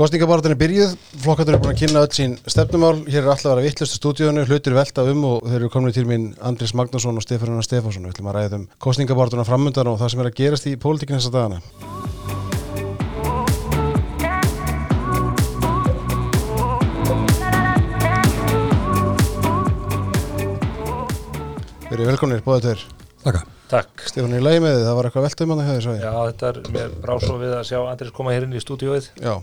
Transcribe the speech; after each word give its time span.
Kostningabartin 0.00 0.54
er 0.54 0.56
byrjuð, 0.56 0.92
flokkatur 1.20 1.58
er 1.58 1.60
búin 1.60 1.74
að 1.74 1.80
kynna 1.82 2.00
öll 2.06 2.14
sín 2.16 2.38
stefnumál, 2.48 3.02
hér 3.04 3.18
er 3.20 3.26
alltaf 3.34 3.50
að 3.50 3.58
vera 3.58 3.64
vittlustu 3.66 3.98
stúdíunum, 3.98 4.46
hlutir 4.48 4.72
velta 4.72 5.04
um 5.04 5.26
og 5.28 5.42
þeir 5.44 5.58
eru 5.58 5.68
komin 5.74 5.92
til 5.92 6.06
mín 6.08 6.30
Andris 6.40 6.72
Magnússon 6.72 7.20
og 7.20 7.26
Stefán 7.26 7.60
Stefánsson, 7.60 8.06
við 8.08 8.14
ætlum 8.14 8.30
að 8.32 8.38
ræða 8.38 8.60
um 8.62 8.64
kostningabartuna 8.80 9.44
framöndan 9.44 9.90
og 9.92 9.98
það 10.00 10.12
sem 10.14 10.22
er 10.24 10.30
að 10.30 10.38
gerast 10.40 10.70
í 10.70 10.72
pólitíkinu 10.80 11.20
þessa 11.20 11.34
dagana. 11.36 11.60
Við 21.90 21.94
erum 21.98 22.12
velkominir, 22.14 22.44
bóðið 22.48 22.70
tveir. 22.70 22.88
Takk. 23.28 23.54
Takk. 23.76 24.08
Stefán 24.08 24.32
er 24.32 24.40
í 24.40 24.48
lagi 24.48 24.64
með 24.64 24.78
þið, 24.80 24.88
það 24.88 25.00
var 25.02 25.12
eitthvað 25.12 25.28
velta 25.28 25.44
um 25.44 25.56
hann 25.58 25.64
að 25.66 25.72
hefði, 25.74 25.86
svo 25.90 26.00
ég. 26.00 26.04
Já, 26.08 26.12
þetta 26.32 26.52
er 26.54 26.66
mér 26.72 27.00
brá 27.04 27.18
svo 27.20 27.40
við 27.44 27.58
að 27.60 27.64
sjá 27.68 27.82
Andris 27.84 28.16
koma 28.16 28.32
hér 28.32 28.48
inn 28.48 28.56
í 28.56 28.64
stúdíóið. 28.64 29.12
Já, 29.20 29.34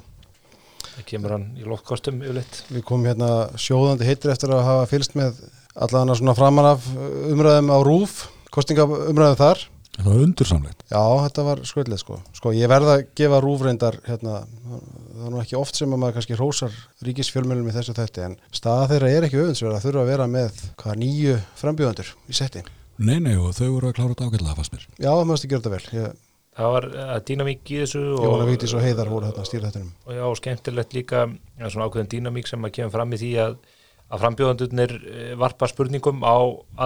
Það 0.95 1.07
kemur 1.11 1.35
hann 1.35 1.47
í 1.57 1.65
loftkostum 1.67 2.19
yfirleitt. 2.23 2.59
við 2.71 2.83
komum 2.87 3.07
hérna 3.09 3.31
sjóðandi 3.59 4.07
heitir 4.07 4.33
eftir 4.33 4.53
að 4.55 4.65
hafa 4.67 4.89
fylst 4.91 5.17
með 5.17 5.41
allan 5.77 6.13
svona 6.17 6.35
framan 6.37 6.69
af 6.73 6.85
umræðum 7.31 7.73
á 7.73 7.77
rúf, 7.85 8.21
kostningaumræðum 8.55 9.41
þar. 9.41 9.65
Það 9.97 10.09
var 10.11 10.23
undursamlegt. 10.27 10.83
Já, 10.91 11.01
þetta 11.25 11.43
var 11.47 11.61
skröldlega 11.65 12.01
sko. 12.03 12.19
Sko, 12.37 12.51
ég 12.53 12.69
verða 12.69 12.99
að 12.99 13.07
gefa 13.17 13.39
rúfreindar 13.41 13.97
hérna, 14.05 14.43
það 14.69 15.23
er 15.25 15.31
nú 15.33 15.39
ekki 15.41 15.57
oft 15.57 15.79
sem 15.79 15.93
að 15.93 16.01
maður 16.03 16.17
kannski 16.19 16.37
hrósar 16.37 16.75
ríkisfjölmjölum 17.07 17.71
í 17.71 17.73
þessu 17.73 17.95
þætti 17.97 18.25
en 18.27 18.37
staða 18.53 18.91
þeirra 18.91 19.09
er 19.15 19.25
ekki 19.25 19.41
auðvins 19.41 19.63
að 19.65 19.79
þurfa 19.87 20.03
að 20.03 20.11
vera 20.11 20.27
með 20.29 20.61
hvað 20.83 21.01
nýju 21.01 21.39
frambjóðandur 21.63 22.13
í 22.29 22.37
setti. 22.37 22.61
Nei, 22.97 23.17
nei, 23.21 23.33
og 23.37 23.57
þau 23.57 23.67
voru 23.73 23.89
að 23.89 23.97
klára 23.97 24.13
þetta 24.13 24.29
ágætlega 24.29 24.57
fannst 24.57 24.73
mér. 24.73 24.85
Já, 24.97 25.09
það 25.09 25.27
mögstu 25.31 25.49
gera 25.49 25.65
þetta 25.65 25.73
vel. 25.73 25.97
Ég, 25.97 26.21
Það 26.57 26.71
var 26.73 26.87
uh, 26.89 27.15
dýnamík 27.27 27.69
í 27.69 27.81
þessu 27.83 27.99
Jóhanna 28.17 28.47
Vítis 28.49 28.73
og 28.73 28.81
Heiðar 28.85 29.11
voru 29.13 29.29
þarna 29.29 29.43
að 29.43 29.49
stýra 29.51 29.69
þetta. 29.73 29.91
og 30.07 30.15
já, 30.17 30.23
skemmtilegt 30.39 30.95
líka 30.97 31.25
ja, 31.29 31.69
svona 31.69 31.89
ákveðin 31.89 32.09
dýnamík 32.15 32.49
sem 32.49 32.65
að 32.65 32.73
kemur 32.79 32.95
fram 32.95 33.13
í 33.13 33.19
því 33.21 33.29
að, 33.43 33.59
að 34.07 34.23
frambjóðandurnir 34.23 34.95
eh, 35.11 35.35
varpa 35.37 35.69
spurningum 35.69 36.25
á 36.25 36.37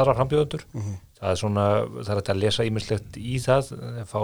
aðra 0.02 0.18
frambjóðandur. 0.20 0.68
Mhm. 0.76 1.00
Það 1.22 1.32
er 1.32 1.38
svona, 1.38 1.64
það 2.02 2.12
er 2.16 2.30
að 2.34 2.40
lesa 2.42 2.64
ímislegt 2.66 3.18
í 3.22 3.36
það, 3.44 3.68
eh, 3.78 4.02
fá 4.10 4.20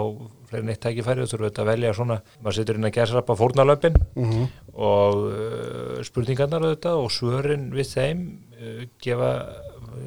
fleiri 0.50 0.66
neitt 0.66 0.80
tækifæri 0.82 1.22
og 1.22 1.30
þurfa 1.30 1.50
að 1.62 1.70
velja 1.70 1.94
svona, 1.94 2.16
maður 2.42 2.56
setur 2.58 2.80
inn 2.80 2.88
að 2.90 3.16
upp 3.22 3.30
á 3.32 3.40
fórnalöpin 3.40 3.98
Mm 4.18 4.30
-hmm. 4.30 4.46
og 4.74 5.14
uh, 5.30 6.02
spurningarnar 6.02 6.66
auðvitað 6.66 6.98
og 6.98 7.10
svörin 7.10 7.70
við 7.70 7.86
þeim 7.94 8.20
uh, 8.58 8.84
gefa 9.00 9.30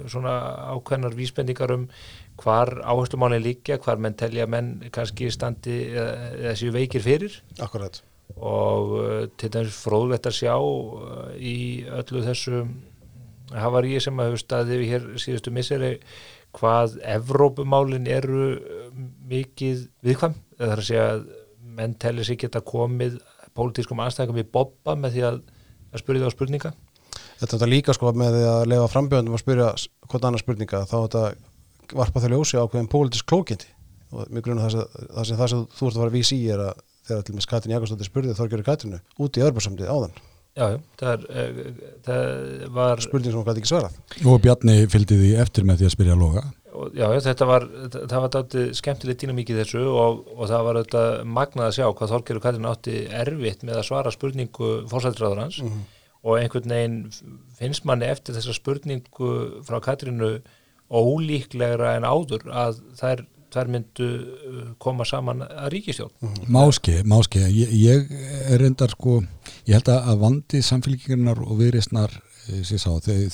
svona 0.07 0.33
ákveðnar 0.75 1.15
vísbendingar 1.15 1.71
um 1.75 1.87
hvar 2.41 2.73
áherslumáli 2.81 3.41
líkja, 3.41 3.77
hvar 3.83 4.01
menn 4.01 4.17
telja 4.17 4.47
menn 4.49 4.79
kannski 4.93 5.29
standi 5.33 5.81
séu 6.57 6.73
veikir 6.73 7.03
fyrir. 7.05 7.41
Akkurat. 7.61 8.01
og 8.35 8.91
uh, 8.99 9.27
til 9.37 9.51
dæmis 9.51 9.75
fróðlegt 9.83 10.27
að 10.29 10.37
sjá 10.37 10.55
uh, 10.55 11.31
í 11.37 11.83
öllu 11.91 12.23
þessu 12.25 12.63
havaríi 13.51 13.99
sem 14.03 14.19
að 14.19 14.31
hefur 14.31 14.43
staðið 14.45 14.81
við 14.81 14.91
hér 14.93 15.07
síðustu 15.19 15.53
misseri 15.53 15.91
hvað 16.55 16.97
Evrópumálin 17.07 18.07
eru 18.11 18.45
uh, 18.55 18.85
mikið 19.31 19.87
viðkvæm. 20.05 20.37
Það 20.57 20.71
er 20.75 20.83
að 20.83 20.87
segja 20.87 21.09
að 21.15 21.25
menn 21.77 21.97
telli 21.99 22.27
sig 22.27 22.39
geta 22.39 22.63
komið 22.63 23.19
pólitískum 23.57 23.99
anstæðingum 24.03 24.41
í 24.43 24.47
bobba 24.47 24.95
með 24.99 25.17
því 25.17 25.27
að, 25.27 25.37
að 25.91 26.03
spyrja 26.03 26.23
það 26.23 26.31
á 26.31 26.35
spurninga. 26.37 26.73
Þetta 27.41 27.57
er 27.65 27.71
líka 27.71 27.95
sko 27.97 28.11
með 28.15 28.35
því 28.37 28.43
að 28.47 28.67
lefa 28.71 28.91
frambjóðandum 28.91 29.35
að 29.35 29.43
spyrja 29.43 29.69
hvort 30.07 30.27
annað 30.27 30.43
spurninga 30.43 30.83
þá 30.87 30.97
er 30.97 31.05
þetta 31.07 31.50
varpa 31.97 32.19
þau 32.23 32.29
ljósi 32.35 32.57
á 32.59 32.65
hverjum 32.67 32.89
pólitísk 32.91 33.25
klókindi 33.31 33.69
og 34.11 34.27
mjög 34.31 34.43
grunna 34.47 34.65
það, 34.67 34.71
sem- 34.71 35.07
það 35.15 35.25
sem 35.29 35.37
það 35.41 35.49
sem 35.53 35.61
þú 35.77 35.85
ert 35.87 35.95
að 35.95 36.01
fara 36.01 36.11
að 36.11 36.17
vísi 36.17 36.35
í 36.41 36.49
er 36.51 36.59
að 36.65 36.81
þegar 37.07 37.23
til 37.27 37.35
með 37.35 37.47
Katrin 37.51 37.73
Jakobsdóttir 37.75 38.09
spurði 38.11 38.35
Þorgjörður 38.37 38.67
Katrinu 38.67 38.99
út 39.19 39.37
í 39.39 39.45
örbjörnsamdið 39.47 39.89
áðan 39.95 40.19
Já, 40.51 40.65
já, 40.67 40.77
það, 40.99 41.21
er, 41.31 41.51
uh, 41.55 41.91
það 42.03 42.73
var 42.75 42.99
spurning 43.05 43.31
sem 43.31 43.39
hún 43.39 43.45
gæti 43.47 43.61
ekki 43.61 43.69
svarað 43.71 44.25
Og 44.27 44.41
Bjarni 44.43 44.73
fylgdi 44.91 45.15
því 45.21 45.29
eftir 45.39 45.63
með 45.69 45.79
því 45.79 45.85
að 45.87 45.93
spyrja 45.95 46.17
loga. 46.19 46.41
og, 46.75 46.89
já, 46.95 47.05
já, 47.15 47.19
þetta 47.29 47.47
var 47.47 47.65
það 47.93 48.17
var 48.25 48.33
dálítið 48.35 48.73
skemmtilegt 48.81 49.23
dýnamík 49.23 49.49
í 49.53 49.55
þessu 49.61 49.85
og, 49.87 50.19
og 50.35 50.49
það 50.51 50.65
var 50.67 50.79
þetta 50.81 51.03
magnað 51.39 51.69
að 51.69 51.75
sjá 51.79 51.85
hvað 51.95 52.11
Þorgeir 52.11 52.39
og 52.41 52.43
Katrin 52.43 52.67
átti 52.67 52.97
erfitt 53.23 53.63
með 53.67 53.79
að 53.79 53.87
svara 53.87 54.11
spurningu 54.11 54.69
fórsættiráður 54.91 55.41
hans 55.45 55.61
Mhm. 55.63 55.81
og 56.23 56.37
einhvern 56.37 56.69
veginn 56.75 56.99
finnst 57.57 57.85
manni 57.87 58.05
eftir 58.11 58.35
þessa 58.35 58.53
spurningu 58.59 59.31
frá 59.63 59.79
Katrinu 59.81 60.33
ólíklegra 60.91 61.95
en 61.97 62.07
áður 62.07 62.49
að 62.51 62.81
þær, 62.99 63.23
þær 63.53 63.71
myndu 63.75 64.09
uh, 64.09 64.65
koma 64.81 65.07
saman 65.07 65.45
að 65.47 65.69
ríkistjórn 65.75 66.49
Máski, 66.51 66.99
máski, 67.07 67.45
ég, 67.55 67.71
ég 67.79 68.11
er 68.51 68.59
reyndar 68.61 68.91
sko, 68.93 69.21
ég 69.69 69.79
held 69.79 69.93
að 69.95 70.19
vandi 70.25 70.63
samfélkingarnar 70.65 71.41
og 71.45 71.57
viðreistnar 71.61 72.19
sé 72.65 72.77
sá, 72.81 72.91
þeir, 73.03 73.27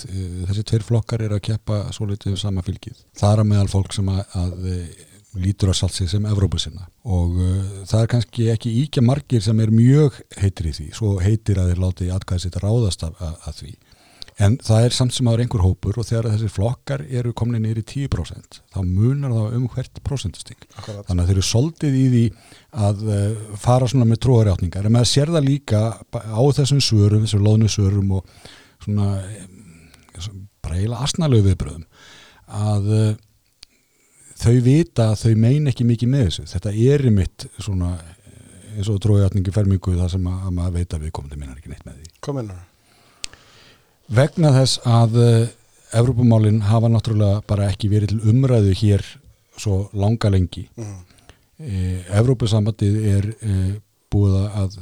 þessi 0.47 0.63
tveir 0.67 0.85
flokkar 0.85 1.23
er 1.25 1.35
að 1.37 1.45
keppa 1.49 1.85
svo 1.95 2.07
litið 2.09 2.35
um 2.35 2.41
sama 2.41 2.63
fylgið. 2.65 2.97
Það 3.17 3.33
er 3.33 3.49
meðal 3.51 3.69
fólk 3.71 3.95
sem 3.95 4.09
að, 4.11 4.23
að 4.41 4.67
eh, 4.71 5.05
lítur 5.43 5.71
að 5.71 5.79
salsi 5.81 6.07
sem 6.09 6.25
Evrópusinna 6.27 6.87
og 7.05 7.35
uh, 7.37 7.81
það 7.87 8.03
er 8.03 8.11
kannski 8.13 8.47
ekki 8.53 8.73
íkja 8.83 9.03
margir 9.05 9.43
sem 9.45 9.59
er 9.61 9.73
mjög 9.73 10.17
heitir 10.41 10.71
í 10.71 10.73
því, 10.79 10.87
svo 10.97 11.17
heitir 11.21 11.61
að 11.61 11.71
þeir 11.71 11.83
láti 11.83 12.09
atkvæði 12.13 12.45
sitt 12.45 12.57
ráðast 12.63 13.05
af, 13.05 13.19
að, 13.21 13.35
að 13.49 13.59
því. 13.61 13.73
En 14.37 14.53
það 14.61 14.83
er 14.85 14.93
samt 14.93 15.15
sem 15.15 15.27
aður 15.29 15.41
einhver 15.41 15.63
hópur 15.65 15.95
og 15.97 16.05
þegar 16.05 16.27
þessi 16.35 16.49
flokkar 16.53 17.03
eru 17.09 17.31
komin 17.37 17.63
nýri 17.65 17.81
10% 17.81 18.59
þá 18.69 18.79
munar 18.85 19.33
það 19.33 19.55
um 19.57 19.63
hvert 19.73 20.01
prosentusting. 20.05 20.59
Þannig 20.77 21.23
að 21.23 21.31
þeir 21.31 21.33
eru 21.33 21.45
soldið 21.47 21.97
í 21.97 22.03
því 22.11 22.21
að 22.85 23.01
uh, 23.07 23.55
fara 23.57 23.89
svona 23.89 24.05
með 24.05 24.21
tróðarjátningar. 24.27 24.85
En 24.85 24.93
maður 24.93 25.09
sér 25.09 25.33
það 25.33 25.49
líka 25.49 25.81
á 25.97 26.41
þessum 26.59 26.83
svörum, 26.85 27.25
þessum 27.25 27.47
loðnu 27.47 27.71
svörum 27.73 28.13
og 28.19 28.29
svona 28.85 29.09
eh, 29.25 30.29
bara 30.61 30.77
eiginlega 30.77 31.09
asnalegu 31.09 31.49
viðbröðum 31.49 31.89
að 32.61 32.93
uh, 32.93 33.11
þau 34.37 34.55
vita 34.69 35.11
að 35.15 35.19
þau 35.23 35.43
mein 35.47 35.73
ekki 35.73 35.89
mikið 35.89 36.13
með 36.13 36.25
þessu. 36.29 36.49
Þetta 36.53 36.77
er 36.93 37.09
mitt 37.09 37.49
svona 37.57 37.95
eh, 37.97 38.41
eins 38.77 38.93
og 38.93 39.01
tróðarjátningi 39.01 39.57
fermingu 39.57 39.97
það 39.97 40.13
sem 40.19 40.29
að, 40.29 40.41
að 40.45 40.57
maður 40.61 40.81
veit 40.81 40.91
að 40.93 41.07
við 41.07 41.15
komum 41.17 41.33
til 41.33 41.41
minnar 41.41 41.57
ekki 41.57 41.73
neitt 41.73 41.87
með 41.89 42.03
því. 42.03 42.19
Kom 42.21 42.45
inn 42.45 42.57
Vegna 44.07 44.51
þess 44.55 44.79
að 44.87 45.17
uh, 45.19 45.47
Evrópumálin 45.97 46.61
hafa 46.67 46.89
náttúrulega 46.91 47.41
bara 47.47 47.67
ekki 47.71 47.89
verið 47.91 48.13
til 48.13 48.31
umræðu 48.31 48.73
hér 48.81 49.03
svo 49.57 49.87
langa 49.97 50.29
lengi. 50.33 50.67
mm. 50.77 50.97
E, 51.57 52.03
Evrópusambandið 52.13 52.97
er 53.09 53.25
e, 53.41 53.53
búið 54.13 54.35
að 54.61 54.75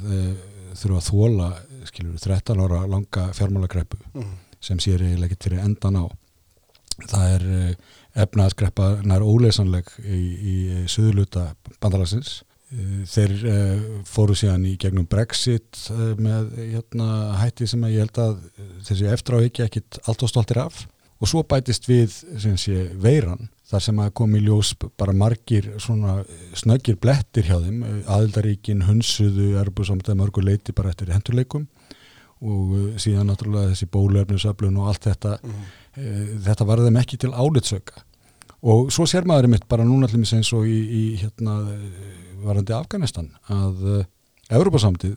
þurfa 0.76 0.98
að 0.98 1.06
þóla 1.06 1.46
skilur 1.88 2.18
13 2.20 2.60
ára 2.66 2.82
langa 2.90 3.22
fjármálagreppu 3.32 3.96
Mm. 4.12 4.34
sem 4.60 4.76
sér 4.84 5.00
eiginlega 5.06 5.32
ekki 5.32 5.46
fyrir 5.48 5.62
endan 5.64 5.96
á. 5.96 6.04
Það 7.08 7.32
er 7.38 7.46
e, 7.48 7.62
efnaðsgreppa 8.26 8.90
nær 9.08 9.24
óleysanleg 9.24 9.88
í, 10.04 10.20
í 10.36 10.56
söðuluta 10.84 11.54
bandalagsins. 11.80 12.42
E, 12.66 13.04
þeir 13.06 13.32
e, 13.46 13.56
fóru 14.10 14.34
síðan 14.34 14.64
í 14.66 14.74
gegnum 14.80 15.06
Brexit 15.06 15.84
e, 15.92 16.12
með 16.18 16.56
hérna, 16.58 17.08
hætti 17.38 17.68
sem 17.70 17.84
ég 17.92 18.02
held 18.02 18.18
að 18.18 18.40
þessi 18.88 19.10
eftir 19.12 19.38
á 19.38 19.46
ekki 19.46 19.66
ekkit 19.66 20.00
allt 20.04 20.24
og 20.26 20.32
stoltir 20.32 20.62
af. 20.64 20.80
Og 21.22 21.30
svo 21.30 21.44
bætist 21.48 21.86
við 21.88 22.10
sem 22.42 22.56
sé 22.60 22.88
veiran 23.00 23.48
þar 23.66 23.84
sem 23.86 24.00
að 24.02 24.12
kom 24.18 24.34
í 24.36 24.42
ljós 24.44 24.74
bara 24.98 25.14
margir 25.16 25.70
svona 25.82 26.18
snöggir 26.58 26.98
blettir 27.00 27.46
hjá 27.48 27.56
þeim. 27.62 27.80
Aðildaríkin 28.04 28.84
hunsuðu 28.86 29.54
erbusamtæð 29.62 30.18
mörgur 30.20 30.46
leiti 30.46 30.74
bara 30.76 30.92
eftir 30.92 31.14
hendurleikum 31.14 31.64
og 32.44 32.74
uh, 32.76 32.88
síðan 33.00 33.30
náttúrulega 33.30 33.72
þessi 33.72 33.88
bólefnisöflun 33.94 34.76
og 34.82 34.90
allt 34.90 35.06
þetta. 35.08 35.38
Mm. 35.40 35.62
e, 35.96 36.10
þetta 36.44 36.66
var 36.68 36.82
þeim 36.84 36.98
ekki 37.00 37.16
til 37.22 37.32
álitsöka 37.32 38.02
og 38.66 38.90
svo 38.94 39.06
sér 39.08 39.26
maður 39.28 39.48
einmitt 39.48 39.68
bara 39.70 39.86
núna 39.86 40.08
allir 40.08 40.26
eins 40.26 40.52
og 40.56 40.66
í, 40.66 40.76
í 40.76 41.04
hérna 41.22 41.60
eh, 41.72 42.12
varandi 42.46 42.74
Afganistan 42.76 43.30
að 43.52 43.86
uh, 43.86 44.04
Evrópasamtið 44.56 45.16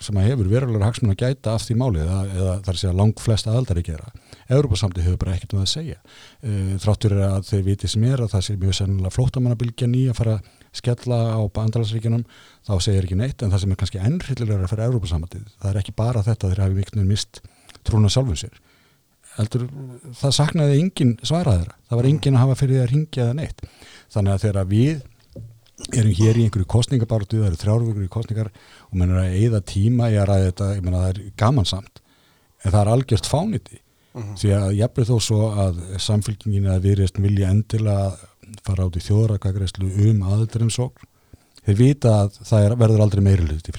sem 0.00 0.16
að 0.16 0.30
hefur 0.30 0.48
verulegur 0.48 0.86
hagsmun 0.86 1.12
að 1.12 1.24
gæta 1.24 1.54
af 1.54 1.64
því 1.66 1.76
máli 1.80 2.00
eða, 2.00 2.20
eða 2.32 2.52
þar 2.66 2.78
sé 2.80 2.88
að 2.88 3.00
lang 3.00 3.20
flest 3.20 3.48
aðaldari 3.50 3.84
gera 3.84 4.12
Európa-samtið 4.50 5.06
hefur 5.06 5.20
bara 5.20 5.34
ekkert 5.36 5.52
um 5.54 5.62
að 5.62 5.68
segja. 5.70 5.98
Uh, 6.42 6.72
þráttur 6.82 7.14
er 7.16 7.26
að 7.28 7.44
þeir 7.50 7.66
viti 7.68 7.90
sem 7.90 8.06
er 8.08 8.24
að 8.24 8.32
það 8.32 8.46
sé 8.46 8.56
mjög 8.58 8.78
sennilega 8.80 9.14
flóttamannabilgja 9.14 9.90
ný 9.90 10.06
að 10.10 10.18
fara 10.18 10.38
að 10.38 10.48
skella 10.80 11.20
á 11.34 11.40
bandalagsríkjunum 11.54 12.24
þá 12.66 12.74
segir 12.82 13.06
ekki 13.06 13.18
neitt 13.18 13.42
en 13.42 13.52
það 13.52 13.64
sem 13.64 13.74
er 13.74 13.80
kannski 13.80 14.02
ennrillilega 14.06 14.70
fyrir 14.70 14.86
Európa-samtið, 14.88 15.46
það 15.58 15.70
er 15.72 15.80
ekki 15.82 15.96
bara 15.98 16.24
þetta 16.26 16.50
þeir 16.50 16.64
hafi 16.64 16.78
viknum 16.78 17.10
mist 17.10 17.42
trúna 17.86 18.10
sjálfum 18.12 18.38
sér 18.38 18.58
heldur 19.40 19.64
það 20.20 20.34
saknaði 20.36 20.80
engin 20.80 21.14
svaraðara, 21.26 21.76
það 21.88 22.00
var 22.00 22.08
engin 22.10 22.36
að 22.38 22.44
hafa 22.44 22.58
fyrir 22.60 22.76
því 22.76 22.82
að 22.84 22.90
ringja 22.94 23.24
eða 23.26 23.38
neitt. 23.40 23.64
Þannig 24.14 24.34
að 24.36 24.44
þegar 24.46 24.70
við 24.70 25.02
erum 25.96 26.16
hér 26.20 26.36
í 26.40 26.42
einhverju 26.46 26.68
kostningabartu, 26.70 27.40
það 27.40 27.50
eru 27.50 27.60
þrjárvíkur 27.62 28.04
í 28.04 28.10
kostningar 28.12 28.50
og 28.90 28.96
menn 29.00 29.14
er 29.14 29.22
að 29.22 29.36
eyða 29.40 29.60
tíma 29.70 30.10
í 30.12 30.18
að 30.20 30.28
ræða 30.28 30.48
þetta, 30.50 30.72
ég 30.76 30.82
menna 30.84 31.04
það 31.04 31.12
er 31.14 31.22
gamansamt 31.40 32.02
en 32.60 32.74
það 32.74 32.80
er 32.82 32.92
algjört 32.96 33.30
fániti 33.30 33.80
Mhm. 34.10 34.34
því 34.40 34.48
að 34.56 34.72
jafnveg 34.74 35.06
þó 35.06 35.16
svo 35.22 35.40
að 35.54 35.76
samfélkingin 36.02 36.64
að 36.66 36.80
viðreist 36.88 37.18
vilja 37.22 37.50
endilega 37.54 38.16
fara 38.66 38.86
át 38.88 38.96
í 38.98 39.02
þjóðrakagreislu 39.06 39.86
um 40.66 40.72
sókn 40.74 41.06
þeir 41.62 41.76
vita 41.78 42.14
að 42.24 42.40
það 42.42 42.64
er, 42.66 42.74
verður 42.80 43.04
aldrei 43.04 43.22
meiri 43.22 43.46
hluti 43.46 43.74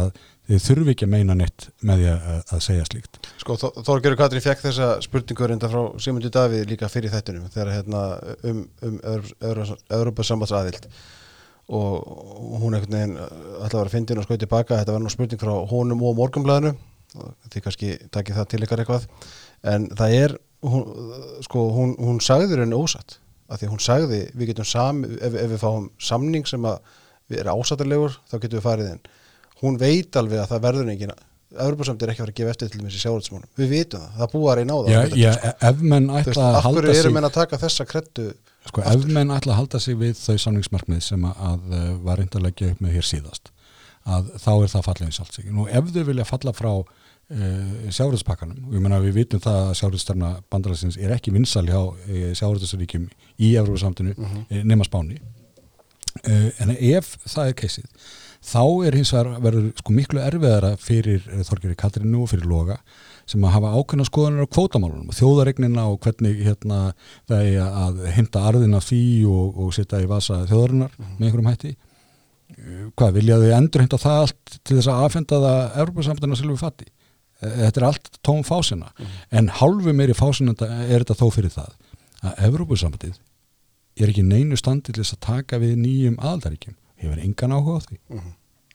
að 0.00 0.12
þið 0.46 0.62
þurfi 0.62 0.92
ekki 0.92 1.06
að 1.06 1.12
meina 1.12 1.36
neitt 1.38 1.68
með 1.86 2.02
því 2.02 2.08
að, 2.12 2.40
að 2.54 2.62
segja 2.66 2.86
slíkt. 2.86 3.20
Sko, 3.42 3.56
Þorgerur 3.58 4.18
Katrín 4.20 4.44
fekk 4.44 4.64
þessa 4.68 4.88
spurningu 5.04 5.50
reynda 5.50 5.70
frá 5.72 5.80
Simundi 6.02 6.30
Davíð 6.32 6.66
líka 6.70 6.90
fyrir 6.92 7.12
þettunum 7.14 7.50
þegar 7.54 7.72
hérna 7.74 8.02
um, 8.46 8.64
um 8.86 8.98
Európa-sambandsaðild 9.98 10.88
og 11.76 12.60
hún 12.62 12.76
einhvern 12.78 12.94
veginn 12.94 13.16
ætlaði 13.18 13.64
að 13.64 13.78
vera 13.80 13.88
að 13.88 13.94
fyndin 13.96 14.20
og 14.20 14.26
skoði 14.28 14.44
tilbaka 14.44 14.78
þetta 14.78 14.94
var 14.94 15.02
nú 15.02 15.10
spurning 15.10 15.42
frá 15.42 15.54
honum 15.72 16.04
og 16.06 16.14
morgumblæðinu 16.20 16.76
því 17.50 17.62
kannski 17.64 17.92
takið 18.14 18.38
það 18.38 18.48
til 18.52 18.62
ykkar 18.66 18.82
eitthvað. 18.82 19.06
En 19.66 19.88
það 19.98 20.16
er 20.20 20.36
hún, 20.66 20.86
sko, 21.46 21.66
hún, 21.74 21.96
hún 21.98 22.22
sagður 22.22 22.62
henni 22.62 22.78
ósatt. 22.78 23.18
Af 23.50 23.60
því 23.60 23.72
hún 23.72 23.82
sagði 23.82 24.24
við 24.34 24.52
getum 24.52 24.66
sam, 24.66 25.04
ef, 25.06 25.34
ef 25.34 25.52
við 25.52 25.60
fáum 25.62 25.90
samning 26.02 26.46
sem 26.46 26.64
að 26.66 26.80
við 27.30 27.42
erum 27.42 27.62
ásattarlegur 27.62 28.18
þá 28.26 28.36
getum 28.36 28.58
við 28.58 28.66
farið 28.66 28.90
inn 28.94 29.06
hún 29.62 29.78
veit 29.80 30.16
alveg 30.20 30.42
að 30.42 30.50
það 30.52 30.64
verður 30.68 30.92
engin 30.94 31.14
Európa-samt 31.56 32.02
er 32.02 32.10
ekki 32.12 32.20
að 32.20 32.26
fara 32.26 32.32
að 32.34 32.38
gefa 32.40 32.52
eftir 32.52 32.70
til 32.72 32.80
þessi 32.82 33.00
sjáhaldsmónum 33.04 33.48
við 33.56 33.70
vitum 33.70 34.02
það, 34.02 34.32
það 34.34 34.56
reyna 34.58 34.74
á 34.76 34.78
það 34.82 34.90
Já, 34.92 35.00
já, 35.16 35.32
sko. 35.36 35.52
ef 35.70 35.82
menn 35.92 36.08
ætla 36.18 36.46
að 36.50 36.56
af 36.58 36.64
halda 36.66 36.80
hverju 36.82 36.94
sig 36.96 37.04
eru 37.04 37.12
menn 37.14 37.28
að 37.28 37.36
taka 37.36 37.60
þessa 37.62 37.86
kreddu 37.86 38.24
sko, 38.66 38.82
ef 38.82 39.04
menn 39.16 39.30
ætla 39.36 39.54
að 39.54 39.60
halda 39.60 39.80
sig 39.80 39.96
við 40.00 40.14
þau 40.18 40.36
samningsmarkmið 40.42 41.00
sem 41.06 41.24
að, 41.30 41.44
að 41.50 41.76
uh, 41.78 41.86
var 42.08 42.20
reynd 42.20 42.36
að 42.36 42.46
leggja 42.48 42.72
upp 42.74 42.82
með 42.84 42.96
hér 42.98 43.08
síðast 43.12 43.52
að 44.06 44.28
þá 44.42 44.50
er 44.56 44.72
það 44.74 44.86
fallið 44.90 45.20
allt 45.22 45.38
sig 45.38 45.48
nú 45.54 45.68
ef 45.70 45.88
þau 45.94 46.02
vilja 46.10 46.26
falla 46.28 46.52
frá 46.54 46.72
uh, 46.74 46.90
sjáhalspakkanum, 47.90 48.66
og 48.68 48.76
ég 48.76 48.82
menna 48.84 49.00
við 49.06 49.16
vitum 49.22 49.40
það 49.46 49.62
að 49.70 49.72
sjáhalstarna 49.80 50.32
bandalagsins 50.52 50.98
er 51.00 51.14
ekki 51.16 51.32
vinsal 51.34 51.64
hjá 51.66 51.78
uh, 51.80 52.28
sjáhalsríkjum 52.36 53.08
í 53.38 53.54
Európa-samtinu 53.56 54.14
Mhm. 54.18 54.66
nema 54.66 54.84
spáni 54.86 55.18
þá 58.46 58.62
er 58.86 58.96
hins 58.98 59.12
vegar 59.14 59.42
verður 59.42 59.68
sko 59.80 59.94
miklu 59.96 60.22
erfiðara 60.22 60.72
fyrir 60.80 61.24
uh, 61.32 61.42
Þorgeri 61.46 61.76
Katrinu 61.78 62.22
og 62.24 62.30
fyrir 62.32 62.48
Loga 62.50 62.78
sem 63.26 63.42
að 63.42 63.56
hafa 63.56 63.72
ákveðna 63.74 64.06
skoðanir 64.06 64.46
á 64.46 64.54
kvótamálunum 64.54 65.10
og 65.10 65.18
þjóðaregnina 65.18 65.86
og 65.90 65.98
hvernig 66.04 66.42
hérna, 66.46 66.80
það 67.26 67.48
er 67.50 67.62
að 67.66 68.04
heimta 68.14 68.44
arðina 68.46 68.80
því 68.84 69.04
og, 69.26 69.58
og 69.64 69.72
setja 69.74 70.02
í 70.04 70.10
vasa 70.10 70.44
þjóðarinnar 70.46 70.94
með 71.00 71.24
einhverjum 71.26 71.50
hætti. 71.50 71.72
Uh, 72.54 72.84
hvað 72.94 73.16
viljaðu 73.18 73.54
endur 73.56 73.82
heimta 73.82 73.98
það 74.00 74.20
allt 74.24 74.60
til 74.62 74.78
þess 74.78 74.92
að 74.92 75.08
afhenda 75.08 75.40
það 75.42 75.80
Európa-samtana 75.82 76.38
silfu 76.38 76.60
fatti 76.60 76.92
Uh, 77.36 77.50
þetta 77.66 77.80
er 77.82 77.84
allt 77.90 78.14
tóm 78.24 78.38
fásina 78.48 78.86
en 79.28 79.50
hálfu 79.52 79.92
meiri 79.92 80.14
fásina 80.16 80.54
er 80.86 81.02
þetta 81.02 81.18
þó 81.20 81.26
fyrir 81.34 81.52
það 81.52 81.74
að 82.24 82.38
Európa-samtið 82.48 83.18
er 84.00 84.08
ekki 84.08 84.24
neinu 84.24 84.56
standi 84.56 84.88
til 84.88 85.02
þess 85.02 85.18
að 85.18 85.24
taka 85.26 85.58
við 85.60 85.74
nýjum 85.82 86.16
aðaldaríkjum 86.16 86.78
hefur 87.02 87.22
engan 87.26 87.54
áhuga 87.58 87.78
á 87.78 87.80
því 87.86 87.98
Mhm. 88.16 88.32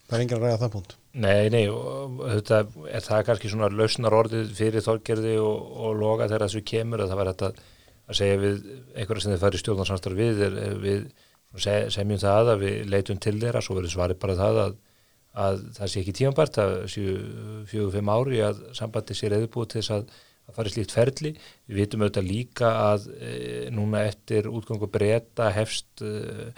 það 0.08 0.16
er 0.18 0.22
enginn 0.24 0.38
að 0.38 0.44
ræða 0.46 0.60
það 0.64 0.72
punkt 0.76 0.96
Nei, 1.12 1.48
nei, 1.52 1.66
þetta 1.68 2.58
er 2.88 3.04
það 3.04 3.24
kannski 3.28 3.50
svona 3.52 3.68
lausnar 3.68 4.14
orðið 4.16 4.52
fyrir 4.56 4.80
þorgerði 4.86 5.34
og, 5.44 5.58
og 5.84 5.96
loga 6.00 6.28
þegar 6.30 6.46
þessu 6.46 6.62
kemur 6.70 7.02
að 7.04 7.10
það 7.12 7.20
var 7.20 7.30
þetta 7.32 7.50
að 8.08 8.16
segja 8.18 8.38
við 8.40 8.62
einhverja 8.96 9.22
sem 9.26 9.32
þið 9.34 9.42
færi 9.44 9.60
stjórnarsamstarf 9.60 10.16
við 10.22 10.40
er, 10.46 10.56
er 10.66 10.78
við 10.82 11.02
se- 11.60 11.90
semjum 11.92 12.22
það 12.22 12.50
að 12.54 12.62
við 12.64 12.78
leitum 12.94 13.20
til 13.20 13.34
þeirra 13.42 13.60
svo 13.62 13.76
verður 13.76 13.92
svarið 13.96 14.18
bara 14.24 14.38
það 14.40 14.60
að, 14.64 14.74
að 15.44 15.60
það 15.76 15.92
sé 15.92 16.00
ekki 16.02 16.14
tímabært 16.22 16.58
að 16.64 16.72
séu 16.96 17.14
fjögur, 17.68 17.92
fimm 17.98 18.12
ári 18.16 18.40
að 18.48 18.62
sambandi 18.80 19.14
sé 19.20 19.30
reyðbúið 19.32 19.68
til 19.74 19.80
þess 19.82 19.94
að, 19.98 20.08
að 20.48 20.56
fara 20.56 20.68
í 20.68 20.74
slíkt 20.74 20.96
ferli. 20.96 21.34
Við 21.68 21.76
vitum 21.82 22.02
auðvitað 22.06 22.26
líka 22.32 22.72
að 22.88 23.06
e, 23.20 23.32
núna 23.72 24.02
eftir 24.08 24.48
útgangu 24.50 24.88
breyta 24.92 25.52
hefst 25.54 26.02
e, 26.04 26.50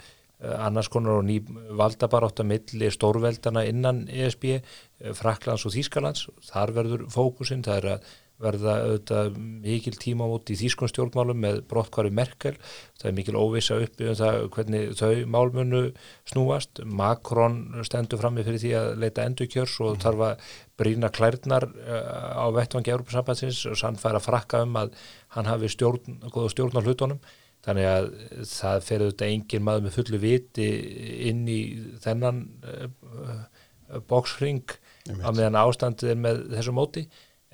annars 0.59 0.89
konar 0.91 1.19
og 1.19 1.25
ný 1.27 1.39
valdabarátt 1.77 2.41
að 2.43 2.51
milli 2.51 2.91
stórveldana 2.93 3.65
innan 3.69 4.05
ESB, 4.09 4.45
eh, 4.55 5.15
Fraklands 5.17 5.65
og 5.65 5.73
Þýskalands, 5.75 6.29
þar 6.51 6.75
verður 6.75 7.07
fókusinn, 7.13 7.65
það 7.65 7.77
er 7.81 7.91
að 7.95 8.13
verða 8.41 8.73
auðvitað 8.83 9.37
mikil 9.63 9.93
tíma 9.95 10.25
út 10.27 10.49
í 10.51 10.57
þýskun 10.59 10.91
stjórnmálum 10.91 11.37
með 11.39 11.61
brottkvari 11.69 12.11
Merkel, 12.11 12.57
það 12.99 13.07
er 13.09 13.15
mikil 13.15 13.37
óvisa 13.39 13.77
uppi 13.79 14.09
um 14.11 14.17
það 14.19 14.39
hvernig 14.55 14.91
þau 14.99 15.13
málmunu 15.31 15.81
snúast, 16.27 16.83
Macron 16.83 17.61
stendur 17.87 18.19
frammi 18.19 18.43
fyrir 18.43 18.59
því 18.59 18.73
að 18.81 18.89
leita 19.05 19.27
endurkjörs 19.29 19.77
og 19.85 20.01
þarf 20.03 20.25
að 20.27 20.51
brína 20.75 21.11
klærnar 21.15 21.69
eh, 21.85 22.11
á 22.35 22.45
vettvangi 22.51 22.91
Európa-sambandsins 22.91 23.63
og 23.71 23.79
sann 23.79 23.99
fær 24.01 24.19
að 24.19 24.27
frakka 24.27 24.65
um 24.67 24.75
að 24.83 24.99
hann 25.37 25.47
hafi 25.47 25.71
stjórn, 25.71 26.19
góða 26.27 26.51
stjórn 26.51 26.75
á 26.75 26.83
hlutunum 26.83 27.23
þannig 27.65 27.89
að 27.89 28.09
það 28.51 28.87
fer 28.87 29.03
auðvitað 29.03 29.33
engin 29.33 29.65
maður 29.65 29.85
með 29.85 29.95
fullu 29.99 30.21
viti 30.21 30.67
inn 31.29 31.45
í 31.49 31.59
þennan 32.03 32.41
uh, 32.71 34.01
boksring 34.09 34.75
á 35.21 35.29
meðan 35.29 35.59
ástandið 35.61 36.13
er 36.13 36.19
með 36.21 36.43
þessu 36.53 36.75
móti. 36.75 37.05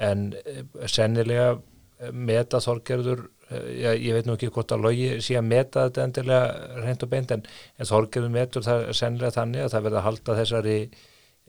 En 0.01 0.31
uh, 0.35 0.63
sennilega 0.91 1.53
uh, 1.55 2.11
meta 2.11 2.61
þorgerður 2.63 3.27
já, 3.51 3.91
ég 3.95 4.15
veit 4.15 4.27
nú 4.27 4.35
ekki 4.37 4.51
hvort 4.53 4.71
að 4.71 4.85
logi 4.85 5.07
sé 5.23 5.37
að 5.39 5.47
meta 5.49 5.87
þetta 5.87 6.05
endilega 6.07 6.81
reynd 6.83 7.05
og 7.05 7.11
beint 7.11 7.33
en, 7.35 7.47
en 7.77 7.89
þorgerður 7.89 8.35
metur 8.35 8.65
það 8.65 8.85
sennilega 8.97 9.35
þannig 9.35 9.65
að 9.65 9.73
það 9.75 9.87
verða 9.87 10.01
að 10.01 10.07
halda 10.07 10.37
þessari 10.39 10.77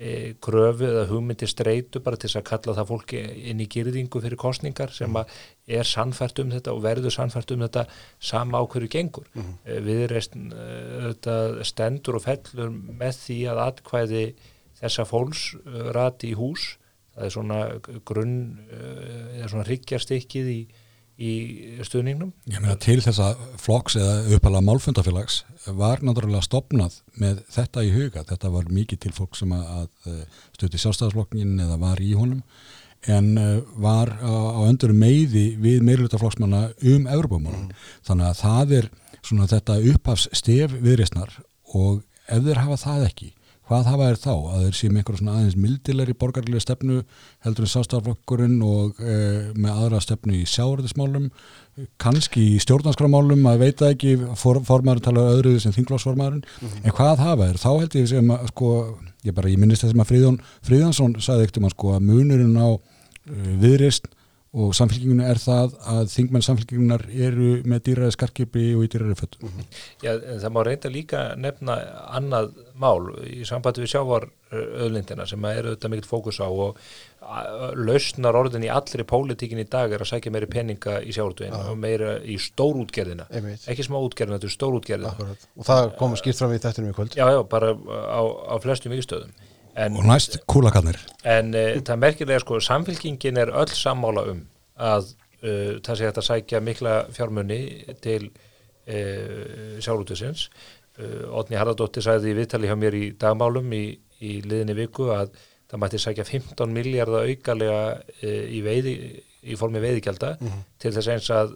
e, 0.02 0.34
kröfu 0.43 0.88
eða 0.88 1.06
hugmyndi 1.10 1.49
streitu 1.50 2.02
bara 2.02 2.19
til 2.19 2.28
þess 2.28 2.40
að 2.40 2.49
kalla 2.50 2.76
það 2.78 2.90
fólki 2.90 3.22
inn 3.52 3.62
í 3.62 3.69
gyrðingu 3.70 4.22
fyrir 4.25 4.40
kostningar 4.40 4.94
sem 4.94 5.19
að 5.19 5.32
er 5.78 5.88
sannfært 5.88 6.43
um 6.43 6.50
þetta 6.52 6.75
og 6.75 6.82
verður 6.84 7.14
sannfært 7.14 7.54
um 7.54 7.62
þetta 7.64 7.87
sama 8.19 8.58
á 8.58 8.64
hverju 8.66 8.90
gengur. 8.90 9.28
Mm 9.34 9.43
-hmm. 9.43 9.82
Við 9.88 10.06
reist 10.10 10.34
þetta 10.34 11.64
stendur 11.64 12.19
og 12.19 12.26
fellur 12.26 12.70
með 12.72 13.19
því 13.25 13.38
að 13.52 13.64
atkvæði 13.69 14.25
þessa 14.82 15.06
fólks 15.06 15.52
uh, 15.54 15.90
rati 15.94 16.32
í 16.32 16.38
hús 16.38 16.76
það 17.12 17.26
er 17.26 17.34
svona 17.34 17.58
grunn 18.08 18.38
uh, 18.66 19.37
eða 19.38 19.50
svona 19.52 19.66
hryggjarstykkið 19.69 20.50
í, 20.52 20.60
í 21.20 21.32
stuðningnum. 21.85 22.32
Ég 22.50 22.62
meina 22.62 22.76
til 22.81 22.99
þessa 23.05 23.32
flokks 23.61 23.99
eða 24.00 24.37
uppalega 24.37 24.67
málfundafélags 24.67 25.43
var 25.79 26.03
náttúrulega 26.03 26.44
stopnað 26.47 27.00
með 27.20 27.43
þetta 27.53 27.85
í 27.87 27.93
huga. 27.94 28.25
Þetta 28.29 28.53
var 28.55 28.70
mikið 28.73 29.03
til 29.05 29.12
fólk 29.17 29.37
sem 29.38 29.53
að 29.56 29.91
stöti 30.56 30.81
sjálfstæðarflokkin 30.82 31.61
eða 31.62 31.79
var 31.82 32.03
í 32.03 32.14
honum 32.19 32.41
en 33.11 33.35
var 33.82 34.12
á, 34.23 34.31
á 34.31 34.61
öndur 34.69 34.94
meiði 34.94 35.53
við 35.61 35.82
meirlutaflokksmanna 35.87 36.69
um 36.93 37.06
Európamálun. 37.11 37.69
Mm. 37.69 37.87
Þannig 38.06 38.29
að 38.29 38.41
það 38.43 38.75
er 38.79 38.91
svona 39.23 39.49
þetta 39.50 39.79
upphafs 39.93 40.29
stef 40.38 40.75
viðreysnar 40.82 41.35
og 41.75 42.03
ef 42.31 42.44
þeir 42.47 42.62
hafa 42.62 42.79
það 42.82 43.06
ekki 43.11 43.31
hvað 43.69 43.88
hafa 43.91 44.09
þeir 44.09 44.20
þá? 44.23 44.32
Að 44.32 44.64
þeir 44.64 44.79
séum 44.79 44.97
einhverjum 44.99 45.20
svona 45.20 45.35
aðeins 45.38 45.59
mildilegri 45.64 46.14
borgarlega 46.19 46.62
stefnu 46.64 47.03
heldur 47.47 47.67
en 47.67 47.73
sástaflokkurinn 47.73 48.56
og 48.66 49.00
e, 49.00 49.19
með 49.54 49.83
aðra 49.85 50.00
stefnu 50.02 50.38
í 50.40 50.47
sjáurðismálum 50.50 51.28
kannski 52.02 52.42
í 52.57 52.61
stjórnarskramálum 52.61 53.47
að 53.49 53.62
veita 53.64 53.92
ekki 53.95 54.16
for, 54.37 54.61
formaður 54.66 55.04
tala 55.07 55.28
öðruði 55.33 55.62
sem 55.64 55.75
þinglásformaðurinn 55.76 56.42
mm 56.42 56.69
-hmm. 56.69 56.83
en 56.85 56.97
hvað 56.99 57.23
hafa 57.25 57.47
þeir? 57.49 57.61
Þá 57.62 57.71
held 57.73 57.95
ég 57.97 58.09
sem 58.11 58.35
að 58.35 58.49
sko, 58.52 58.73
ég 59.25 59.37
bara, 59.37 59.52
ég 59.52 59.62
minnist 59.62 59.87
þessum 59.87 60.04
að 60.04 60.11
Fríðjón 60.11 60.40
Fríðjansson 60.69 61.14
saði 61.21 61.47
ekkert 61.47 61.62
um 61.62 61.69
að 61.71 61.76
sko 61.76 61.95
að 61.95 62.04
munurinn 62.11 62.59
á 62.61 62.69
uh, 62.69 62.81
viðrist 63.62 64.11
og 64.52 64.75
samfélkinguna 64.76 65.30
er 65.32 65.38
það 65.40 65.76
að 65.88 66.11
þingmenn 66.12 66.44
samfélkingunar 66.44 67.06
eru 67.28 67.52
með 67.64 67.85
dýræði 67.87 68.16
skarkipi 68.18 68.64
og 68.76 68.85
í 68.85 68.90
dýræði 68.92 69.16
föttum. 69.16 69.47
Mm 69.47 69.54
-hmm. 69.54 69.78
Já, 70.04 70.12
það 70.42 70.52
má 70.52 70.61
reynda 70.66 70.88
líka 70.92 71.23
nefna 71.37 71.76
annað 72.18 72.50
mál 72.76 73.16
í 73.25 73.47
sambandi 73.49 73.80
við 73.80 73.92
sjávaröðlindina 73.94 75.26
sem 75.26 75.44
er 75.44 75.64
auðvitað 75.64 75.90
mikill 75.90 76.11
fókus 76.11 76.40
á 76.44 76.49
og 76.49 76.76
lausnar 77.78 78.37
orðin 78.37 78.66
í 78.66 78.71
allri 78.73 79.04
pólitíkin 79.09 79.62
í 79.62 79.68
dag 79.71 79.92
er 79.92 80.02
að 80.04 80.11
sækja 80.11 80.32
meiri 80.35 80.49
peninga 80.50 80.99
í 81.00 81.14
sjávartöðina 81.14 81.71
og 81.71 81.78
meira 81.78 82.18
í 82.21 82.37
stórútgerðina 82.37 83.28
ekki 83.32 83.87
smá 83.87 83.99
útgerðina, 84.02 84.38
þetta 84.40 84.50
er 84.50 84.56
stórútgerðina 84.56 85.12
Akkurat. 85.14 85.47
og 85.56 85.68
það 85.68 85.97
kom 86.00 86.16
skýrt 86.18 86.42
fram 86.42 86.52
í 86.52 86.61
þettunum 86.62 86.90
í 86.90 86.97
kvöld 86.99 87.16
Já, 87.16 87.25
já, 87.30 87.40
bara 87.49 87.73
á, 87.73 88.21
á 88.52 88.54
flestum 88.61 88.92
vikstöðum 88.92 89.32
en, 89.76 89.97
og 89.97 90.07
næst 90.09 90.38
kúlakarnir. 90.50 90.99
En 91.25 91.55
uh, 91.55 91.81
það 91.81 92.02
merkilega 92.05 92.43
sko, 92.43 92.61
samfélkingin 92.62 93.41
er 93.41 93.52
öll 93.62 93.73
sammála 93.76 94.26
um 94.33 94.45
að 94.76 95.12
uh, 95.43 95.81
það 95.85 95.99
sé 96.00 96.11
að 96.11 96.23
sækja 96.29 96.62
mikla 96.64 96.97
fjármunni 97.14 97.61
til 98.05 98.29
uh, 98.29 99.81
sjálfútusins 99.81 100.49
Otni 101.33 101.57
Harðardóttir 101.57 102.05
sagði 102.05 102.35
í 102.35 102.37
viðtali 102.37 102.69
hjá 102.69 102.75
mér 102.76 102.95
í 102.99 103.07
dagmálum 103.17 103.71
í, 103.73 103.95
í 104.21 104.33
liðinni 104.45 104.75
viku 104.76 105.07
að 105.14 105.31
það 105.73 105.81
mætti 105.81 106.00
sækja 106.02 106.26
15 106.29 106.75
miljardar 106.76 107.31
aukalega 107.31 107.79
í 108.29 108.61
veiði 108.61 108.93
í 109.42 109.56
formi 109.58 109.80
veiðigjálda 109.82 110.30
mm 110.37 110.49
-hmm. 110.49 110.64
til 110.78 110.92
þess 110.94 111.11
eins 111.11 111.28
að, 111.34 111.54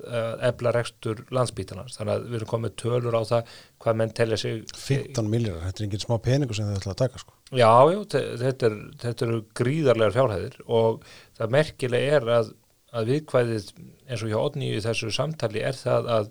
ebla 0.48 0.72
rekstur 0.74 1.22
landsbítanans 1.30 1.98
þannig 1.98 2.14
að 2.14 2.26
við 2.26 2.38
erum 2.40 2.50
komið 2.50 2.76
tölur 2.82 3.18
á 3.18 3.22
það 3.30 3.52
hvað 3.84 3.98
menn 4.00 4.14
telja 4.16 4.38
sig 4.42 4.64
15 4.74 5.30
miljardar, 5.30 5.66
þetta 5.68 5.82
er 5.82 5.86
enginn 5.86 6.04
smá 6.06 6.16
peningu 6.22 6.54
sem 6.54 6.66
þau 6.66 6.80
ætla 6.80 6.94
að 6.96 7.02
taka 7.04 7.22
sko 7.22 7.34
Já, 7.54 7.70
já, 7.92 8.00
þetta, 8.42 8.66
er, 8.66 8.78
þetta 8.98 9.26
eru 9.26 9.42
gríðarlegar 9.54 10.16
fjárhæðir 10.16 10.56
og 10.66 11.04
það 11.38 11.54
merkilega 11.54 12.18
er 12.18 12.30
að, 12.40 12.52
að 12.90 13.12
viðkvæðið 13.12 13.70
eins 14.08 14.22
og 14.22 14.32
hjá 14.32 14.38
Odni 14.40 14.72
í 14.74 14.82
þessu 14.82 15.12
samtali 15.14 15.62
er 15.62 15.78
það 15.78 16.10
að 16.16 16.30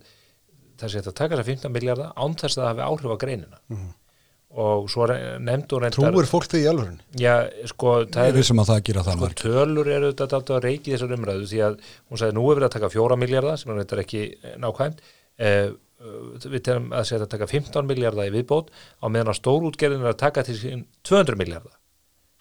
það 0.76 0.92
sé 0.92 1.04
að 1.06 1.14
taka 1.16 1.38
þess 1.38 1.46
að 1.46 1.52
15 1.54 1.72
miljardar 1.72 2.12
án 2.20 2.36
þess 2.36 2.58
að 2.58 2.64
það 2.64 2.72
hafi 2.72 2.88
áhrif 2.90 3.16
á 3.16 3.24
greinina 3.24 3.60
mm 3.70 3.78
-hmm. 3.78 3.94
Og 4.56 4.90
svo 4.92 5.06
hún 5.10 5.84
reyndar 5.84 6.14
Trúir 6.16 6.28
fólk 6.30 6.48
því 6.52 6.62
í 6.64 6.68
alvörun? 6.72 7.00
já, 7.20 7.34
sko, 7.72 7.96
er 8.08 8.38
er 8.94 9.00
það 9.04 9.18
sko, 9.18 9.30
tölur 9.42 9.90
eru 9.92 10.12
þetta 10.14 10.40
alltaf 10.40 10.58
að 10.58 10.68
reiki 10.70 10.94
þessar 10.94 11.16
umræðu 11.18 11.50
því 11.52 11.64
að 11.68 11.80
hún 11.92 12.22
sagði 12.22 12.38
nú 12.38 12.46
er 12.46 12.60
verið 12.60 12.70
að 12.70 12.76
taka 12.78 12.92
fjóra 12.94 13.18
miljardar 13.20 13.60
sem 13.60 13.74
er 13.74 13.82
reyndar 13.82 14.04
ekki 14.06 14.22
eh, 14.32 14.54
nákvæmt. 14.64 15.02
Eh, 15.36 15.58
eh, 15.66 16.46
við 16.46 16.62
telum 16.70 16.88
að 16.96 17.10
segja 17.10 17.26
að 17.26 17.34
taka 17.36 17.50
15 17.52 17.90
miljardar 17.90 18.30
í 18.30 18.36
viðbót 18.38 18.72
á 18.72 19.06
meðan 19.12 19.34
að 19.34 19.40
stórútgerðin 19.42 20.06
er 20.06 20.14
að 20.14 20.22
taka 20.24 20.46
til 20.48 20.56
sín 20.62 20.86
200 21.04 21.42
miljardar 21.42 21.76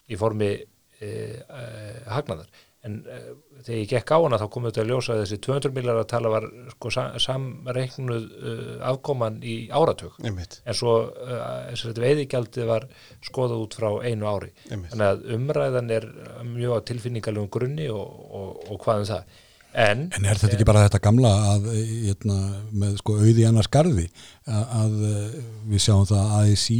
í 0.07 0.19
formi 0.19 0.53
eh, 0.55 1.35
eh, 1.41 1.99
hagnaðar 2.11 2.47
en 2.85 2.99
eh, 3.09 3.29
þegar 3.65 3.79
ég 3.81 3.89
gekk 3.95 4.11
á 4.13 4.17
hana 4.21 4.37
þá 4.41 4.45
komum 4.53 4.69
við 4.69 4.81
að 4.83 4.89
ljósa 4.91 5.13
að 5.15 5.21
þessi 5.23 5.39
200 5.47 5.73
miljardar 5.77 6.07
tala 6.11 6.31
var 6.35 6.45
sko, 6.75 6.91
sa- 6.93 7.07
samreiknuð 7.23 8.25
uh, 8.25 8.59
afkoman 8.91 9.39
í 9.45 9.55
áratug. 9.73 10.13
Einmitt, 10.25 10.59
en 10.69 10.77
svo 10.77 10.93
uh, 11.07 11.39
þess 11.71 11.89
að 11.91 12.03
veiðigjaldið 12.05 12.69
var 12.69 12.85
skoðað 13.25 13.63
út 13.65 13.79
frá 13.79 13.89
einu 14.05 14.29
ári. 14.29 14.51
Einmitt. 14.69 14.91
þannig 14.93 15.09
að 15.09 15.25
umræðan 15.39 15.89
er 15.97 16.07
mjög 16.51 16.77
á 16.77 16.79
tilfinningalegum 16.91 17.49
grunni 17.57 17.89
og, 17.89 18.05
og, 18.29 18.53
og 18.69 18.79
hvað 18.85 19.01
um 19.05 19.09
það. 19.15 19.41
En, 19.75 20.05
En 20.15 20.23
er 20.23 20.37
þetta 20.39 20.55
ekki 20.55 20.65
bara 20.69 20.85
þetta 20.85 20.99
gamla 21.03 21.29
að 21.51 21.65
hérna, 21.75 22.35
með 22.79 22.93
sko 23.01 23.17
auði 23.19 23.43
annars 23.43 23.67
garði 23.67 24.05
að, 24.47 24.61
að 24.77 24.93
eh, 25.09 25.33
við 25.73 25.81
sjáum 25.83 26.05
það 26.07 26.21
að 26.21 26.53
ASI 26.53 26.77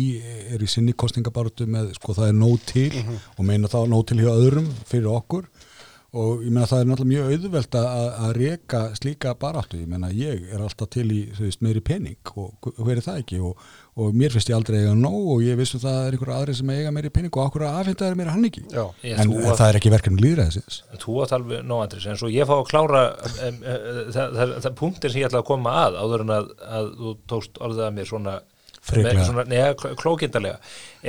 er 0.56 0.64
í 0.64 0.70
sinni 0.72 0.94
kostningabartu 0.96 1.68
með 1.68 1.90
sko 1.98 2.16
það 2.16 2.30
er 2.32 2.38
nóg 2.40 2.64
til 2.72 2.86
og 3.36 3.42
meina 3.50 3.68
þá 3.68 3.82
nóg 3.92 4.06
til 4.14 4.22
hjá 4.24 4.32
öðrum 4.32 4.70
fyrir 4.88 5.12
okkur 5.12 5.50
og 6.16 6.44
ég 6.46 6.52
meina 6.56 6.68
það 6.70 6.82
er 6.84 6.88
náttúrulega 6.90 7.12
mjög 7.12 7.32
auðvelt 7.36 7.76
að, 7.80 7.86
að- 7.92 8.20
að 8.26 8.34
reka 8.40 8.82
slíka 8.96 9.34
baráttu, 9.42 9.80
ég 9.82 9.90
meina 9.92 10.10
ég 10.16 10.46
er 10.56 10.62
alltaf 10.64 10.90
til 10.96 11.06
í 11.12 11.20
veist, 11.40 11.60
meiri 11.66 11.82
pening 11.84 12.32
og 12.40 12.70
hver 12.80 12.96
er 13.02 13.04
það 13.04 13.20
ekki? 13.24 13.40
Og, 13.44 13.66
og 14.00 14.16
mér 14.16 14.32
finnst 14.36 14.50
ég 14.52 14.56
aldrei 14.58 14.78
eiga 14.82 14.94
nóg 15.00 15.28
og 15.36 15.44
ég 15.44 15.60
vissum 15.60 15.82
það 15.84 16.00
er 16.08 16.16
einhverja 16.18 16.38
aðri 16.42 16.56
sem 16.62 16.72
eiga 16.76 16.94
meiri 16.96 17.12
pening 17.16 17.36
og 17.36 17.44
okkur 17.50 17.66
að 17.68 17.78
afhenda 17.82 18.08
er 18.10 18.18
meira 18.22 18.34
hann 18.36 18.48
ekki? 18.50 18.64
Já, 18.72 18.84
ég, 19.04 19.20
en, 19.20 19.30
þú, 19.34 19.42
en 19.44 19.60
það 19.60 19.68
er 19.74 19.80
ekki 19.82 19.94
verkefni 19.96 20.24
líðræðisins 20.26 20.80
þú 21.04 21.20
átt 21.26 21.36
alveg 21.40 21.64
nóg 21.68 21.84
andris 21.86 22.08
en 22.12 22.20
svo 22.24 22.32
ég 22.32 22.48
fá 22.50 22.56
að 22.62 22.66
klára 22.72 23.04
um, 23.12 23.60
um, 23.60 24.02
það, 24.16 24.36
það, 24.40 24.56
það 24.66 24.76
punktin 24.82 25.14
sem 25.16 25.22
ég 25.24 25.30
ætla 25.30 25.44
að 25.44 25.48
koma 25.52 25.76
að 25.86 26.00
áður 26.06 26.26
en 26.28 26.36
að, 26.40 26.50
að 26.80 26.92
þú 27.04 27.14
tókst 27.36 27.62
orðið 27.68 27.86
að 27.90 27.96
mér 28.00 28.10
svona, 28.12 28.36
svona 28.86 29.46
neða, 29.50 29.94
klókindarlega 30.00 30.60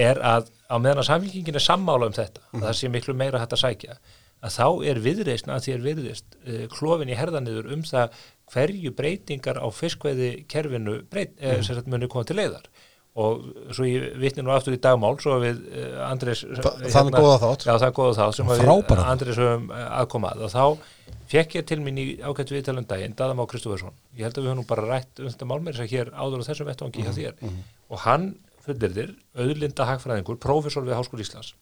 er 0.07 0.21
að 0.25 0.47
á 0.67 0.77
meðan 0.83 1.03
að 1.03 1.09
samfélkingin 1.11 1.59
er 1.61 1.63
sammála 1.63 2.09
um 2.11 2.15
þetta 2.17 2.43
að 2.57 2.65
það 2.67 2.79
sé 2.81 2.89
miklu 2.91 3.15
meira 3.19 3.39
hægt 3.43 3.55
að 3.55 3.61
sækja 3.63 3.99
að 4.45 4.57
þá 4.57 4.67
er 4.91 5.01
viðreisn 5.05 5.53
að 5.53 5.63
því 5.65 5.77
er 5.77 5.85
viðreist 5.87 6.37
uh, 6.43 6.65
klofin 6.73 7.13
í 7.13 7.17
herðaniður 7.19 7.71
um 7.75 7.85
það 7.87 8.19
hverju 8.53 8.93
breytingar 8.97 9.59
á 9.59 9.67
fiskveiði 9.75 10.31
kerfinu 10.51 11.01
breyt, 11.11 11.35
mm. 11.35 11.47
eh, 11.57 11.63
sagt 11.67 11.89
muni 11.91 12.09
koma 12.11 12.27
til 12.29 12.39
leiðar 12.39 12.69
og 13.17 13.47
svo 13.73 13.87
ég 13.89 14.11
vitni 14.21 14.45
nú 14.45 14.53
aftur 14.53 14.75
í 14.77 14.81
dagmál 14.83 15.15
svo 15.23 15.39
við 15.41 15.63
uh, 15.73 16.03
Andrés 16.05 16.43
Þa- 16.45 16.75
þann 16.93 17.15
góða 17.15 17.39
þátt. 17.41 17.65
Já, 17.65 17.73
þann 17.81 17.95
góða 17.97 18.17
þátt 18.19 18.37
sem 18.37 18.51
við. 18.51 18.65
Andrés 19.09 19.41
höfum 19.41 19.71
eh, 19.73 19.87
aðkomað 20.03 20.43
og 20.45 20.53
þá 20.53 21.15
fekk 21.33 21.57
ég 21.57 21.67
til 21.71 21.79
mín 21.81 22.01
í 22.03 22.07
ágætt 22.21 22.53
viðtalum 22.53 22.87
daginn 22.91 23.17
Daðam 23.17 23.41
á 23.41 23.49
Kristoffersson 23.49 23.97
ég 24.19 24.29
held 24.29 24.37
að 24.37 24.45
við 24.45 24.53
höfum 24.53 24.69
bara 24.69 24.85
rætt 24.91 25.23
um 25.23 25.31
þetta 25.33 25.49
málmeir 25.49 25.79
sem 25.79 25.89
hér 25.91 26.13
áður 26.13 26.45
á 26.45 26.49
þessum 26.51 26.69
vettvangi 26.69 27.07
hjá 27.07 27.13
þér 27.17 27.41
og 27.89 28.05
hann 28.05 28.29
fullirðir 28.67 29.15
auðlinda 29.39 29.89
hagfræðingur, 29.89 30.37
prófessor 30.43 30.85
við 30.85 30.99
Háskóli 30.99 31.25
Íslands 31.25 31.55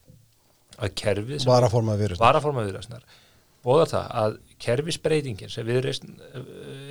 að 0.79 0.95
kerfið 1.01 1.47
varaforma 2.23 2.65
viðræstnar 2.67 3.05
bóða 3.65 3.87
það 3.93 4.09
að 4.23 4.39
kerfisbreytingin 4.65 5.53
sem 5.53 5.67
viðræstn 5.69 6.17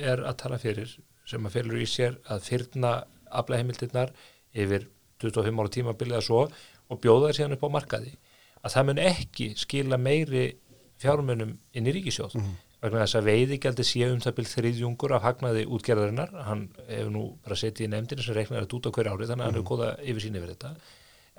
er 0.02 0.24
að 0.24 0.38
tala 0.42 0.60
fyrir 0.62 0.96
sem 1.28 1.46
að 1.46 1.56
félur 1.58 1.80
í 1.80 1.88
sér 1.88 2.18
að 2.30 2.48
fyrna 2.48 2.94
aflaheimildirnar 3.34 4.12
yfir 4.54 4.88
25 5.22 5.62
ára 5.62 5.74
tímabilið 5.76 6.18
að 6.18 6.26
svo 6.26 6.42
og 6.44 7.00
bjóða 7.00 7.30
þær 7.30 7.38
síðan 7.38 7.56
upp 7.56 7.66
á 7.66 7.74
markaði 7.78 8.12
að 8.64 8.74
það 8.74 8.86
mun 8.88 9.02
ekki 9.04 9.48
skila 9.60 10.00
meiri 10.00 10.44
fjármunum 11.02 11.56
inn 11.74 11.88
í 11.90 11.94
ríkisjóð 11.94 12.36
vegna 12.84 13.04
þess 13.04 13.18
að 13.18 13.28
veiðigjaldi 13.30 13.86
sé 13.86 14.08
um 14.10 14.20
það 14.20 14.36
byrð 14.38 14.50
þriðjungur 14.58 15.14
af 15.16 15.24
hagnaði 15.24 15.62
útgerðarinnar. 15.72 16.34
Hann 16.48 16.66
hefur 16.90 17.12
nú 17.14 17.22
bara 17.44 17.56
setið 17.56 17.86
í 17.86 17.90
nefndinu 17.94 18.24
sem 18.24 18.36
reiknar 18.36 18.66
þetta 18.66 18.76
út 18.78 18.88
á 18.88 18.94
hverju 18.96 19.14
ári 19.14 19.28
þannig 19.30 19.44
að 19.44 19.48
hann 19.48 19.56
hefur 19.58 19.68
góða 19.70 19.88
yfir 20.04 20.24
sín 20.24 20.36
yfir 20.36 20.52
þetta. 20.52 20.72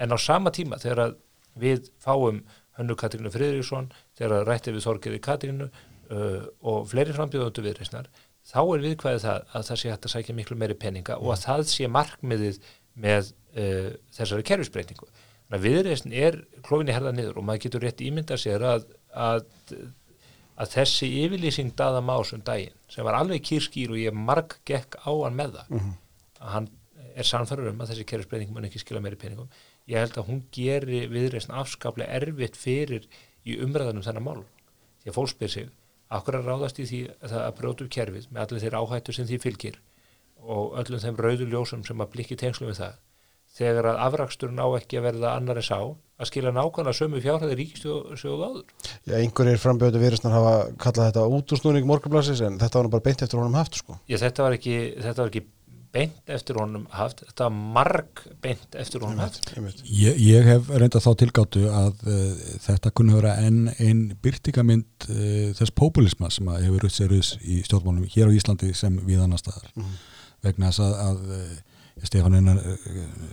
En 0.02 0.16
á 0.16 0.18
sama 0.22 0.54
tíma 0.56 0.80
þegar 0.82 1.04
að 1.04 1.16
við 1.60 1.90
fáum 2.04 2.44
Hönnu 2.76 2.96
Katrínu 3.00 3.32
Friðriksson 3.32 3.92
þegar 4.20 4.48
rætti 4.50 4.74
við 4.76 4.86
Þorgerði 4.86 5.20
Katrínu 5.24 5.68
uh, 5.70 6.42
og 6.68 6.88
fleiri 6.92 7.16
frambjóðundu 7.16 7.64
viðreisnar 7.66 8.10
þá 8.46 8.60
er 8.62 8.84
viðkvæðið 8.84 9.24
það 9.26 9.54
að 9.58 9.68
það 9.70 9.80
sé 9.82 9.92
hægt 9.94 10.08
að 10.08 10.14
sækja 10.14 10.38
miklu 10.38 10.58
meiri 10.60 10.78
peninga 10.78 11.18
og 11.22 11.34
að 11.34 11.46
það 11.46 11.64
sé 11.72 11.90
markmiðið 11.92 12.60
með 13.06 13.32
uh, 13.32 13.92
þessari 14.16 14.48
kerfisbreytingu. 14.52 15.08
Þannig 15.46 15.60
að 15.60 15.68
viðreisn 15.68 16.16
er 16.16 16.40
klófinni 16.66 16.96
herða 16.96 17.14
niður 17.16 17.40
og 17.40 17.46
maður 17.48 17.66
getur 17.66 17.86
rétt 17.86 18.02
ímynda 18.02 18.38
sér 18.42 18.66
að, 18.66 18.88
að, 19.14 19.44
að 20.58 20.72
þessi 20.74 21.10
yfirlýsing 21.24 21.76
daða 21.78 22.02
más 22.06 22.34
um 22.36 22.44
daginn 22.46 22.74
sem 22.92 23.06
var 23.06 23.18
alveg 23.20 23.46
kýrskýr 23.46 23.94
og 23.94 24.02
ég 24.02 24.18
marg 24.18 24.58
gekk 24.68 24.98
á 25.06 25.12
hann 25.12 25.38
með 25.38 25.60
það 25.60 25.78
að 26.42 26.52
hann 26.56 26.70
er 27.16 27.30
sannfæður 27.30 27.72
um 27.72 27.84
að 27.84 27.94
þessi 27.94 28.08
kerfisbreyting 28.10 28.54
mun 28.54 28.68
ekki 28.68 28.82
skila 28.82 29.02
meiri 29.04 29.20
peningum 29.22 29.52
ég 29.92 30.02
held 30.02 30.20
að 30.20 30.30
hún 30.30 30.44
geri 30.56 31.06
viðreisn 31.12 31.54
afskaplega 31.54 32.20
erfitt 32.20 32.58
fyrir 32.58 33.08
í 33.46 33.58
umræðanum 33.62 34.06
þennan 34.06 34.26
mál 34.26 34.46
því 35.04 35.12
að 35.12 35.18
fólk 35.20 35.34
spyr 35.34 35.54
sig 35.54 35.74
akkur 36.16 36.40
að 36.40 36.50
ráðast 36.50 36.80
í 36.82 36.86
því 36.90 37.02
að 37.26 37.36
að 37.42 37.58
brjóta 37.60 37.86
upp 37.86 37.94
kerfið 37.98 38.30
með 38.32 38.44
allir 38.46 38.64
þeirra 38.64 38.82
áhættu 38.82 39.16
sem 39.16 39.28
því 39.30 39.42
fylgir 39.44 39.82
og 40.46 40.78
öllum 40.82 41.02
þeim 41.02 41.20
rauðu 41.22 41.50
ljósum 41.50 41.84
sem 41.86 42.02
að 42.02 42.12
blikki 42.14 42.38
tengslu 42.38 42.70
við 42.70 42.82
það? 42.82 42.98
Þegar 43.56 43.88
að 43.94 44.02
afraksturinn 44.04 44.60
á 44.60 44.68
ekki 44.76 45.00
að 45.00 45.06
verða 45.08 45.36
annar 45.40 45.62
en 45.62 45.66
sá 45.66 45.78
að 45.80 46.30
skila 46.30 46.52
nákvæmlega 46.56 46.98
sömu 46.98 47.22
fjárhæði 47.24 47.56
ríkistjóð 47.60 48.44
áður? 48.44 48.66
Já, 49.08 49.16
einhverjir 49.20 49.62
frambjöðu 49.64 50.02
virðisnar 50.02 50.36
hafa 50.36 50.54
kallað 50.82 51.10
þetta 51.10 51.24
útúrsnúning 51.38 51.88
morgunblassis 51.88 52.44
en 52.46 52.60
þetta 52.60 52.82
var 52.82 52.92
bara 52.98 53.06
beint 53.08 53.24
eftir 53.24 53.40
honum 53.40 53.56
haft 53.58 53.80
sko. 53.80 53.98
ég, 54.12 54.20
þetta, 54.20 54.44
var 54.44 54.58
ekki, 54.58 54.76
þetta 55.00 55.24
var 55.24 55.32
ekki 55.32 55.46
beint 55.96 56.32
eftir 56.36 56.58
honum 56.60 56.86
haft 56.94 57.24
þetta 57.24 57.50
marg 57.54 58.24
beint 58.44 58.78
eftir 58.80 59.04
honum 59.06 59.22
haft. 59.24 59.52
Ég, 59.88 60.18
ég 60.20 60.48
hef 60.50 60.72
reynda 60.72 61.02
þá 61.04 61.12
tilgáttu 61.22 61.66
að 61.72 62.04
uh, 62.10 62.42
þetta 62.66 62.92
kunni 62.96 63.16
vera 63.16 63.36
enn 63.44 63.70
einn 63.78 64.10
byrtingamynd 64.24 65.08
uh, 65.10 65.54
þess 65.58 65.76
populisma 65.78 66.32
sem 66.34 66.50
að 66.52 66.68
hefur 66.68 66.90
séruðs 66.92 67.36
í 67.44 67.62
stjórnmálum 67.68 68.10
hér 68.12 68.32
á 68.32 68.36
Íslandi 68.36 68.74
sem 68.78 69.00
við 69.08 69.24
annar 69.24 69.42
staðar. 69.42 69.72
Vegna 70.46 70.72
þess 70.72 70.84
að, 70.86 71.00
að 71.06 71.40
uh, 71.40 71.56
Stefán 72.06 72.36
Einar 72.36 72.58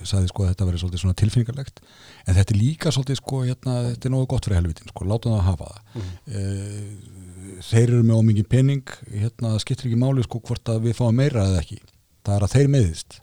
sagði 0.07 0.28
sko 0.31 0.45
að 0.45 0.52
þetta 0.52 0.66
verið 0.69 0.83
svolítið 0.85 1.00
svona 1.02 1.16
tilfinningarlegt 1.19 1.81
en 1.83 2.37
þetta 2.37 2.54
er 2.54 2.61
líka 2.61 2.92
svolítið 2.95 3.19
sko 3.19 3.40
hérna, 3.42 3.75
þetta 3.88 4.07
er 4.07 4.12
nógu 4.14 4.28
gott 4.31 4.47
fyrir 4.47 4.61
helvitin 4.61 4.92
sko, 4.92 5.07
láta 5.11 5.33
það 5.33 5.40
að 5.40 5.49
hafa 5.49 5.73
það. 5.73 6.12
Uh, 6.31 7.59
þeir 7.62 7.88
eru 7.88 8.04
með 8.07 8.21
ómingin 8.21 8.47
pening 8.54 8.95
hérna, 9.11 9.57
skiptir 9.62 9.90
ekki 9.90 9.99
máli 9.99 10.23
sko 10.23 10.38
hvort 10.47 10.71
að 10.71 10.87
við 10.87 10.95
fáum 11.00 11.19
meira 11.19 11.49
eða 11.50 11.64
ekki 11.64 11.81
það 12.23 12.37
er 12.37 12.47
að 12.47 12.57
þeir 12.57 12.73
meðist 12.73 13.21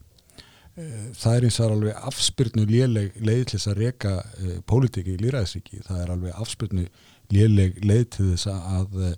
það 1.18 1.36
er 1.36 1.46
eins 1.48 1.60
og 1.60 1.74
alveg 1.74 2.04
afspyrnu 2.10 2.66
léleg 2.70 3.16
leið 3.26 3.46
til 3.50 3.58
þess 3.58 3.70
að 3.72 3.80
reka 3.84 4.12
uh, 4.20 4.52
pólitíki 4.70 5.16
í 5.16 5.22
líraðisríki, 5.24 5.82
það 5.88 6.04
er 6.04 6.14
alveg 6.16 6.42
afspyrnu 6.44 6.86
léleg 7.34 7.80
leið 7.86 8.06
til 8.16 8.28
þess 8.32 8.50
að 8.54 9.00
uh, 9.02 9.10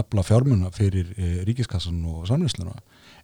afla 0.00 0.24
fjármuna 0.26 0.72
fyrir 0.76 1.12
uh, 1.16 1.38
ríkiskassan 1.48 2.02
og 2.10 2.26
samlýsluna 2.30 2.76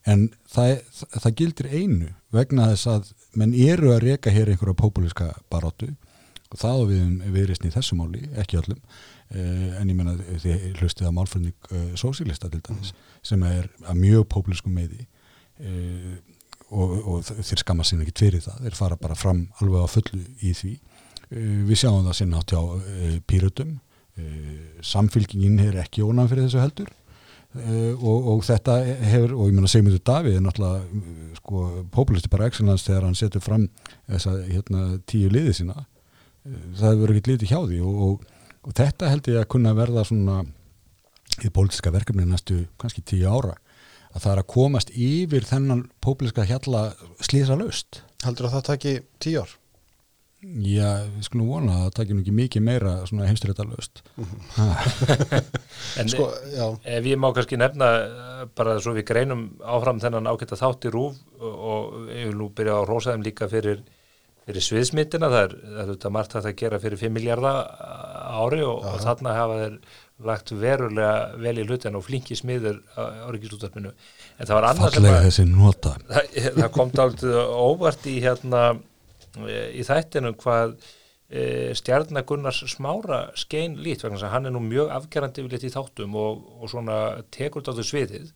en 0.09 0.29
það, 0.51 0.79
það, 0.95 1.19
það 1.19 1.37
gildir 1.41 1.71
einu 1.73 2.13
vegna 2.35 2.71
þess 2.73 2.93
að 2.95 3.13
menn 3.39 3.55
eru 3.55 3.93
að 3.95 4.05
reka 4.09 4.33
hér 4.35 4.53
einhverja 4.53 4.81
pópulíska 4.83 5.33
baróttu 5.53 5.93
og 6.53 6.61
það 6.61 6.81
á 6.81 6.85
við 6.89 7.03
um 7.03 7.19
viðreysni 7.33 7.71
í 7.71 7.73
þessu 7.73 7.97
máli, 7.97 8.27
ekki 8.37 8.59
öllum. 8.59 8.81
En 9.33 9.89
ég 9.89 9.97
menna 9.97 10.13
þið 10.43 10.83
hlustið 10.83 11.07
að 11.09 11.15
málfrönding 11.17 11.71
sósílista 11.97 12.51
til 12.53 12.61
dæmis 12.67 12.91
sem 13.25 13.41
er 13.49 13.71
að 13.89 14.03
mjög 14.03 14.27
pópulískum 14.35 14.75
meði 14.77 15.07
uh, 15.63 16.15
og, 16.73 16.95
og 17.07 17.27
þeir 17.27 17.61
skamma 17.61 17.85
sinna 17.87 18.07
ekki 18.07 18.25
fyrir 18.25 18.45
það, 18.45 18.65
þeir 18.67 18.79
fara 18.79 18.99
bara 19.01 19.19
fram 19.19 19.45
alveg 19.61 19.85
á 19.85 19.89
fullu 19.93 20.23
í 20.41 20.55
því. 20.57 20.73
Uh, 21.33 21.61
við 21.69 21.83
sjáum 21.83 22.07
það 22.09 22.19
sinna 22.19 22.41
átt 22.41 22.55
hjá 22.55 22.61
uh, 22.63 23.15
pýrutum 23.29 23.77
uh, 23.77 24.83
samfylgingin 24.85 25.61
er 25.67 25.79
ekki 25.85 26.05
ónæm 26.07 26.31
fyrir 26.31 26.49
þessu 26.49 26.63
heldur. 26.63 26.91
Og, 27.53 28.29
og 28.33 28.39
þetta 28.47 28.79
hefur, 28.81 29.35
og 29.37 29.51
ég 29.51 29.53
meina 29.53 29.69
Sigmundur 29.69 30.01
Davíð 30.09 30.39
er 30.39 30.41
náttúrulega 30.41 31.35
sko, 31.37 31.65
populisti 31.93 32.31
bara 32.33 32.47
excellence 32.49 32.87
þegar 32.87 33.05
hann 33.05 33.19
setur 33.19 33.43
fram 33.45 33.67
þessa 34.07 34.33
hérna, 34.47 34.85
tíu 35.05 35.29
liði 35.29 35.53
sína. 35.59 35.83
Það 36.79 36.87
hefur 36.87 37.13
ekki 37.13 37.35
litið 37.35 37.53
hjá 37.53 37.59
því 37.59 37.83
og, 37.85 37.99
og, 38.07 38.73
þetta 38.73 39.11
held 39.13 39.29
ég 39.35 39.43
að 39.43 39.51
kunna 39.53 39.75
verða 39.77 40.07
svona 40.09 40.39
í 41.45 41.53
pólitíska 41.53 41.93
verkefni 41.93 42.25
næstu 42.31 42.63
kannski 42.81 43.05
tíu 43.05 43.29
ára 43.29 43.59
að 44.13 44.25
það 44.25 44.33
er 44.35 44.43
að 44.43 44.51
komast 44.53 44.93
yfir 44.93 45.49
þennan 45.49 45.87
pópliska 46.05 46.47
hjalla 46.49 46.93
slýsa 47.25 47.57
laust. 47.59 48.03
Heldur 48.23 48.49
að 48.49 48.57
það 48.59 48.69
taki 48.71 48.95
tíu 49.23 49.43
ár? 49.43 49.59
Já, 50.43 51.07
við 51.07 51.27
skulum 51.29 51.51
vona 51.53 51.75
að 51.77 51.83
það 51.85 51.93
takir 52.01 52.17
nú 52.17 52.23
ekki 52.25 52.33
mikið 52.35 52.63
meira 52.67 52.93
svona 53.07 53.29
heimstyrita 53.29 53.63
laust. 53.63 54.01
en 56.03 56.11
Sko, 56.13 56.27
já, 56.51 56.65
ef 56.97 57.07
ég 57.07 57.21
má 57.23 57.29
kannski 57.31 57.59
nefna 57.61 57.91
eh, 58.03 58.41
bara 58.59 58.75
svo 58.83 58.97
við 58.97 59.07
greinum 59.13 59.45
áfram 59.63 60.03
þennan 60.03 60.27
ágætta 60.33 60.59
þátt 60.59 60.89
í 60.91 60.93
rúf 60.97 61.21
og, 61.39 62.09
ég 62.11 62.33
vil 62.33 62.41
nú 62.41 62.51
byrja 62.51 62.81
á 62.83 62.89
rósaðum 62.91 63.23
líka 63.23 63.47
fyrir 63.53 63.85
fyrir 64.43 64.65
sviðsmyndina, 64.67 65.29
það 65.31 65.45
er, 65.45 65.53
það 65.63 65.83
er 65.83 65.91
þetta 65.93 66.11
margt 66.17 66.33
að 66.41 66.49
gera 66.59 66.81
fyrir 66.83 66.99
5 66.99 67.15
miljardar 67.15 67.61
ári 68.43 68.65
og, 68.67 68.83
og 68.83 68.99
þarna 69.05 69.37
hafa 69.37 69.59
þeir 69.61 69.77
lagt 70.27 70.53
verulega 70.55 71.37
vel 71.41 71.59
í 71.59 71.67
hlutin 71.67 71.99
og 71.99 72.07
flinki 72.07 72.37
smiður 72.39 72.81
á, 72.97 73.27
á 73.27 73.29
ríkisúttarpinu 73.35 73.93
en 73.93 74.49
það 74.49 74.57
var 74.59 74.69
nota. 75.51 75.95
Það, 76.09 76.33
það 76.59 76.73
kom 76.77 76.93
dálítið 76.97 77.39
óvart 77.39 78.09
í 78.11 78.17
hérna 78.25 78.65
í 79.73 79.85
þættinu 79.87 80.35
hvað 80.41 80.75
e, 81.33 81.73
stjarnar 81.79 82.27
Gunnars 82.29 82.63
smára 82.73 83.25
skein 83.39 83.79
lít 83.81 84.05
vegna 84.05 84.33
hann 84.33 84.49
er 84.49 84.55
nú 84.55 84.63
mjög 84.65 84.93
afgerandi 84.99 85.45
við 85.45 85.57
lit 85.57 85.69
í 85.69 85.75
þáttum 85.75 86.17
og, 86.21 86.43
og 86.61 86.73
svona 86.73 86.99
tekur 87.35 87.65
dálítið 87.65 87.91
sviðið. 87.91 88.33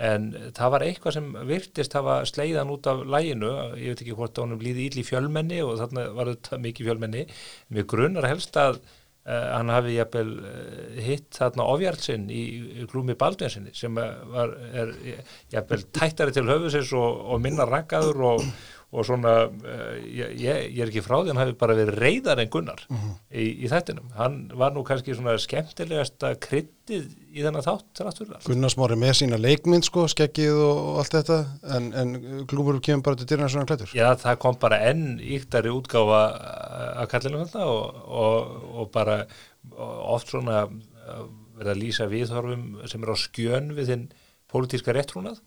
En 0.00 0.30
það 0.56 0.70
var 0.72 0.82
eitthvað 0.86 1.14
sem 1.18 1.26
virtist 1.44 1.94
hafa 1.98 2.22
sleiðan 2.24 2.70
út 2.72 2.86
af 2.88 3.02
læginu, 3.04 3.50
ég 3.76 3.92
veit 3.92 4.00
ekki 4.00 4.14
hvort 4.16 4.38
honum 4.40 4.62
líði 4.62 4.86
íll 4.88 5.02
í 5.02 5.04
fjölmenni 5.04 5.58
og 5.60 5.74
þarna 5.82 6.06
var 6.16 6.30
þetta 6.32 6.60
mikið 6.64 6.88
fjölmenni, 6.88 7.24
mér 7.68 7.86
grunnar 7.90 8.28
helst 8.30 8.56
að 8.56 8.80
hann 9.28 9.68
hafi 9.68 9.94
jafnvel 9.98 10.30
uh, 10.40 11.00
hitt 11.04 11.28
þarna 11.36 11.66
ofjarlsinn 11.74 12.28
í, 12.32 12.42
glúmi 12.90 13.16
Baldvinsinni 13.20 13.74
sem 13.76 13.94
var, 13.94 14.54
er 14.72 14.94
jafnvel 15.52 15.84
tættari 15.92 16.34
til 16.36 16.48
höfusins 16.48 16.92
og, 16.96 17.20
og 17.34 17.42
minna 17.44 17.68
rangaður 17.68 18.24
og, 18.32 18.46
og 18.90 19.06
svona 19.06 19.32
uh, 19.46 19.96
ég, 20.02 20.32
ég 20.42 20.80
er 20.82 20.90
ekki 20.90 21.02
frá 21.04 21.20
því 21.20 21.30
hann 21.30 21.40
hafi 21.44 21.54
bara 21.60 21.76
verið 21.78 22.00
reyðar 22.02 22.40
en 22.42 22.50
Gunnar 22.50 22.80
í, 23.30 23.44
í 23.62 23.70
þættinum, 23.70 24.08
hann 24.16 24.38
var 24.58 24.74
nú 24.74 24.82
kannski 24.86 25.14
svona 25.14 25.36
skemmtilegasta 25.38 26.32
kryttið 26.42 27.04
í 27.30 27.44
þennan 27.44 27.62
þátt. 27.62 28.02
Gunnar 28.48 28.72
Smári 28.74 28.96
með 28.98 29.12
sína 29.20 29.38
leikmynd 29.38 29.86
sko, 29.86 30.08
skeggið 30.10 30.58
og, 30.58 30.80
allt 31.02 31.14
þetta 31.20 31.38
en, 31.76 31.90
en 31.94 32.16
glúmur 32.50 32.80
kemur 32.82 33.06
bara 33.06 33.20
til 33.20 33.28
dyrna 33.30 33.50
svona 33.52 33.68
klættur 33.70 33.94
Já, 33.94 34.08
það 34.18 34.40
kom 34.42 34.58
bara 34.58 34.80
enn 34.90 35.20
íktari 35.22 35.70
útgáfa 35.70 36.24
að 37.04 37.12
kallinu 37.14 37.44
þetta 37.44 37.68
og, 37.70 38.00
og, 38.10 38.56
og 38.74 38.90
bara 38.96 39.20
oft 40.10 40.34
svona 40.34 40.64
uh, 40.66 41.22
verið 41.60 41.74
að 41.76 41.80
lýsa 41.84 42.10
viðhorfum 42.10 42.66
sem 42.90 43.06
er 43.06 43.14
á 43.14 43.16
skjön 43.22 43.70
við 43.76 43.92
þinn 43.92 44.04
pólitíska 44.50 44.94
réttrúnað. 44.96 45.40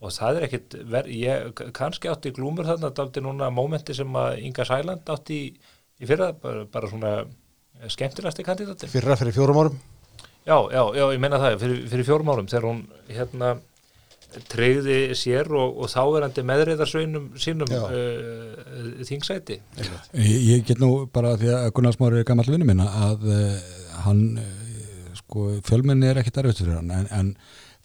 Og 0.00 0.14
það 0.14 0.40
er 0.40 0.48
ekkit, 0.48 0.78
ver, 0.92 1.10
ég 1.12 1.62
kannski 1.76 2.10
átti 2.12 2.34
glúmur 2.36 2.68
þarna, 2.68 2.90
þetta 2.90 3.06
átti 3.08 3.24
núna 3.24 3.50
mómenti 3.54 3.96
sem 3.96 4.20
að 4.20 4.42
Inga 4.46 4.66
Sæland 4.68 5.14
átti 5.14 5.38
í, 5.46 5.48
í 6.00 6.10
fyrra, 6.10 6.32
bara, 6.36 6.66
bara 6.70 6.90
svona 6.92 7.14
skemmtilegasti 7.88 8.44
kandidati. 8.44 8.90
Fyrra 8.92 9.16
fyrir 9.16 9.36
fjórum 9.36 9.62
árum? 9.62 9.80
Já, 10.44 10.56
já, 10.72 10.82
já, 10.96 11.04
ég 11.12 11.20
menna 11.20 11.40
það, 11.40 11.58
fyrir, 11.60 11.82
fyrir 11.90 12.08
fjórum 12.08 12.32
árum 12.32 12.48
þegar 12.48 12.68
hún 12.68 12.86
hérna 13.08 13.56
treyði 14.50 14.98
sér 15.18 15.48
og, 15.58 15.80
og 15.82 15.90
þáverandi 15.90 16.44
meðreiðarsveinum 16.46 17.30
sínum 17.40 17.70
uh, 17.74 19.00
þingsæti. 19.06 19.58
Ég, 20.14 20.36
ég 20.46 20.66
get 20.68 20.82
nú 20.82 21.06
bara 21.12 21.34
því 21.40 21.50
að 21.56 21.70
Gunnar 21.76 21.96
Smári 21.96 22.20
er 22.22 22.28
gammal 22.28 22.46
vinnu 22.46 22.68
minna 22.68 22.86
að 23.08 23.26
uh, 23.26 23.72
hann 24.06 24.22
uh, 24.38 25.16
sko, 25.18 25.48
fjölmenni 25.66 26.10
er 26.10 26.22
ekkit 26.22 26.42
erfitt 26.42 26.62
fyrir 26.62 26.78
hann 26.78 26.94
en, 26.94 27.10
en 27.16 27.34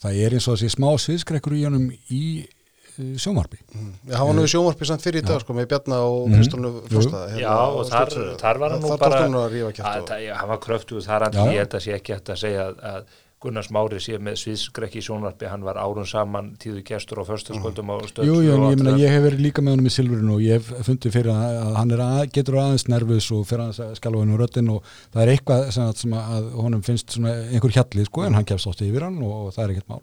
það 0.02 0.20
er 0.26 0.36
eins 0.36 0.48
og 0.48 0.56
þessi 0.58 0.70
smá 0.76 0.90
sviðskrekkur 1.00 1.56
í 1.56 1.64
honum 1.66 1.86
í 2.12 2.22
uh, 2.46 3.16
sjómarbi 3.20 3.58
Já, 3.66 4.16
hann 4.18 4.26
var 4.30 4.34
nú 4.38 4.44
í 4.46 4.50
sjónvarpi 4.52 4.88
samt 4.88 5.04
fyrir 5.04 5.22
í 5.22 5.26
dag 5.26 5.40
sko, 5.44 5.52
með 5.56 5.68
Bjarna 5.72 6.00
og 6.06 6.28
Mhm. 6.28 6.34
Kristjánu 6.40 6.72
Frosta. 6.90 7.22
Hérna, 7.32 7.40
Já, 7.42 7.52
á 7.52 7.66
og 7.68 7.84
þar, 7.90 8.16
þar 8.40 8.58
var 8.62 8.70
hann 8.76 8.82
nú 8.82 8.88
bara, 8.98 9.20
hann 9.22 9.34
og- 9.34 9.50
það- 9.80 10.48
var 10.48 10.58
kröftuð 10.66 11.06
þar 11.06 11.26
já. 11.32 11.44
ég 11.52 11.58
held 11.64 11.74
að 11.80 11.84
sé 11.86 11.94
ekki 11.98 12.12
hægt 12.16 12.28
að 12.34 12.42
segja 12.44 12.66
að, 12.72 13.04
að 13.46 13.50
Gunnar 13.50 13.66
Smári 13.66 14.00
sé 14.02 14.18
með 14.22 14.38
sviðskrekki 14.42 15.00
í 15.00 15.04
sjónvarpi, 15.06 15.46
hann 15.50 15.64
var 15.66 15.78
árun 15.80 16.06
saman 16.08 16.52
tíðu 16.62 16.82
gestur 16.86 17.20
á 17.22 17.24
föstaskvöldum 17.28 17.92
á 17.94 17.96
stöð 18.10 18.26
Jú, 18.28 18.36
tvö 18.40 18.44
jú, 18.46 18.56
og 18.56 18.74
ég, 18.74 18.82
það. 18.82 19.00
ég 19.02 19.14
hef 19.14 19.24
verið 19.26 19.42
líka 19.46 19.64
með 19.64 19.76
honum 19.76 19.88
í 19.90 19.94
silfurinu 19.94 20.34
og 20.36 20.44
ég 20.44 20.60
hef 20.60 20.86
fundið 20.88 21.16
fyrir 21.16 21.32
að, 21.34 21.56
að 21.62 21.78
hann 21.80 21.94
er 21.96 22.04
að, 22.06 22.22
getur 22.36 22.58
aðeins 22.62 22.86
nervus 22.92 23.30
og 23.36 23.42
fyrir 23.48 23.64
aðeins 23.66 23.82
að 23.86 23.96
skjálfa 24.00 24.22
hennu 24.24 24.40
röddinn 24.42 24.72
og 24.74 24.92
það 25.14 25.22
er 25.24 25.34
eitthvað 25.34 25.66
sem 25.76 25.86
að, 25.86 25.92
sem 26.02 26.16
að 26.20 26.48
honum 26.66 26.86
finnst 26.86 27.18
einhver 27.22 27.76
hjalli 27.78 28.06
sko 28.10 28.26
en 28.26 28.38
hann 28.40 28.48
kemst 28.48 28.70
átti 28.72 28.90
yfir 28.90 29.06
hann 29.06 29.20
og, 29.22 29.36
og 29.46 29.52
það 29.56 29.64
er 29.68 29.76
ekkert 29.76 29.92
mál 29.92 30.02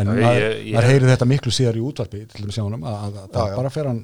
en 0.00 0.14
maður 0.14 0.90
heyri 0.90 1.12
þetta 1.14 1.30
miklu 1.30 1.54
síðar 1.54 1.78
í 1.78 1.84
útvarpi 1.84 2.24
til 2.30 2.46
þess 2.48 2.58
að 2.62 2.66
honum 2.70 2.88
að, 2.88 2.98
að, 3.06 3.20
að 3.20 3.30
Já, 3.30 3.36
það 3.36 3.52
já. 3.54 3.56
bara 3.60 3.74
fer 3.76 3.90
hann 3.90 4.02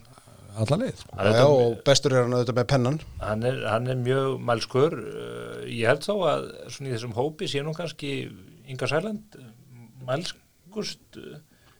alla 0.57 0.77
leið 0.81 1.01
sko. 1.03 1.11
Hann 1.19 1.27
Já, 1.27 1.37
já, 1.37 1.47
og 1.53 1.73
bestur 1.85 2.15
er 2.17 2.23
hann 2.25 2.33
auðvitað 2.37 2.57
með 2.57 2.69
pennan 2.73 2.99
hann 3.21 3.43
er, 3.45 3.59
hann 3.69 3.91
er 3.93 3.99
mjög 4.01 4.37
mælskur 4.49 4.95
ég 5.69 5.91
held 5.91 6.07
þá 6.07 6.15
að 6.31 6.47
svona 6.73 6.89
í 6.89 6.95
þessum 6.95 7.17
hópi 7.19 7.49
sé 7.53 7.65
nú 7.65 7.75
kannski 7.77 8.13
Inga 8.67 8.89
Sæland 8.91 9.39
mælskust 10.07 11.21
uh, 11.21 11.37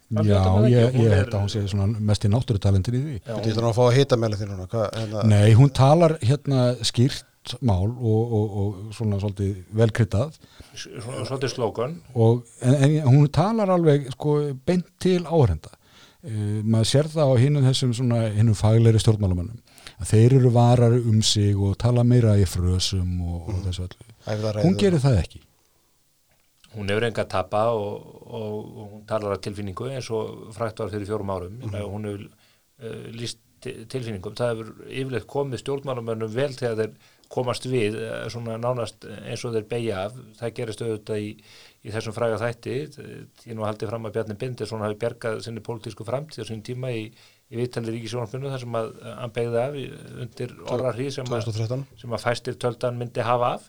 Já, 0.07 0.39
ég, 0.71 0.93
held 0.95 1.33
að 1.35 1.41
hún 1.41 1.49
sé 1.51 1.65
svona 1.67 1.87
mest 1.99 2.23
í 2.23 2.29
náttúrutalentin 2.31 2.95
í 2.95 2.99
því. 3.03 3.15
Þú 3.27 3.39
getur 3.43 3.65
hann 3.65 3.73
að 3.73 3.79
fá 3.81 3.83
að 3.89 3.97
hita 3.97 4.19
meðlega 4.23 4.43
þín 4.45 4.53
núna 4.53 4.67
hvað, 4.71 4.85
hérna, 5.01 5.23
Nei, 5.33 5.49
hún 5.59 5.73
talar 5.75 6.15
hérna 6.23 6.61
skýrt 6.87 7.57
mál 7.67 7.91
og, 7.91 8.35
og, 8.37 8.55
og 8.61 8.95
svona 8.95 9.19
svolítið 9.23 9.59
velkryttað 9.79 10.39
svona 10.75 11.27
svolítið 11.29 11.53
slókun 11.53 11.97
og, 12.15 12.47
en, 12.63 12.77
en 12.87 13.07
hún 13.07 13.29
talar 13.35 13.71
alveg 13.75 14.09
sko, 14.15 14.37
beint 14.67 14.89
til 15.03 15.21
áhrenda 15.27 15.71
uh, 15.75 16.63
maður 16.63 16.91
sér 16.91 17.11
það 17.13 17.31
á 17.31 17.35
hinnum 17.43 17.69
þessum 17.69 17.95
svona 17.99 18.23
hinnum 18.35 18.59
fagleiri 18.59 19.03
stjórnmálamönnum 19.03 19.63
að 19.97 20.11
þeir 20.11 20.39
eru 20.41 20.55
varari 20.55 21.03
um 21.07 21.23
sig 21.25 21.55
og 21.55 21.77
tala 21.83 22.07
meira 22.07 22.35
í 22.39 22.47
frösum 22.51 23.21
og, 23.23 23.53
og 23.53 23.63
þessu 23.69 23.87
öllu. 23.87 24.11
Æfðaræðu 24.27 24.67
hún 24.67 24.81
gerir 24.81 25.03
það 25.03 25.21
ekki 25.23 25.46
hún 26.77 26.93
hefur 26.93 27.09
enga 27.09 27.25
að 27.25 27.33
tapa 27.33 27.65
og, 27.73 28.07
og, 28.27 28.55
og 28.77 28.93
hún 28.93 29.03
talar 29.09 29.37
af 29.37 29.43
tilfinningu 29.45 29.89
eins 29.91 30.11
og 30.15 30.53
frækt 30.57 30.83
var 30.83 30.93
fyrir 30.93 31.09
fjórum 31.09 31.33
árum. 31.35 31.59
Mm 31.59 31.71
-hmm. 31.71 31.91
hún 31.93 32.05
hefur 32.05 32.25
uh, 32.83 33.07
líst 33.13 33.39
ti- 33.61 33.85
tilfinningum. 33.85 34.35
Það 34.35 34.53
hefur 34.53 34.73
yfirleitt 34.89 35.27
komið 35.27 35.63
stjórnmálumönnum 35.63 36.35
vel 36.35 36.53
þegar 36.53 36.77
þeir 36.81 36.93
komast 37.33 37.67
við 37.67 37.97
eh, 37.99 38.29
svona 38.31 38.57
nánast 38.61 39.05
eins 39.05 39.45
og 39.45 39.55
þeir 39.57 39.69
beigja 39.71 40.03
af. 40.07 40.19
Það 40.39 40.55
gerist 40.59 40.83
auðvitað 40.83 41.25
í, 41.25 41.31
í 41.83 41.95
þessum 41.95 42.15
fræga 42.17 42.39
þætti. 42.43 42.77
Því 43.43 43.57
nú 43.57 43.67
haldið 43.67 43.91
fram 43.91 44.07
að 44.07 44.13
Bjarni 44.13 44.39
Bindersson 44.43 44.85
hafi 44.85 44.99
bjargað 45.03 45.41
sinni 45.47 45.65
pólitísku 45.67 46.07
framtíð 46.07 46.47
á 46.47 46.51
sín 46.51 46.63
tíma 46.67 46.93
í, 46.95 47.09
í 47.47 47.61
viðtalið 47.61 47.95
ríkisjónarfinu 47.95 48.51
þar 48.51 48.63
sem 48.65 48.77
að 48.81 48.89
eh, 49.07 49.15
hann 49.21 49.33
beigði 49.37 49.61
af 49.63 49.77
undir 50.25 50.55
orðarhrí 50.75 51.09
sem, 51.15 51.29
að- 51.31 51.45
2013 51.47 51.85
sem 52.03 52.17
að 52.17 52.25
fæstir 52.27 52.57
töldan 52.65 52.99
myndi 52.99 53.23
hafa 53.27 53.53
af 53.59 53.69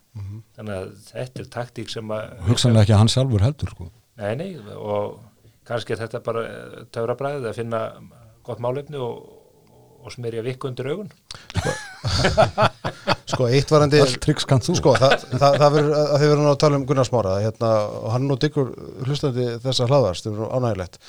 þannig 0.58 0.76
að 0.80 0.88
þetta 1.12 1.44
er 1.44 1.50
taktík 1.58 1.92
sem 1.94 2.14
að 2.16 2.32
hugsanlega 2.50 2.88
ekki 2.88 2.98
hann 2.98 3.12
sjálfur 3.14 3.46
heldur 3.46 3.74
sko. 3.76 3.90
Nei, 4.18 4.32
nei, 4.40 4.50
og 4.78 5.20
kannski 5.68 5.94
er 5.94 6.02
þetta 6.06 6.24
bara 6.26 6.46
töfrabræðið 6.96 7.50
að 7.52 7.58
finna 7.60 7.82
gott 8.48 8.62
málefni 8.64 8.98
og, 8.98 9.20
og 10.02 10.14
smyrja 10.16 10.42
vikku 10.46 10.70
undir 10.72 10.88
augun. 10.90 11.12
Sko, 13.28 13.48
eitt 13.54 13.70
varandi 13.74 14.00
all 14.02 14.16
tryggs 14.24 14.46
kann 14.48 14.62
þú 14.64 14.78
Sko, 14.80 14.94
það, 14.98 15.16
það, 15.36 15.58
það 15.62 15.76
verður 15.78 15.96
að 16.00 16.14
þið 16.24 16.32
verður 16.34 16.50
að 16.54 16.60
tala 16.64 16.80
um 16.80 16.86
Gunnar 16.90 17.08
Smára 17.10 17.36
hérna, 17.44 17.72
og 18.02 18.10
hann 18.16 18.26
nú 18.30 18.38
diggur 18.42 18.72
hlustandi 19.06 19.48
þessa 19.66 19.88
hlaðast, 19.90 20.28
það 20.30 20.42
er 20.48 20.56
ánægilegt 20.58 21.00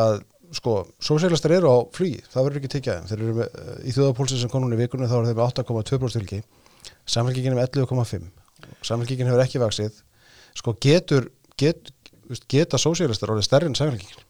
að 0.00 0.20
sko, 0.52 0.86
sósíalistar 1.00 1.52
eru 1.56 1.68
á 1.70 1.76
flugi, 1.94 2.20
það 2.32 2.46
verður 2.46 2.60
ekki 2.60 2.72
þeim. 2.80 3.08
Þeir 3.10 3.20
eru 3.20 3.34
með, 3.38 3.48
eh, 3.54 3.88
í 3.88 3.94
þjóðapólsin 3.94 4.40
sem 4.40 4.50
kom 4.50 4.62
núna 4.64 4.74
í 4.74 4.82
vikunni 4.82 5.06
þá 5.10 5.16
eru 5.20 5.30
þeir 5.30 5.38
með 5.38 5.46
8,2% 5.50 6.18
fylgi. 6.18 6.42
Samfélgingin 7.06 7.52
er 7.52 7.60
með 7.60 7.68
11,5 7.70 8.30
samfélgingin 8.86 9.28
hefur 9.30 9.44
ekki 9.44 9.60
vaksið 9.62 10.00
sko, 10.58 10.74
getur 10.82 11.30
get, 11.60 11.90
geta 12.50 12.80
sósíalistar 12.80 13.32
orðið 13.34 13.48
stærri 13.48 13.70
en 13.70 13.78
samfélgingin 13.78 14.26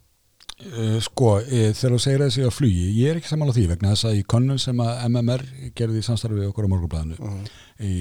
Uh, 0.61 0.99
sko, 1.01 1.39
e, 1.41 1.71
þegar 1.73 1.95
þú 1.95 1.99
segir 2.05 2.21
þessi 2.21 2.43
á 2.45 2.53
flugi 2.53 2.83
ég 2.93 3.15
er 3.15 3.17
ekki 3.17 3.31
samanlega 3.31 3.57
því 3.57 3.63
vegna 3.71 3.93
þess 3.95 4.05
að 4.11 4.19
í 4.19 4.25
konnum 4.29 4.59
sem 4.61 4.83
að 4.85 4.99
MMR 5.07 5.45
gerði 5.73 6.03
í 6.03 6.05
samstarfi 6.05 6.37
við 6.37 6.51
okkur 6.51 6.67
á 6.69 6.73
morgunblæðinu 6.75 7.17
Mhm. 7.17 7.47
í 7.81 7.93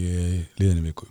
liðinni 0.60 0.84
viku 0.90 1.08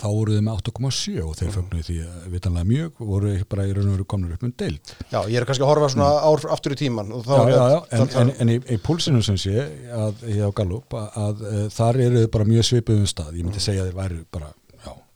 þá 0.00 0.06
voru 0.08 0.36
þið 0.36 0.44
með 0.46 0.60
8,7 0.60 1.24
og 1.24 1.32
þeir 1.38 1.52
fögnuði 1.54 1.86
því 1.86 1.96
að 2.06 2.26
vitanlega 2.34 2.70
mjög 2.70 3.02
voru 3.12 3.32
bara 3.50 3.66
í 3.66 3.72
raun 3.76 3.88
og 3.88 3.96
veru 3.96 4.08
komnur 4.12 4.36
upp 4.36 4.46
um 4.46 4.54
deild. 4.62 4.92
Já, 5.12 5.18
ég 5.22 5.38
er 5.40 5.48
kannski 5.48 5.66
að 5.66 5.72
horfa 5.72 5.90
svona 5.94 6.10
ár 6.26 6.46
aftur 6.56 6.76
í 6.76 6.80
tíman 6.80 7.14
já, 7.16 7.38
er 7.38 7.52
já, 7.52 7.64
já, 7.72 7.80
en, 7.98 8.06
en, 8.22 8.34
en 8.44 8.54
í, 8.54 8.58
í 8.76 8.78
púlsinu 8.82 9.22
sem 9.26 9.40
sé 9.40 9.66
að, 9.96 10.22
að, 10.36 10.62
að, 10.62 11.10
að 11.24 11.42
þar 11.76 12.00
eru 12.06 12.22
þið 12.22 12.30
bara 12.36 12.48
mjög 12.52 12.70
svipuðum 12.70 13.10
stað. 13.10 13.34
Ég 13.36 13.48
myndi 13.48 13.64
segja 13.64 13.84
að 13.84 13.90
þeir 13.92 14.00
væri 14.02 14.22
bara 14.36 14.52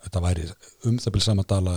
þetta 0.04 0.22
væri 0.24 0.46
um 0.88 0.96
það 1.00 1.14
byrja 1.14 1.26
sama 1.26 1.44
dala 1.50 1.74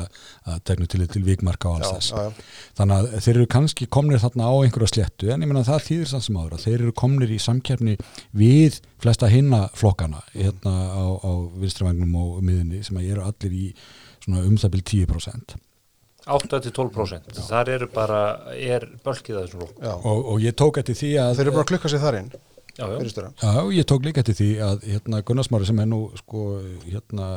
að 0.50 0.62
tegnu 0.70 0.88
til, 0.92 1.02
til 1.12 1.24
vikmarka 1.26 1.72
og 1.72 1.82
alls 1.82 1.90
já, 1.90 1.96
þess 1.98 2.14
já, 2.14 2.24
já. 2.24 2.46
þannig 2.80 2.96
að 2.98 3.26
þeir 3.26 3.34
eru 3.36 3.50
kannski 3.56 3.90
komnir 3.98 4.24
þarna 4.24 4.48
á 4.48 4.54
einhverja 4.64 4.94
sléttu 4.94 5.34
en 5.34 5.44
ég 5.44 5.52
meina 5.52 5.66
það 5.68 5.86
þýðir 5.90 6.12
samt 6.14 6.28
sem 6.28 6.40
áður 6.40 6.56
að 6.58 6.66
þeir 6.68 6.78
eru 6.80 6.96
komnir 7.04 7.36
í 7.36 7.42
samkeppni 7.44 7.98
við 8.44 8.80
flesta 9.04 9.32
hinna 9.32 9.66
flokkana 9.76 10.24
hérna 10.32 10.74
á, 10.96 11.04
á 11.20 11.32
vinstrivagnum 11.60 12.16
og 12.22 12.40
miðinni 12.46 12.82
sem 12.88 13.00
að 13.02 13.12
eru 13.12 13.28
allir 13.28 13.60
í 13.60 13.68
svona 14.24 14.48
um 14.48 14.58
það 14.58 14.76
byrja 14.78 15.06
10% 15.08 15.62
8-12%. 16.24 17.34
Þar 17.50 17.70
eru 17.74 17.88
bara, 17.92 18.20
er 18.56 18.86
bölkið 19.04 19.42
að 19.42 19.42
þessum 19.44 19.64
lók. 19.66 19.74
já. 19.84 19.92
og, 19.92 20.20
og 20.32 20.38
ég 20.40 20.56
tók 20.56 20.80
eftir 20.80 20.96
því 20.96 21.10
að 21.20 21.34
Þeir 21.36 21.44
eru 21.46 21.56
bara 21.58 21.66
að 21.66 21.72
klukka 21.74 21.92
sér 21.92 22.04
þar 22.04 22.20
inn 22.22 22.30
Já, 22.74 22.86
já. 22.88 22.98
fyrirstöra. 22.98 23.32
Já, 23.38 23.72
ég 23.76 23.86
tók 23.86 24.06
líka 24.08 24.24
eftir 24.24 24.38
því 24.40 24.48
að 24.66 24.86
hérna, 24.88 25.20
Gunnarsmári 25.28 25.68
sem 25.70 25.82
er 25.84 25.90
nú 25.92 26.00
sko, 26.18 26.46
hérna, 26.88 27.28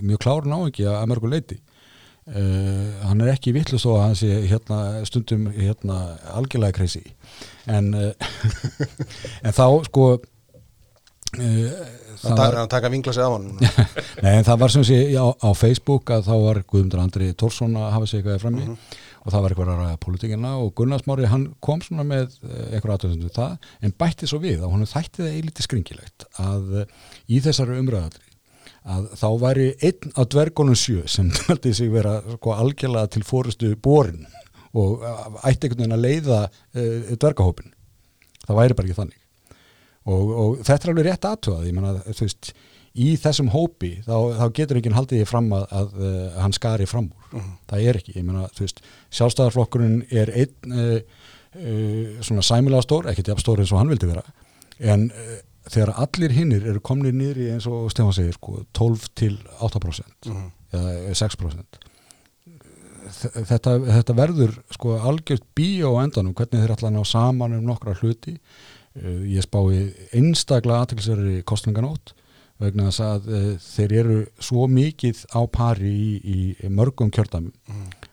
mjög 0.00 0.22
klárun 0.24 0.56
á 0.56 0.60
ekki 0.64 0.88
að 0.90 1.06
mörgu 1.10 1.30
leiti 1.30 1.60
uh, 1.60 3.06
hann 3.06 3.22
er 3.24 3.32
ekki 3.34 3.54
vitlu 3.56 3.80
þó 3.80 3.90
að 3.96 4.02
hann 4.04 4.18
sé 4.22 4.32
hérna, 4.50 4.80
stundum 5.08 5.48
hérna, 5.54 6.00
algjörlega 6.34 6.78
kreisi 6.80 7.04
en, 7.70 7.94
uh, 7.94 8.12
en 9.44 9.56
þá 9.56 9.66
sko 9.88 10.10
Það 11.30 12.40
er 12.42 12.56
að 12.58 12.70
taka 12.72 12.88
vingla 12.90 13.12
sig 13.14 13.22
af 13.22 13.36
hann. 13.36 13.44
Nei, 14.24 14.32
en 14.32 14.46
það 14.48 14.56
var 14.64 14.72
sem 14.74 14.82
sé 14.88 14.96
á, 15.14 15.30
á 15.30 15.50
Facebook 15.54 16.10
að 16.10 16.24
þá 16.26 16.32
var 16.42 16.58
Guðmundur 16.66 17.02
Andri 17.04 17.28
Tórsson 17.38 17.76
að 17.78 17.92
hafa 17.94 18.08
sig 18.10 18.18
eitthvað 18.18 18.42
frammi 18.42 18.66
og 19.20 19.32
það 19.32 19.44
var 19.44 19.52
eitthvað 19.52 19.70
að 19.70 19.80
ræða 19.82 20.00
pólitíkina 20.04 20.50
og 20.62 20.72
Gunnar 20.78 21.02
Smári 21.02 21.28
hann 21.30 21.46
kom 21.64 21.82
svona 21.84 22.06
með 22.08 22.36
eh, 22.46 22.74
eitthvað 22.74 22.94
aðtöðum 22.96 23.34
það 23.36 23.70
en 23.84 23.94
bætti 24.02 24.28
svo 24.30 24.40
við 24.42 24.64
að 24.64 24.74
hann 24.74 24.90
þætti 24.90 25.22
það 25.22 25.36
eiliti 25.36 25.66
skringilegt 25.66 26.26
að 26.40 26.76
eh, 26.82 26.94
í 27.28 27.40
þessari 27.44 27.78
umræðatri 27.82 28.26
að 28.88 29.10
þá 29.20 29.28
væri 29.42 29.66
einn 29.84 30.14
á 30.16 30.22
dvergunum 30.24 30.78
sjö 30.78 31.04
sem 31.10 31.30
taldi 31.36 31.74
sig 31.76 31.90
vera 31.92 32.20
sko 32.36 32.54
algjörlega 32.56 33.12
til 33.16 33.24
fórustu 33.26 33.74
borin 33.76 34.26
og 34.70 35.02
ætti 35.44 35.66
einhvern 35.66 35.82
veginn 35.82 35.96
að 35.96 36.04
leiða 36.04 36.40
uh, 36.46 37.14
dvergahópin 37.16 37.72
það 38.46 38.60
væri 38.60 38.76
bara 38.78 38.88
ekki 38.88 38.98
þannig. 38.98 39.16
Og, 40.10 40.30
og 40.42 40.60
þetta 40.64 40.86
er 40.86 40.92
alveg 40.92 41.06
rétt 41.06 41.26
aðtöðað 41.28 41.66
ég 41.68 41.74
menna 41.76 41.96
þú 42.08 42.26
veist 42.26 42.52
í 43.00 43.10
þessum 43.20 43.50
hópi 43.52 43.90
þá, 44.06 44.14
þá 44.38 44.46
getur 44.56 44.80
ekki 44.80 44.92
haldið 44.94 45.20
því 45.20 45.26
fram 45.28 45.50
að, 45.54 45.66
að, 45.76 45.90
að 46.06 46.38
hann 46.40 46.56
skari 46.56 46.88
fram 46.90 47.10
úr. 47.10 47.44
Það 47.70 47.84
er 47.90 47.98
ekki, 48.00 48.14
ég 48.16 48.26
menna 48.26 48.48
þú 48.56 48.64
veist 48.64 48.80
sjálfstæðarflokkurinn 49.18 50.00
er 50.22 50.32
einn 50.40 50.74
uh, 50.74 50.96
uh, 51.54 52.16
svona 52.26 52.46
sæmilega 52.46 52.86
stór 52.86 53.10
ekkert 53.12 53.34
jafn 53.34 53.44
stór 53.44 53.62
eins 53.62 53.74
og 53.74 53.82
hann 53.82 53.92
vildi 53.92 54.10
vera 54.10 54.24
en 54.80 55.06
uh, 55.12 55.38
þegar 55.70 55.92
allir 56.04 56.34
hinnir 56.36 56.66
eru 56.72 56.80
komnið 56.84 57.38
í 57.44 57.46
eins 57.54 57.66
og 57.70 57.88
Stefán 57.94 58.14
segir 58.16 58.34
sko 58.36 58.60
12 58.76 59.06
til 59.18 59.36
8% 59.62 60.30
eða 60.74 61.14
6% 61.18 61.80
Þ- 63.10 63.44
þetta, 63.48 63.72
þetta 63.96 64.14
verður 64.14 64.52
sko 64.74 64.96
algjört 65.08 65.46
bíó 65.58 65.94
á 65.98 66.04
endanum 66.04 66.34
hvernig 66.36 66.60
þeir 66.62 66.74
ætla 66.76 66.90
að 66.90 66.96
ná 66.98 67.04
saman 67.08 67.54
um 67.56 67.64
nokkra 67.66 67.94
hluti. 67.98 68.36
Uh, 68.94 69.22
ég 69.30 69.42
spái 69.46 69.80
einstaklega 70.18 70.82
aðtilsverði 70.84 71.40
kostninganót 71.48 72.12
vegna 72.60 72.90
þess 72.90 73.02
að 73.06 73.28
uh, 73.32 73.48
þeir 73.64 73.94
eru 74.02 74.18
svo 74.42 74.66
mikið 74.70 75.24
á 75.32 75.40
pari 75.50 75.90
í, 75.90 76.10
í 76.22 76.70
mörgum 76.70 77.10
kjördæmum. 77.14 77.54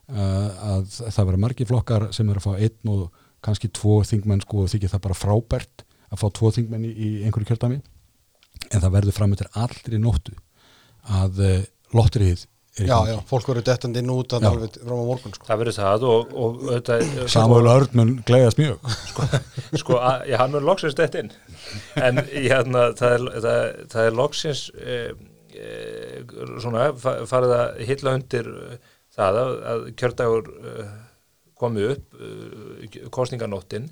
Uh, 0.08 0.50
að 0.78 0.88
það 1.12 1.24
verður 1.28 1.44
margir 1.46 1.70
flokkar 1.70 2.08
sem 2.16 2.30
eru 2.32 2.42
að 2.42 2.48
fá 2.48 2.54
einn 2.64 2.94
og 2.96 3.24
kannski 3.44 3.70
tvo 3.76 4.00
þingmenn 4.08 4.42
sko 4.48 4.64
og 4.66 4.72
þykir 4.72 4.94
það 4.96 5.04
bara 5.10 5.20
frábært 5.20 5.84
að 6.12 6.22
fá 6.22 6.28
tvo 6.38 6.52
þingmenn 6.56 6.86
í, 6.88 6.92
í 6.94 7.10
einhverju 7.28 7.52
kjördæmi 7.54 7.80
en 8.68 8.82
það 8.84 8.94
verður 8.98 9.18
fram 9.18 9.34
eftir 9.36 9.50
allri 9.64 10.00
nóttu 10.02 10.36
að 11.18 11.42
uh, 11.44 11.58
lotterið 11.96 12.46
er 12.78 12.86
Já, 12.86 12.98
já, 13.10 13.16
fólk 13.26 13.48
verður 13.50 13.64
dettandi 13.66 14.02
inn 14.04 14.12
út 14.14 14.34
að 14.38 14.44
alveg 14.52 14.76
fram 14.78 15.00
á 15.02 15.06
morgun 15.08 15.34
sko. 15.34 15.48
það 15.48 15.62
verður 15.64 15.76
það 15.80 16.04
og, 16.12 16.34
og 16.38 16.60
auðvitað, 16.68 17.06
Samuel 17.34 17.70
Örn 17.72 17.96
mun 17.98 18.12
gleiðast 18.28 18.60
mjög. 18.62 18.92
Sko, 19.82 19.96
að, 19.98 20.28
já, 20.30 20.36
hann 20.44 20.54
mun 20.54 20.68
loksins 20.68 20.98
dett 21.00 21.18
inn. 21.18 21.32
En 21.98 22.22
hérna, 22.22 22.84
það, 23.00 23.16
er, 23.16 23.26
það, 23.48 23.62
það 23.96 24.10
er 24.12 24.18
loksins 24.20 24.62
eh, 24.78 25.10
eh, 25.58 26.36
svona 26.62 26.92
fa- 27.02 27.16
farið 27.32 27.56
að 27.58 27.82
hitla 27.90 28.14
undir 28.20 28.52
eh, 28.54 28.94
það 29.18 29.40
að, 29.42 29.56
að 29.74 29.84
kjördagur 30.04 30.54
eh, 30.76 30.94
komi 31.58 31.88
upp 31.96 32.22
eh, 32.22 33.02
kostninganóttin 33.18 33.90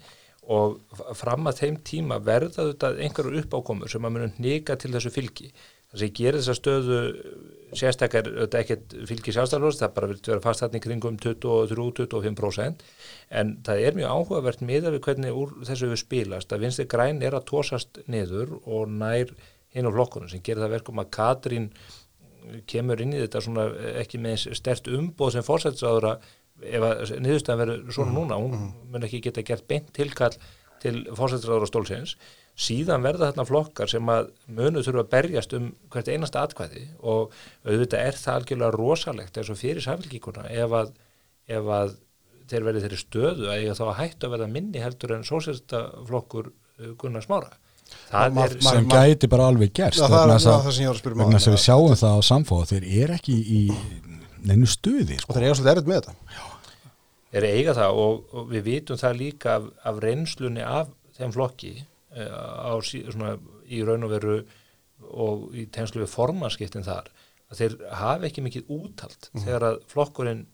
og 0.52 0.78
fram 1.18 1.50
að 1.50 1.62
þeim 1.64 1.80
tíma 1.88 2.20
verða 2.24 2.70
þetta 2.72 2.92
einhverjur 3.02 3.42
uppákomur 3.44 3.92
sem 3.92 4.06
að 4.06 4.14
munum 4.16 4.36
hnika 4.38 4.78
til 4.80 4.94
þessu 4.94 5.12
fylgi. 5.14 5.50
Það 5.92 6.02
sem 6.02 6.14
gerir 6.18 6.42
þessa 6.42 6.56
stöðu 6.58 7.00
sérstakar, 7.76 8.30
þetta 8.44 8.62
ekkert 8.62 8.96
fylgi 9.10 9.34
sjálfstæðarflóðs, 9.36 9.80
það 9.82 9.94
bara 9.96 10.10
vilja 10.12 10.32
vera 10.32 10.44
fast 10.44 10.64
þarna 10.64 10.80
í 10.80 10.84
kringum 10.86 11.18
23-25% 11.24 12.86
en 13.40 13.54
það 13.66 13.84
er 13.88 14.00
mjög 14.00 14.16
áhugavert 14.16 14.64
miðað 14.66 14.96
við 14.96 15.04
hvernig 15.08 15.42
úr 15.42 15.54
þessu 15.68 15.92
við 15.92 16.02
spilast 16.04 16.56
að 16.56 16.66
vinstri 16.66 16.88
græn 16.92 17.22
er 17.26 17.38
að 17.38 17.48
tósast 17.52 18.02
niður 18.12 18.58
og 18.64 18.90
nær 18.92 19.34
hinn 19.76 19.90
á 19.90 19.96
flokkunum 19.96 20.32
sem 20.32 20.44
gerir 20.46 20.64
það 20.66 20.76
verkum 20.78 21.02
að 21.04 21.12
Katrín 21.16 21.70
kemur 22.70 23.02
inn 23.02 23.16
í 23.16 23.22
þetta 23.24 23.42
svona 23.44 23.68
ekki 24.02 24.22
með 24.22 24.50
stert 24.58 24.90
umboð 24.92 25.36
sem 25.36 25.46
fórsættisáðura 25.46 26.18
ef 26.64 26.86
að 26.88 27.16
niðurstæðan 27.26 27.62
verður 27.64 27.94
svona 27.98 28.16
núna 28.16 28.38
hún 28.40 28.72
mun 28.92 29.04
ekki 29.08 29.22
geta 29.26 29.44
gert 29.44 29.66
beint 29.68 29.90
tilkall 29.96 30.36
til 30.84 31.06
fórsættisáðura 31.18 31.68
stólsins. 31.70 32.16
Síðan 32.56 33.04
verða 33.04 33.32
þarna 33.34 33.44
flokkar 33.50 33.90
sem 33.92 34.08
að 34.08 34.30
munu 34.48 34.80
þurfa 34.86 35.02
að 35.04 35.10
berjast 35.12 35.54
um 35.58 35.66
hvert 35.92 36.08
einasta 36.14 36.44
atkvæði 36.46 36.86
og 37.04 37.34
auðvitað 37.68 38.00
er 38.06 38.20
það 38.22 38.38
algjörlega 38.40 38.78
rosalegt 38.78 39.38
eins 39.42 39.50
og 39.52 39.60
fyrir 39.60 39.84
samfélgíkuna 39.84 40.46
ef 40.56 40.72
að, 40.80 40.94
ef 41.52 41.68
að 41.80 41.98
þeir 42.48 42.68
verði 42.70 42.84
þeirri 42.86 43.02
stöðu 43.02 43.50
að 43.52 43.62
ég 43.66 43.76
þá 43.76 43.84
að 43.90 43.98
hættu 44.00 44.28
að 44.30 44.36
verða 44.38 44.48
minni 44.56 44.84
heldur 44.86 45.16
en 45.18 45.28
sósérstaflokkur 45.28 46.52
Gunnar 47.02 47.24
Smára. 47.26 47.52
Það 48.10 48.40
er 48.46 48.56
sem 48.66 48.88
gæti 48.90 49.28
bara 49.30 49.50
alveg 49.52 49.74
gerst 49.78 50.00
er 50.02 50.10
vegna 50.10 50.38
þess 50.40 50.48
að- 50.50 50.56
að 50.56 51.52
við 51.52 51.60
Já. 51.60 51.66
sjáum 51.66 51.94
það 52.00 52.16
á 52.16 52.22
samfóða 52.32 52.70
þeir 52.72 52.88
eru 53.04 53.14
ekki 53.20 53.36
í 53.36 53.62
neinu 54.50 54.70
stuði 54.70 55.18
Og 55.20 55.24
sko. 55.24 55.34
það 55.34 55.42
er 55.42 55.48
eiga 55.48 55.58
svolítið 55.60 55.74
erfitt 55.74 55.90
með 55.92 56.02
þetta. 56.02 56.16
Er 57.36 57.48
að 57.48 57.58
eiga 57.60 57.76
það 57.76 58.00
og, 58.04 58.22
og 58.32 58.48
við 58.54 58.68
vitum 58.70 59.02
það 59.02 59.20
líka 59.20 59.56
af, 59.60 59.68
af 59.92 60.02
reynslunni 60.04 60.64
af 60.64 60.92
þeim 61.18 61.36
flokki 61.36 61.74
uh, 61.82 62.72
á, 62.72 62.74
svona, 62.86 63.36
í 63.66 63.82
raun 63.88 64.08
og 64.08 64.14
veru 64.16 64.38
og 65.06 65.56
í 65.56 65.66
tenslu 65.74 66.04
við 66.04 66.14
formanskiptin 66.14 66.86
þar 66.86 67.10
að 67.52 67.60
þeir 67.60 67.76
hafa 68.00 68.28
ekki 68.30 68.44
mikið 68.46 68.72
úthald 68.74 69.30
þegar 69.34 69.68
að 69.68 69.78
flokkurinn 69.92 70.46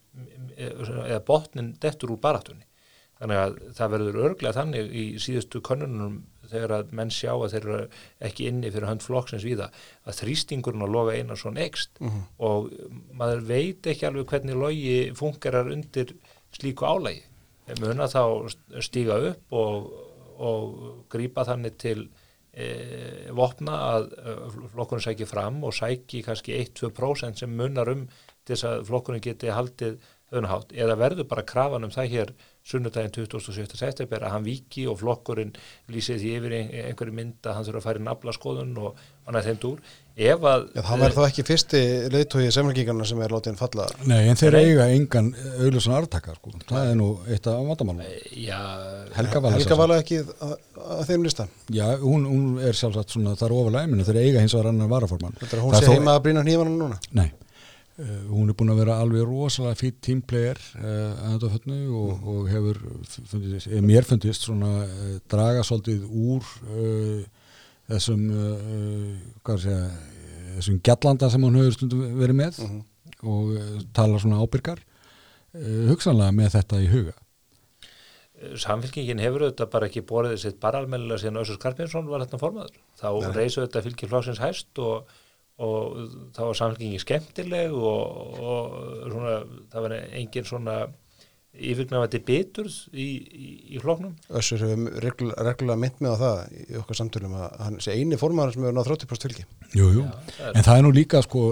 eh, 0.56 0.72
eða 1.06 1.22
botnin 1.24 1.72
dettur 1.80 2.12
úr 2.12 2.20
baratunni 2.22 2.66
þannig 3.20 3.40
að 3.40 3.56
það 3.78 3.92
verður 3.94 4.20
örglega 4.26 4.56
þannig 4.58 4.90
í 4.92 5.04
síðustu 5.22 5.62
könnunum 5.64 6.18
þegar 6.52 6.76
að 6.78 6.94
menn 6.98 7.10
sjá 7.12 7.32
að 7.34 7.56
þeir 7.56 7.66
eru 7.66 7.80
ekki 8.28 8.48
inni 8.50 8.70
fyrir 8.70 8.88
hönd 8.90 9.04
flokksins 9.04 9.46
víða 9.46 9.68
að 10.06 10.20
þrýstingurinn 10.20 10.86
að 10.86 10.94
loga 10.94 11.16
Einarsson 11.18 11.60
ekst 11.60 12.00
og 12.38 12.70
maður 13.18 13.44
veit 13.50 13.90
ekki 13.92 14.08
alveg 14.08 14.30
hvernig 14.32 14.58
logi 14.58 14.96
fungerar 15.18 15.72
undir 15.72 16.14
slíku 16.52 16.88
álægi 16.88 17.22
muna 17.80 18.08
þá 18.10 18.50
stíga 18.82 19.18
upp 19.30 19.54
og, 19.56 19.92
og 20.42 21.04
grípa 21.12 21.44
þannig 21.46 21.76
til 21.80 22.00
e, 22.52 22.66
vopna 23.32 23.78
að 23.92 24.08
e, 24.12 24.34
flokkurinn 24.74 25.04
sæki 25.04 25.28
fram 25.30 25.62
og 25.64 25.74
sæki 25.76 26.24
kannski 26.26 26.58
1-2% 26.58 27.44
sem 27.44 27.54
munar 27.56 27.92
um 27.92 28.08
til 28.42 28.56
þess 28.56 28.68
að 28.68 28.88
flokkurinn 28.90 29.24
geti 29.24 29.52
haldið 29.54 30.00
höfnahátt 30.32 30.74
eða 30.74 30.98
verður 31.00 31.28
bara 31.30 31.46
krafan 31.46 31.86
um 31.86 31.94
það 31.94 32.12
hér 32.16 32.34
sunnudaginn 32.62 33.10
27. 33.10 33.74
september 33.76 34.22
að 34.22 34.30
hann 34.36 34.44
viki 34.46 34.84
og 34.86 35.00
flokkurinn 35.00 35.50
lýsið 35.90 36.20
því 36.22 36.30
yfir 36.38 36.52
ein- 36.60 36.70
einhverju 36.92 37.12
mynd 37.16 37.42
að 37.48 37.56
hann 37.58 37.64
þurfa 37.66 37.80
að 37.82 37.86
fara 37.88 37.98
í 37.98 38.04
nafla 38.06 38.32
skoðun 38.36 38.76
og 38.78 39.00
annað 39.26 39.48
þeim 39.48 39.58
dúr. 39.64 39.80
Ef 40.12 40.42
að 40.44 40.64
Já, 40.76 40.82
það 40.84 41.00
verður 41.02 41.16
þá 41.16 41.26
ekki 41.30 41.44
fyrsti 41.48 41.80
leiðtói 42.12 42.50
semmelgingarna 42.52 43.04
sem 43.08 43.20
er 43.24 43.32
látið 43.32 43.56
falla. 43.56 43.86
Nei, 44.06 44.28
en 44.28 44.36
þeir 44.36 44.56
eiga 44.60 44.86
engan 44.92 45.30
auðlösan 45.58 45.94
artaka 45.96 46.34
sko. 46.36 46.52
það 46.68 46.90
er 46.90 46.96
nú 47.00 47.08
eitt 47.32 47.46
af 47.48 47.62
vandamálum 47.66 48.02
já, 48.36 48.58
Helga 49.16 49.40
Vala 49.40 49.56
Helga 49.56 49.78
vala 49.80 49.98
ekki 50.02 50.18
að, 50.22 50.52
að 50.76 51.04
þeim 51.08 51.24
lista? 51.24 51.48
Já, 51.72 51.86
hún, 52.02 52.26
hún 52.28 52.58
er 52.60 52.76
sjálfsagt 52.76 53.10
svona 53.16 53.34
þar 53.40 53.56
ofalega 53.56 53.88
minn 53.88 54.04
þeir 54.04 54.20
eiga 54.22 54.40
hins 54.44 54.54
vegar 54.54 54.68
annar 54.70 54.90
varaformann. 54.92 55.34
Þetta 55.40 55.56
er 55.56 55.62
hún 55.64 55.72
Það 55.74 55.82
er 55.82 55.88
þó- 55.88 55.96
heima 55.96 56.14
að 56.18 56.22
brýna 56.28 56.44
hnífana 56.44 56.76
núna? 56.76 56.98
Nei, 57.16 57.30
uh, 57.98 58.22
hún 58.30 58.50
er 58.50 58.56
búin 58.58 58.72
að 58.72 58.82
vera 58.84 58.98
alveg 59.02 59.26
rosalega 59.28 59.80
fýtt 59.80 60.00
tímplegar 60.06 60.62
uh, 60.78 61.28
að 61.28 61.36
þetta 61.36 61.52
fönnu 61.56 61.82
og, 62.00 62.26
og 62.32 62.48
hefur 62.52 62.80
fundist, 63.30 63.68
eh, 63.68 63.84
mér 63.84 64.08
fundist 64.08 64.48
svona 64.48 64.72
uh, 64.86 65.12
draga 65.32 65.64
svolítið 65.66 66.08
úr 66.08 66.50
uh, 66.70 67.22
þessum 67.92 68.26
segja 69.60 69.84
þessum 70.56 70.80
gjallanda 70.84 71.30
sem 71.32 71.44
hún 71.44 71.58
hefur 71.60 71.76
stundum 71.76 72.16
verið 72.18 72.38
með 72.38 72.60
og 73.22 73.52
uh, 73.56 73.74
tala 73.96 74.20
svona 74.22 74.40
ábyrgar 74.42 74.80
uh, 74.82 75.90
hugsanlega 75.90 76.36
með 76.36 76.56
þetta 76.56 76.80
í 76.82 76.88
huga. 76.92 77.16
Samfélkingin 78.58 79.22
hefur 79.22 79.46
auðvitað 79.46 79.68
bara 79.70 79.88
ekki 79.88 80.02
borðið 80.06 80.40
sitt 80.42 80.56
bara 80.62 80.80
almennilega 80.82 81.22
síðan 81.22 81.44
Össur 81.44 81.60
Skarpinsson 81.60 82.08
var 82.10 82.24
þetta 82.24 82.40
formaður. 82.42 82.80
Þá 82.98 83.08
reysu 83.36 83.62
þetta 83.62 83.82
fylgir 83.84 84.10
flokksins 84.10 84.42
hæst 84.42 84.80
og, 84.82 85.12
og 85.62 86.16
þá 86.34 86.40
var 86.48 86.58
samfélkingin 86.58 87.02
skemmtileg 87.02 87.74
og, 87.76 88.42
og 88.42 88.76
svona, 89.12 89.36
það 89.72 89.86
var 89.86 89.96
engin 90.00 90.48
svona 90.48 90.76
yfirgnafandi 91.52 92.18
biturð 92.24 92.76
í, 92.96 93.04
í, 93.20 93.48
í 93.76 93.80
flokknum. 93.82 94.14
Össur 94.40 94.62
hefur 94.64 94.94
regl- 95.04 95.34
reglulega 95.36 95.76
mynd 95.82 95.98
með 96.00 96.14
á 96.16 96.18
það 96.22 96.38
í 96.56 96.78
okkar 96.80 96.98
samtölum 96.98 97.34
að 97.36 97.58
hann 97.66 97.76
sé 97.84 97.92
eini 97.98 98.16
formaður 98.20 98.54
sem 98.56 98.64
hefur 98.64 98.76
náð 98.78 98.88
30% 98.88 99.26
fylgi. 99.28 99.44
Jú, 99.76 99.88
jú, 99.98 100.04
það 100.38 100.46
er- 100.48 100.56
en 100.56 100.66
það 100.68 100.78
er 100.78 100.86
nú 100.86 100.92
líka 100.96 101.20
sko, 101.26 101.42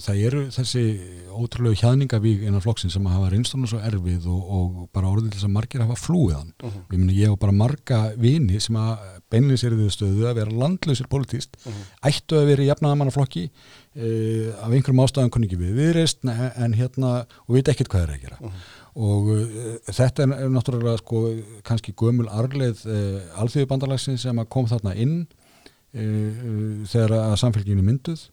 það 0.00 0.22
eru 0.30 0.42
þessi 0.56 0.84
ótrúlegu 1.30 1.78
hjaðningavík 1.82 2.46
innan 2.48 2.64
flokksin 2.64 2.90
sem 2.92 3.04
hafa 3.12 3.28
reynstofnum 3.34 3.68
svo 3.70 3.82
erfið 3.84 4.26
og, 4.32 4.40
og 4.56 4.80
bara 4.96 5.12
orðið 5.12 5.28
til 5.30 5.38
þess 5.38 5.48
að 5.50 5.54
margir 5.58 5.84
hafa 5.84 5.98
flúið 6.00 6.34
hann. 6.38 6.54
Ég 6.64 6.96
meni 6.98 7.18
ég 7.20 7.34
og 7.34 7.38
bara 7.44 7.52
marga 7.56 8.00
vini 8.20 8.60
sem 8.64 8.80
að 8.80 9.04
beinlega 9.30 9.60
sér 9.62 9.76
þau 9.78 9.92
stöðu 9.94 10.24
að 10.26 10.40
vera 10.40 10.56
landlausir 10.64 11.06
politíst, 11.12 11.54
ættu 12.02 12.40
að 12.40 12.48
vera 12.50 12.64
í 12.64 12.70
jafnaðamannaflokki 12.72 13.44
uh, 13.46 14.48
af 14.64 14.72
einhverjum 14.74 15.02
ástæðum 15.04 15.30
kunni 15.36 15.46
ekki 15.46 15.60
við 15.60 15.76
viðreist 15.78 16.24
en, 16.26 16.32
en 16.64 16.74
hérna, 16.78 17.12
og 17.46 17.54
veit 17.54 17.70
ekkert 17.70 17.92
hvað 17.92 18.08
er 18.08 18.14
að 18.16 18.24
gera 18.26 18.52
og 18.98 19.30
uh, 19.30 19.44
þetta 19.86 20.24
er, 20.26 20.48
náttúrulega 20.50 20.98
sko 21.02 21.22
kannski 21.66 21.94
gömul 21.98 22.26
arleið 22.32 22.82
uh, 22.88 23.40
alþjóðubandalagsins 23.42 24.26
sem 24.26 24.42
að 24.42 24.50
kom 24.50 24.66
þarna 24.70 24.96
inn 24.98 25.16
uh, 25.24 26.86
þegar 26.90 27.16
að 27.20 27.36
samfélginu 27.44 27.84
mynduð 27.86 28.26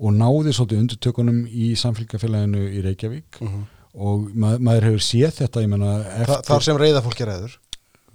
og 0.00 0.14
náði 0.16 0.54
svolítið 0.56 0.84
undirtökunum 0.86 1.42
í 1.48 1.72
samfélgafélaginu 1.76 2.62
í 2.72 2.84
Reykjavík. 2.86 3.42
Mhm. 3.44 3.66
og 3.90 4.28
ma 4.38 4.54
maður 4.62 4.84
hefur 4.86 5.02
séð 5.02 5.32
þetta 5.42 5.66
menna 5.66 5.96
Þa, 6.04 6.22
eftir 6.22 6.46
þar 6.46 6.62
sem 6.62 6.76
reyða 6.78 7.02
fólk 7.02 7.20
er 7.20 7.28
reyður 7.32 7.56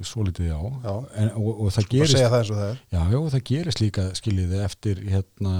svolítið 0.05 0.47
já, 0.47 0.59
Já. 0.83 0.93
En, 1.19 1.29
og, 1.39 1.59
og 1.65 1.73
það 1.75 1.89
gerist 1.91 2.17
það 2.19 2.49
það 2.49 2.79
Já, 2.91 3.01
já, 3.11 3.19
það 3.33 3.43
gerist 3.49 3.81
líka 3.83 4.05
skiljiði 4.15 4.61
eftir 4.63 5.01
hérna 5.07 5.53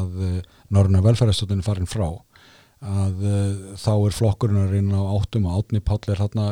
að 0.00 0.16
Norrna 0.74 1.02
velferðarstöldin 1.04 1.62
farin 1.66 1.90
frá 1.90 2.08
að 2.84 3.22
uh, 3.24 3.76
þá 3.80 3.92
er 4.06 4.14
flokkurinn 4.16 4.90
á 4.92 5.02
áttum 5.16 5.46
og 5.48 5.60
átni 5.62 5.80
Páll 5.80 6.02
er 6.12 6.20
hérna 6.20 6.48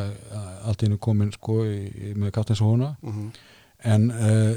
allt 0.65 0.81
í 0.83 0.87
hennu 0.89 0.99
komin 0.99 1.33
sko 1.35 1.59
í, 1.69 2.15
með 2.17 2.33
kaftins 2.39 2.63
og 2.65 2.73
húna 2.75 2.95
Mhm. 3.03 3.27
en 3.85 4.07
uh, 4.11 4.55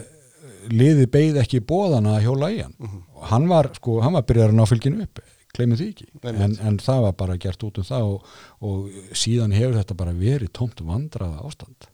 liði 0.72 1.08
beigð 1.12 1.42
ekki 1.44 1.60
bóðana 1.68 2.20
hjóla 2.24 2.52
í 2.56 2.62
hann 2.64 2.74
Mhm. 2.80 3.02
og 3.16 3.24
hann 3.34 3.48
var 3.52 3.72
sko, 3.76 4.00
hann 4.02 4.14
var 4.14 4.24
byrjar 4.24 4.50
að 4.54 4.56
ná 4.62 4.66
fylginu 4.70 5.04
upp 5.04 5.20
gleymið 5.58 5.78
því 5.82 5.88
ekki, 5.92 6.08
en, 6.24 6.58
en 6.62 6.78
það 6.78 7.02
var 7.02 7.14
bara 7.18 7.38
gert 7.38 7.64
út 7.64 7.78
um 7.82 7.84
það 7.84 8.04
og, 8.14 8.26
og 8.62 8.90
síðan 9.18 9.54
hefur 9.58 9.76
þetta 9.80 9.96
bara 9.98 10.12
verið 10.14 10.52
tómt 10.54 10.80
vandraða 10.86 11.42
ástand. 11.48 11.88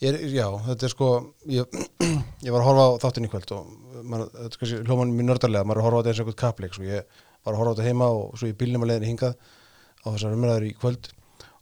Ég 0.00 0.14
er, 0.14 0.20
já, 0.32 0.46
þetta 0.64 0.86
er 0.86 0.92
sko 0.94 1.08
ég, 1.46 1.66
ég 2.46 2.50
var 2.54 2.62
að 2.62 2.68
horfa 2.70 2.86
á 2.88 3.00
þáttin 3.04 3.26
í 3.28 3.30
kvöld 3.30 3.52
og 3.52 3.66
hljóman 4.86 5.12
mjög 5.12 5.28
nördarlega 5.28 5.64
maður 5.66 5.76
er 5.76 5.82
að 5.82 5.86
horfa 5.86 5.98
á 5.98 6.00
þetta 6.00 6.10
eins 6.12 6.20
og 6.20 6.26
einhvern 6.26 6.40
kapleik 6.42 6.74
svo 6.78 6.86
ég 6.88 7.04
var 7.46 7.54
að 7.54 7.60
horfa 7.62 7.72
á 7.72 7.74
þetta 7.76 7.86
heima 7.86 8.08
og 8.14 8.34
svo 8.40 8.50
í 8.50 8.56
bílnum 8.58 8.84
að 8.84 8.92
leiðinni 8.92 9.12
hingað 9.12 9.36
á 10.02 10.06
þessar 10.10 10.36
umræður 10.36 10.66
í 10.66 10.74
kvöld 10.80 11.08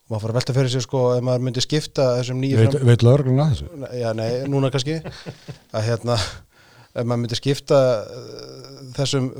og 0.04 0.12
maður 0.12 0.24
fara 0.24 0.34
að 0.34 0.38
velta 0.38 0.56
fyrir 0.58 0.72
sig 0.74 0.84
sko 0.84 1.02
ef 1.14 1.24
maður 1.24 1.44
myndi 1.46 1.64
skipta 1.64 2.08
þessum 2.18 2.40
nýju 2.42 2.60
Veit, 2.60 2.76
veit 2.90 3.04
lögreglun 3.06 3.40
að 3.44 3.54
þessu? 3.54 3.68
Já, 4.00 4.08
nei, 4.16 4.28
núna 4.52 4.70
kannski 4.72 4.98
að 5.00 5.86
hérna, 5.86 6.18
ef 6.92 7.06
maður 7.08 7.22
myndi 7.22 7.38
skipta 7.40 7.80
uh, 8.04 8.82
þessum 8.98 9.30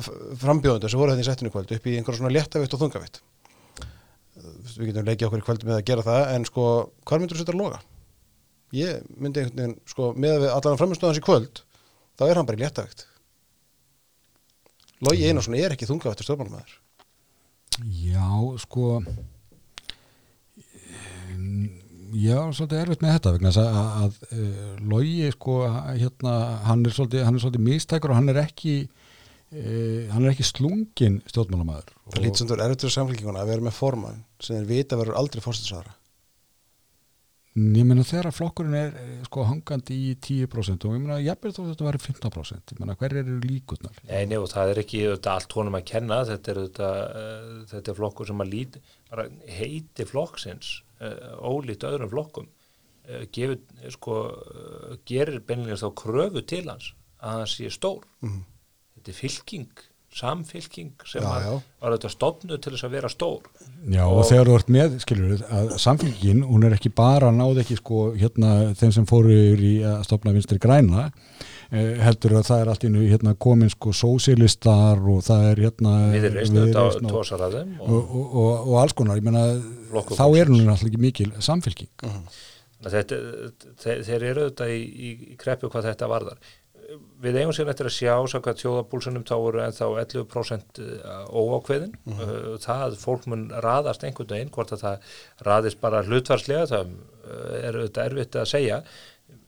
frambjóðundu 0.41 0.91
sem 0.93 1.01
voru 1.01 1.13
þetta 1.13 1.27
í 1.27 1.29
settinu 1.29 1.53
í 1.53 1.55
kvöld 1.55 1.75
upp 1.77 1.89
í 1.89 1.97
einhverja 1.99 2.23
svona 2.23 2.33
léttavitt 2.33 2.77
og 2.77 2.85
þungavitt 2.85 3.21
við 4.75 4.91
getum 4.91 5.07
leikið 5.07 5.29
okkur 5.29 5.43
í 5.43 5.47
kvöld 5.47 5.67
með 5.69 5.77
að 5.79 5.87
gera 5.91 6.05
það 6.07 6.23
en 6.35 6.47
sko, 6.49 6.65
hvað 7.07 7.21
myndur 7.21 7.39
þú 7.39 7.45
setja 7.45 7.55
að 7.55 7.61
loga? 7.61 7.83
Ég 8.75 9.05
myndi 9.21 9.43
einhvern 9.43 9.61
veginn, 9.61 9.77
sko, 9.87 10.09
með 10.19 10.35
að 10.35 10.43
við 10.43 10.55
allan 10.57 10.81
framistöðans 10.81 11.21
í 11.21 11.25
kvöld 11.25 11.61
þá 12.19 12.25
er 12.27 12.41
hann 12.41 12.49
bara 12.49 12.59
í 12.59 12.65
léttavitt 12.65 13.05
Logi 15.05 15.29
Einarsson 15.29 15.57
er 15.59 15.75
ekki 15.75 15.89
þungavitt 15.89 16.25
stjórnmálmaður 16.25 16.75
Já, 18.05 18.29
sko 18.63 19.01
Já, 22.15 22.39
svolítið 22.55 22.79
erfitt 22.79 23.03
með 23.03 23.17
þetta 23.17 23.33
vegna 23.35 23.51
að, 23.51 23.65
að, 23.65 23.89
að 24.05 24.37
uh, 24.39 24.77
Logi 24.93 25.31
sko, 25.35 25.57
hérna, 25.99 26.35
hann 26.69 26.85
er 26.87 26.95
svolítið, 26.95 27.25
er 27.27 27.41
svolítið 27.43 27.65
mistækur 27.67 28.15
og 28.15 28.21
hann 28.21 28.31
er 28.31 28.39
ekki 28.45 28.77
uh, 28.85 30.13
hann 30.13 30.23
er 30.23 30.31
ekki 30.31 30.47
slungin 30.47 31.19
stjórnmálamæður 31.33 31.91
Það 32.15 32.23
lítið 32.23 32.41
sem 32.41 32.51
þú 32.51 32.57
er 32.57 32.65
erfitt 32.69 32.87
fyrir 32.87 32.97
samfélkinguna 32.99 33.43
að 33.43 33.51
vera 33.51 33.67
með 33.67 33.77
formann 33.81 34.23
sem 34.39 34.61
þeir 34.61 34.71
vita 34.71 35.01
verður 35.01 35.19
aldrei 35.19 35.43
fórstinsara 35.43 35.97
Ég 37.55 37.85
meina 37.87 38.03
þegar 38.03 38.27
að 38.33 38.35
flokkurinn 38.35 38.75
er 38.75 38.97
eh, 38.99 39.11
sko 39.29 39.45
hangandi 39.47 39.95
í 40.09 40.15
10% 40.19 40.87
og 40.89 40.97
ég 40.97 41.03
meina 41.05 41.21
jafnvel 41.23 41.53
þó 41.55 41.61
þetta 41.69 41.87
var 41.87 41.99
15% 42.03 42.73
ég 42.75 42.81
meina 42.81 42.97
hver 42.99 43.15
eru 43.21 43.37
líkurnar 43.45 44.01
Nei, 44.09 44.25
nei, 44.27 44.35
og 44.41 44.49
það 44.51 44.73
er 44.73 44.81
ekki 44.83 45.03
auðvitað 45.05 45.39
allt 45.39 45.55
honum 45.61 45.79
að 45.79 45.85
kenna, 45.93 46.19
þetta 46.27 46.51
er 46.51 46.61
auðvitað, 46.61 46.99
uh, 47.21 47.61
þetta 47.71 47.93
er 47.93 47.99
flokkur 48.01 48.31
sem 48.31 48.43
að 48.43 48.51
líti, 48.57 48.83
bara 49.13 49.29
heiti 49.61 50.09
flokksins, 50.11 50.73
uh, 50.99 51.31
ólíkt 51.47 51.87
öðrum 51.87 52.11
flokkum, 52.17 52.51
uh, 53.07 53.23
gefur, 53.39 53.63
sko, 53.95 54.19
uh, 54.35 54.99
gerir 55.07 55.39
beinlega 55.47 55.79
þá 55.85 55.89
kröfu 56.03 56.43
til 56.51 56.65
hans 56.73 56.91
að 57.23 57.39
hann 57.39 57.53
sé 57.55 57.71
stór. 57.71 58.03
Mhm. 58.27 58.43
Þetta 58.99 59.15
er 59.15 59.21
fylking, 59.21 59.87
samfylking 60.15 60.93
sem 61.11 61.23
Já, 61.25 61.31
já. 61.43 61.55
var 61.83 61.95
auðvitað 61.95 62.13
stofnuð 62.15 62.61
til 62.63 62.73
þess 62.75 62.87
að 62.87 62.93
vera 62.95 63.11
stór. 63.11 63.49
Já 63.91 64.05
og, 64.07 64.21
Og- 64.21 64.29
þegar 64.31 64.51
þú 64.51 64.59
ert 64.59 64.71
með, 64.77 64.95
skilur 65.03 65.43
að 65.59 65.73
samfélgin, 65.83 66.45
hún 66.47 66.67
er 66.69 66.77
ekki 66.77 66.93
bara 66.95 67.33
náð 67.35 67.61
ekki 67.65 67.77
sko 67.81 68.05
hérna 68.21 68.53
þeim 68.79 68.95
sem 68.95 69.09
fóru 69.11 69.35
í 69.59 69.75
að 69.83 70.05
stopna 70.07 70.33
vinstri 70.37 70.61
græna 70.63 71.09
eh, 71.75 71.99
heldur 72.05 72.39
að 72.39 72.47
það 72.49 72.63
er 72.63 72.73
allt 72.73 72.87
innu 72.89 73.05
hérna 73.11 73.35
komin 73.35 73.73
sko 73.75 73.93
sósilistar 73.93 75.03
og 75.03 75.23
það 75.27 75.51
er 75.51 75.63
hérna 75.67 75.95
Við 76.15 76.29
erum 76.31 76.39
reist 76.41 76.55
auðvitað 76.55 76.89
Viðreisn 76.89 77.11
og, 77.11 77.15
tósar 77.19 77.45
að 77.49 77.59
þeim 77.59 77.77
og, 77.81 77.91
og 77.91 78.01
og, 78.01 78.27
og, 78.45 78.51
og 78.71 78.81
alls 78.85 78.97
konar, 78.97 79.19
ég 79.21 79.27
meina 79.27 79.47
Flokkur 79.91 80.19
þá 80.19 80.27
er 80.41 80.51
hún 80.55 80.69
alltaf 80.69 80.89
ekki 80.89 81.03
mikil 81.03 81.31
samfélging 81.43 81.91
þetta, 82.85 83.17
þeir, 83.81 84.03
þeir 84.05 84.25
eru 84.31 84.43
auðvitað 84.47 84.73
í, 84.75 84.81
í, 84.85 85.11
í 85.33 85.37
kreppu 85.41 85.71
hvað 85.73 85.87
þetta 85.91 86.09
varðar. 86.11 86.41
Við 87.25 87.39
eigum 87.41 87.53
sér 87.57 87.71
eftir 87.73 87.89
að 87.89 87.95
sjá 87.97 88.15
sakvað 88.31 88.59
tjóðabúlsunum 88.61 89.25
þá 89.27 89.35
eru 89.37 89.61
ennþá 89.65 89.89
11% 90.03 90.81
óákveðin. 91.31 91.95
Uh, 92.09 92.55
það 92.63 92.97
fólk 93.01 93.29
mun 93.31 93.47
raðast 93.65 94.05
einhvern 94.07 94.33
veginn 94.35 94.53
hvort 94.55 94.75
að 94.77 94.85
það 94.85 95.15
raðist 95.49 95.81
bara 95.83 96.03
hlutvarslega 96.07 96.67
það 96.73 96.95
uh, 96.95 97.55
er 97.61 97.79
auðvitað 97.79 98.11
erfitt 98.11 98.41
að 98.41 98.51
segja. 98.53 98.81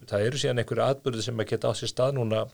Það 0.06 0.28
eru 0.28 0.42
síðan 0.42 0.62
einhverju 0.62 0.86
atbyrði 0.86 1.26
sem 1.26 1.42
að 1.42 1.50
geta 1.52 1.72
á 1.72 1.78
sér 1.78 1.92
stað 1.92 2.16
núna 2.16 2.46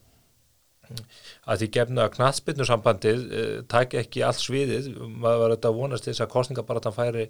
að 0.92 1.62
því 1.62 1.68
gefna 1.76 2.06
að 2.06 2.14
knatsbyrnu 2.16 2.68
sambandið 2.68 3.24
uh, 3.24 3.56
taki 3.70 4.02
ekki 4.02 4.26
allt 4.26 4.42
sviðið. 4.42 4.92
Maður 4.98 5.44
var 5.44 5.56
auðvitað 5.56 5.72
að 5.72 5.82
vonast 5.82 6.08
þess 6.10 6.24
að 6.24 6.32
kostninga 6.36 6.66
bara 6.68 6.84
þann 6.84 6.98
færi 6.98 7.26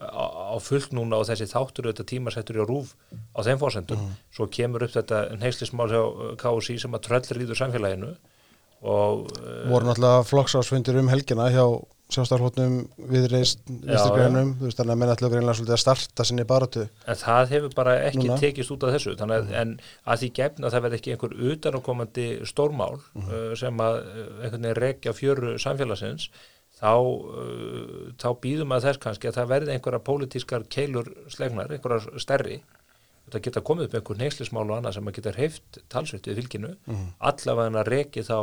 á, 0.00 0.56
fullt 0.62 0.94
núna 0.96 1.20
og 1.20 1.28
þessi 1.28 1.46
þáttur 1.50 1.88
auðvitað 1.88 2.10
tímasettur 2.10 2.60
í 2.60 2.66
rúf 2.66 2.94
á 3.34 3.40
þeim 3.46 3.60
fórsendum 3.62 4.06
svo 4.34 4.48
kemur 4.50 4.86
upp 4.86 4.94
þetta 4.96 5.24
neyslismál 5.38 5.90
hjá 5.92 6.02
uh, 6.02 6.30
KSI 6.40 6.80
sem 6.82 6.96
að 6.96 7.04
tröllriður 7.08 7.60
samfélaginu 7.60 8.14
og 8.84 9.26
uh, 9.38 9.66
voru 9.70 9.88
náttúrulega 9.88 10.24
flokksásfundir 10.28 10.98
um 11.00 11.12
helgina 11.12 11.46
hjá 11.54 11.64
sjástarhóttnum 12.12 12.74
viðreist 13.10 13.62
viðstrikrænum, 13.64 14.50
þú 14.58 14.66
veist 14.68 14.78
þannig 14.80 14.92
að 14.92 14.98
menn 15.00 15.12
ætla 15.14 15.30
greinlega 15.32 15.56
svolítið 15.56 15.76
að 15.76 15.82
starta 15.82 16.26
sinni 16.28 16.44
baratu 16.48 16.82
en 16.84 17.20
það 17.20 17.54
hefur 17.54 17.76
bara 17.78 17.94
ekki 18.10 18.26
Núna. 18.26 18.36
tekist 18.42 18.74
út 18.74 18.84
af 18.84 18.92
þessu. 18.94 19.14
Þannig 19.18 19.38
að, 19.38 19.54
en 19.60 19.72
að 20.04 20.20
því 20.20 20.30
gefna 20.38 20.68
að 20.68 20.74
það 20.74 20.84
verði 20.86 20.98
ekki 21.00 21.14
einhver 21.14 21.36
utanákomandi 21.48 22.26
stórmál 22.50 22.98
uh, 22.98 23.54
sem 23.58 23.80
að 23.86 24.00
uh, 24.02 24.26
einhvern 24.42 24.68
veginn 24.68 24.82
rekja 24.82 25.16
fjöru 25.16 25.54
samfélagsins 25.64 26.28
þá, 26.84 26.92
uh, 27.00 28.12
þá 28.20 28.28
býðum 28.44 28.76
að 28.76 28.88
þess 28.88 29.02
kannski 29.06 29.30
að 29.30 29.40
það 29.40 29.50
verði 29.54 29.74
einhverja 29.74 30.04
pólitískar 30.10 30.68
keilur 30.72 31.10
slegnar, 31.32 31.72
einhverjar 31.72 32.22
stærri. 32.22 32.60
Þetta 33.24 33.40
geta 33.46 33.64
komið 33.64 33.88
upp 33.88 33.98
einhver 33.98 34.20
neyslismál 34.20 34.66
og 34.66 34.76
annað 34.76 34.98
sem 34.98 35.08
að 35.08 35.18
geta 35.18 35.34
hreift 35.38 35.82
talsveit 35.92 36.26
við 36.28 36.42
fylginu. 36.42 36.74
Allavega 37.24 37.80
að 37.80 37.92
reki 37.94 38.24
þá 38.26 38.38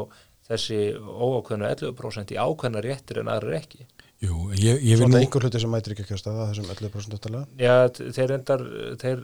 þessi 0.51 0.80
óákveðnu 0.97 1.67
11% 1.69 2.34
í 2.34 2.39
ákveðna 2.41 2.82
réttir 2.84 3.21
en 3.21 3.30
aðra 3.32 3.60
ekki. 3.60 3.86
Jú, 4.21 4.51
ég, 4.54 4.77
ég 4.86 4.99
vil 4.99 5.08
svona 5.08 5.17
nú 5.17 5.25
einhver 5.25 5.45
hluti 5.47 5.60
sem 5.62 5.71
mætir 5.73 5.95
ekki 5.95 6.04
að 6.06 6.12
kjösta 6.12 6.34
það 6.36 6.49
þessum 6.51 6.67
11% 6.75 7.15
eftirlega 7.15 7.45
Já, 7.58 8.12
þeir 8.17 8.34
endar 8.36 8.63
þeir, 9.01 9.23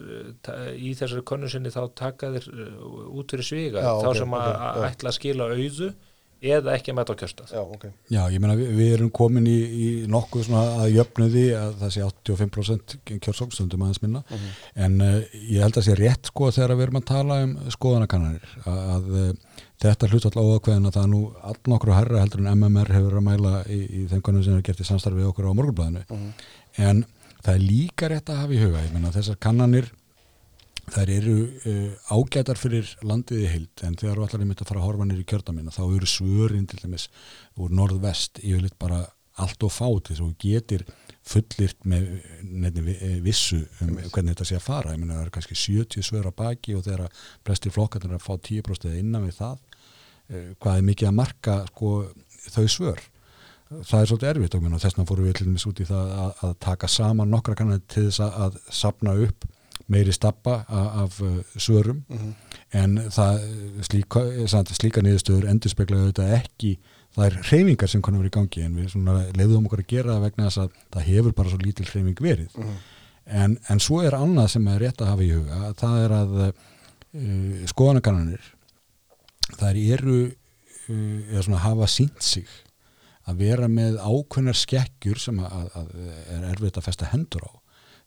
í 0.74 0.94
þessari 0.98 1.26
könnu 1.30 1.50
sinni 1.54 1.74
þá 1.74 1.84
taka 2.02 2.32
þeir 2.34 2.48
uh, 2.50 3.04
út 3.22 3.36
fyrir 3.36 3.46
sviga. 3.46 3.84
Já, 3.86 3.92
þá 4.02 4.10
ok, 4.10 4.18
sem 4.18 4.34
að 4.40 4.48
ok, 4.48 4.56
já. 4.56 4.72
að 4.72 4.88
ætla 4.88 5.12
að 5.12 5.18
skila 5.20 5.50
auðu 5.54 5.92
eða 6.42 6.74
ekki 6.78 6.94
að 6.94 6.98
mæta 7.00 7.16
á 7.16 7.20
kjörstað. 7.22 7.54
Já, 7.56 7.62
ok, 7.64 7.86
Já, 8.14 8.20
ég 8.34 8.42
meina 8.44 8.56
við, 8.60 8.72
við 8.78 8.94
erum 8.98 9.12
komin 9.16 9.48
í, 9.50 9.58
í 9.58 9.88
nokkuð 10.12 10.48
svona 10.48 10.64
að 10.84 10.96
jöfnuði 10.96 11.46
að 11.58 11.78
það 11.82 11.94
sé 11.96 12.04
85% 12.08 12.98
kjörsókstundum 13.16 13.86
aðeins 13.86 14.04
minna. 14.04 14.24
En 14.76 15.00
uh, 15.04 15.18
ég 15.42 15.64
held 15.66 15.80
að 15.80 15.88
sé 15.88 15.98
rétt 15.98 16.32
sko 16.32 16.52
þegar 16.54 16.76
við 16.76 16.88
erum 16.88 17.02
að 17.02 17.08
tala 17.12 17.40
um 17.46 17.56
skoðanakannanir 17.74 18.58
að, 18.64 18.82
að 18.98 19.10
uh, 19.22 19.32
þetta 19.82 20.10
hlut 20.12 20.26
alltaf 20.28 20.50
óakveðin 20.52 20.90
að 20.90 20.96
það 20.98 21.04
er 21.04 21.12
nú 21.12 21.22
all 21.52 21.58
nokkru 21.74 21.94
herra 21.94 22.24
heldur 22.24 22.42
en 22.44 22.52
MMR 22.56 22.94
hefur 22.96 23.12
verið 23.12 23.22
að 23.22 23.28
mæla 23.28 23.54
í, 23.70 23.80
í 23.84 24.02
þeim 24.10 24.24
konum 24.26 24.46
sem 24.46 24.58
er 24.58 24.66
gert 24.66 24.82
í 24.82 24.88
samstarfið 24.88 25.30
okkur 25.30 25.50
á 25.54 25.58
morgunblæðinu 25.58 26.22
en 26.88 27.04
það 27.46 27.54
er 27.54 27.64
líka 27.64 28.10
rétt 28.12 28.32
að 28.34 28.42
hafa 28.42 28.58
í 28.58 28.62
huga 28.64 28.84
ég 28.86 28.96
meina 28.96 29.14
þessar 29.14 29.38
kannanir 29.44 29.92
þær 30.94 31.10
eru 31.12 31.36
uh, 31.68 32.16
ágætar 32.16 32.60
fyrir 32.60 32.90
landið 33.04 33.44
í 33.44 33.50
heild 33.52 33.84
en 33.84 33.98
þegar 34.00 34.20
þú 34.22 34.28
ætlar 34.28 34.44
einmitt 34.46 34.62
að 34.64 34.70
fara 34.72 34.82
að 34.82 34.88
horfa 34.88 35.08
nýr 35.10 35.20
í 35.24 35.28
kjördamina 35.28 35.74
þá 35.76 35.84
eru 35.98 36.08
svörin 36.10 36.68
til 36.72 36.80
dæmis 36.84 37.10
úr 37.60 37.74
norðvest 37.76 38.40
yfirleitt 38.44 38.78
bara 38.80 39.02
allt 39.38 39.66
og 39.68 39.74
fát 39.74 40.08
þess 40.10 40.22
að 40.24 40.30
þú 40.32 40.38
getur 40.42 40.86
fullirt 41.28 41.84
með 41.86 42.08
nefni 42.42 42.84
vi- 42.88 43.10
vissu 43.26 43.60
um 43.84 43.92
hvernig 44.00 44.32
þetta 44.34 44.48
sé 44.48 44.56
að 44.58 44.64
fara. 44.66 44.94
Ég 44.96 45.02
meina 45.02 45.18
það 45.18 45.26
eru 45.26 45.34
kannski 45.36 45.58
70 45.60 46.08
svör 46.08 46.30
að 46.32 46.38
baki 46.40 46.78
og 46.78 46.86
þegar 46.88 47.20
flestir 47.46 47.76
flokkarnir 47.76 48.16
er 48.16 48.18
að 48.18 48.24
fá 48.26 48.34
10% 48.48 48.88
eða 48.88 49.02
innan 49.04 49.28
við 49.28 49.36
það 49.42 49.60
uh, 49.60 50.48
hvað 50.64 50.72
er 50.80 50.88
mikið 50.88 51.12
að 51.12 51.18
marka 51.20 51.60
sko, 51.74 51.92
þau 52.56 52.66
svör? 52.72 53.04
Það 53.68 54.00
er 54.00 54.10
svolítið 54.10 54.30
erfitt 54.32 54.56
og 54.56 54.66
þess 54.72 54.88
vegna 54.88 55.08
fórum 55.12 55.28
við 55.28 55.40
dæmis 55.44 55.68
út 55.68 55.84
í 55.84 55.88
það 55.92 56.12
að, 56.24 56.34
að 56.48 56.58
taka 56.64 56.88
saman 56.88 57.30
nokkra 57.36 57.58
kannar 57.60 57.82
til 57.92 58.06
þess 58.08 58.24
að, 58.24 58.38
að 58.48 58.60
sapna 58.72 59.18
upp 59.28 59.48
meiri 59.88 60.14
stappa 60.16 60.60
af, 60.68 60.88
af 61.04 61.22
uh, 61.24 61.40
svörum. 61.56 62.04
En 62.76 62.98
það 63.14 63.44
slíka, 63.88 64.24
slíka 64.76 65.04
niðurstöður 65.06 65.48
endur 65.52 65.72
speklaði 65.72 66.08
auðvitað 66.08 66.34
ekki 66.42 66.78
það 67.18 67.26
er 67.26 67.38
hreyfingar 67.50 67.90
sem 67.92 68.04
konum 68.06 68.22
verið 68.22 68.32
í 68.32 68.36
gangi. 68.38 68.66
En 68.68 68.76
við 68.78 69.38
leiðum 69.40 69.66
okkur 69.70 69.84
að 69.84 69.90
gera 69.94 70.16
það 70.16 70.28
vegna 70.28 70.50
þess 70.50 70.62
að 70.64 70.78
það 70.94 71.08
hefur 71.12 71.38
bara 71.40 71.54
svo 71.54 71.62
lítil 71.64 71.88
hreyfing 71.90 72.22
verið. 72.22 72.60
En, 73.28 73.58
en 73.68 73.82
svo 73.84 74.04
er 74.06 74.16
annað 74.16 74.52
sem 74.54 74.68
er 74.72 74.84
rétt 74.84 75.02
að 75.04 75.12
hafa 75.12 75.26
í 75.26 75.32
huga. 75.34 75.72
Það 75.80 76.04
er 76.04 76.16
að 76.18 76.38
uh, 76.44 77.66
skoðanakannanir 77.74 78.54
það 79.58 79.82
eru 79.98 80.20
uh, 80.28 81.20
eða 81.32 81.44
svona 81.48 81.64
hafa 81.64 81.90
sínt 81.92 82.24
sig 82.24 82.48
að 83.28 83.42
vera 83.44 83.68
með 83.68 83.98
ákveðnar 84.00 84.56
skekkjur 84.56 85.20
sem 85.20 85.40
að, 85.44 85.72
að 85.76 85.88
er 86.32 86.46
erfitt 86.54 86.78
að 86.80 86.86
festa 86.86 87.10
hendur 87.12 87.44
á 87.44 87.52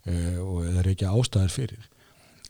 uh, 0.07 0.37
og 0.45 0.67
það 0.67 0.83
er 0.83 0.91
ekki 0.95 1.09
ástæðar 1.11 1.55
fyrir 1.55 1.89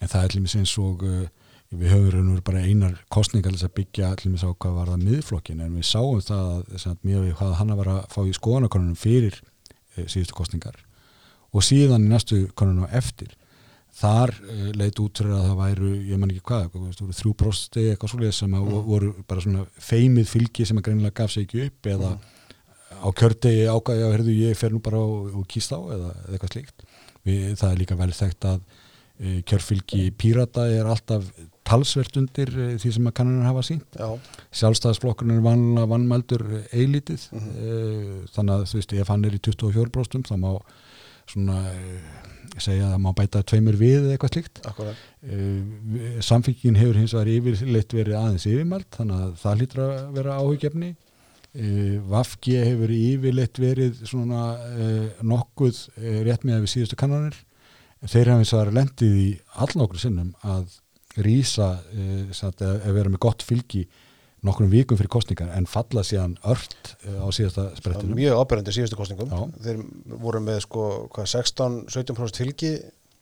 en 0.01 0.09
það 0.09 0.21
er 0.21 0.29
allir 0.31 0.59
eins 0.61 0.75
og 0.81 1.05
uh, 1.07 1.25
við 1.71 1.93
höfum 1.95 2.31
bara 2.43 2.65
einar 2.67 2.97
kostningar 3.15 3.55
að 3.55 3.75
byggja 3.77 4.11
allir 4.11 4.33
með 4.33 4.43
sá 4.43 4.49
hvað 4.51 4.79
var 4.79 4.89
það 4.91 5.05
miðflokkin 5.07 5.61
en 5.63 5.77
við 5.79 5.87
sáum 5.87 6.23
það 6.25 6.49
að 6.75 7.05
mjög 7.07 7.27
við 7.29 7.37
hvað 7.39 7.59
hann 7.61 7.77
var 7.79 7.91
að 7.93 8.01
fá 8.11 8.21
í 8.27 8.33
skoðanakonunum 8.35 8.99
fyrir 8.99 9.37
uh, 9.39 10.07
síðustu 10.07 10.35
kostningar 10.35 10.81
og 11.55 11.67
síðan 11.67 12.09
í 12.09 12.11
næstu 12.11 12.41
konunum 12.59 12.91
eftir 12.91 13.37
þar 14.01 14.33
uh, 14.35 14.67
leit 14.79 14.99
út 15.03 15.23
fyrir 15.23 15.37
að 15.37 15.47
það 15.47 15.61
væru, 15.61 15.93
ég 16.11 16.21
man 16.21 16.35
ekki 16.35 16.45
hvað, 16.51 16.77
þrjú 17.21 17.37
prosti 17.39 17.87
eitthvað 17.93 18.15
svolítið 18.15 18.37
sem 18.41 18.57
mm. 18.57 18.77
voru 18.91 19.15
bara 19.31 19.47
svona 19.47 19.67
feimið 19.79 20.31
fylgi 20.31 20.67
sem 20.67 20.81
að 20.81 20.89
greinilega 20.89 21.19
gaf 21.23 21.35
sig 21.35 21.47
ekki 21.47 21.69
upp 21.69 21.91
eða 21.95 22.13
mm. 22.17 22.31
á 22.99 23.09
kjördegi 23.21 23.67
ágæði 23.71 24.07
að 24.07 24.15
herðu 24.17 24.39
ég 24.41 24.59
fer 24.59 24.75
nú 24.75 24.83
bara 24.83 25.03
og, 25.03 25.31
og 25.39 25.47
kýst 25.51 25.75
á 25.75 25.79
eða 25.79 26.15
eitthvað 26.33 26.57
slíkt. 26.57 26.90
Við, 27.31 27.57
það 27.61 27.73
er 27.73 27.81
líka 27.85 27.99
vel 28.01 28.11
þekkt 28.17 28.49
að 28.51 28.61
uh, 28.61 29.39
kjörfylgi 29.51 30.05
pírata 30.21 30.67
er 30.71 30.91
alltaf 30.91 31.31
talsvert 31.71 32.19
undir 32.21 32.53
uh, 32.57 32.75
því 32.83 32.95
sem 32.97 33.11
að 33.11 33.17
kannunar 33.21 33.51
hafa 33.53 33.67
sínt. 33.71 34.01
Sjálfstæðsflokkurinn 34.61 35.39
er 35.39 35.45
vanlega 35.47 35.91
vannmældur 35.95 36.47
eilítið 36.73 37.29
mm 37.31 37.47
-hmm. 37.47 38.27
þannig 38.35 38.57
að 38.57 38.67
þú 38.73 38.81
veist 38.81 38.97
ef 38.99 39.15
hann 39.15 39.25
er 39.25 39.39
í 39.39 39.45
24 39.51 39.95
prostum 39.95 40.27
þá 40.27 40.37
má 40.37 40.53
svona 41.31 41.63
segja 42.59 42.89
að 42.95 43.03
má 43.05 43.11
bæta 43.17 43.43
tveimur 43.47 43.77
við 43.79 44.01
eða 44.01 44.17
eitthvað 44.17 44.33
slíkt 44.35 44.61
uh, 44.65 44.89
samfengin 46.25 46.79
hefur 46.79 46.99
hins 46.99 47.15
vegar 47.15 47.31
yfirleitt 47.31 47.95
verið 47.95 48.19
aðeins 48.19 48.47
yfirmælt 48.51 48.91
þannig 48.97 49.23
að 49.25 49.37
það 49.43 49.61
hlýttur 49.61 49.83
að 49.85 49.95
vera 50.17 50.39
áhugjefni 50.41 50.91
Vafgi 52.11 52.59
hefur 52.61 52.93
yfirleitt 52.95 53.59
verið 53.59 54.05
svona 54.07 54.43
uh, 54.55 55.23
nokkuð 55.27 55.81
rétt 56.27 56.45
með 56.47 56.67
við 56.67 56.75
síðustu 56.75 56.99
kannanir 57.01 57.39
þeir 58.07 58.31
hafa 58.31 58.45
hins 58.45 58.53
vegar 58.55 58.71
lendið 58.77 59.17
í 59.19 59.31
allnokkur 59.61 60.01
sinnum 60.01 60.31
að 60.47 60.79
rýsa 61.21 61.73
að 61.83 62.93
vera 62.95 63.11
með 63.11 63.21
gott 63.27 63.43
fylgi 63.43 63.83
nokkrum 64.47 64.71
vikum 64.73 64.97
fyrir 64.97 65.13
kostningar 65.13 65.51
en 65.57 65.67
falla 65.69 66.05
síðan 66.07 66.37
ört 66.49 66.95
á 67.05 67.29
síðasta 67.35 67.67
sprettinu. 67.77 68.17
Mjög 68.17 68.41
ábyrgandi 68.41 68.75
síðastu 68.77 68.97
kostningum. 68.97 69.29
Já. 69.29 69.67
Þeir 69.67 69.83
voru 70.23 70.41
með 70.45 70.63
sko 70.65 70.85
16-17% 71.19 72.41
fylgi 72.41 72.73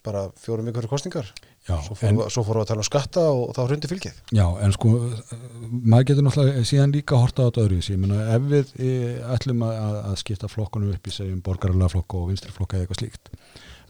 bara 0.07 0.29
fjórum 0.39 0.69
vikur 0.69 0.85
fyrir 0.85 0.93
kostningar. 0.93 1.33
Já. 1.69 1.77
Svo 1.85 2.45
fórum 2.47 2.63
við 2.63 2.65
að 2.65 2.71
tala 2.71 2.85
um 2.85 2.89
skatta 2.89 3.25
og 3.29 3.51
þá 3.57 3.63
hrundi 3.67 3.91
fylgið. 3.91 4.21
Já, 4.33 4.47
en 4.65 4.73
sko 4.77 4.93
maður 5.69 6.07
getur 6.11 6.25
náttúrulega 6.27 6.69
síðan 6.71 6.95
líka 6.97 7.21
horta 7.21 7.45
á 7.45 7.47
þetta 7.49 7.65
öðru. 7.67 7.81
Ég 7.85 8.01
menna 8.01 8.23
ef 8.35 8.47
við 8.49 8.73
eh, 8.81 9.35
ætlum 9.35 9.67
að, 9.69 9.99
að 10.13 10.17
skipta 10.23 10.49
flokkunum 10.49 10.95
upp 10.97 11.11
í 11.11 11.15
segjum 11.15 11.43
borgarlega 11.45 11.93
flokku 11.93 12.23
og 12.23 12.33
vinstriflokka 12.33 12.79
eða 12.79 12.87
eitthvað 12.87 13.03
slíkt 13.03 13.33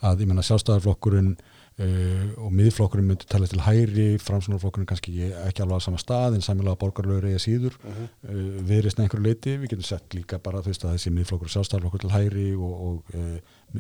að 0.09 0.25
ég 0.25 0.31
menna 0.31 0.47
sjálfstæðarflokkurinn 0.47 1.39
Uh, 1.79 2.33
og 2.43 2.51
miðflokkurinn 2.59 3.07
myndi 3.07 3.27
tala 3.31 3.47
til 3.47 3.61
hæri 3.63 4.07
framsunarflokkurinn 4.19 4.89
kannski 4.91 5.29
ekki 5.31 5.63
alveg 5.63 5.79
á 5.79 5.87
sama 5.87 6.01
stað 6.03 6.35
en 6.35 6.43
samilega 6.43 6.75
borgarlögur 6.81 7.29
eða 7.29 7.43
síður 7.45 7.77
uh 7.79 7.93
-huh. 7.93 8.09
uh, 8.33 8.57
viðrist 8.67 8.99
einhverju 8.99 9.23
leiti 9.23 9.55
við 9.55 9.71
getum 9.71 9.87
sett 9.87 10.17
líka 10.19 10.41
bara 10.43 10.59
þú 10.59 10.73
veist 10.73 10.85
að 10.85 10.97
þessi 10.97 11.13
miðflokkur 11.15 11.53
sjálfstæðarflokkur 11.55 12.03
til 12.03 12.11
hæri 12.11 12.49
og, 12.57 12.75
og 12.89 12.99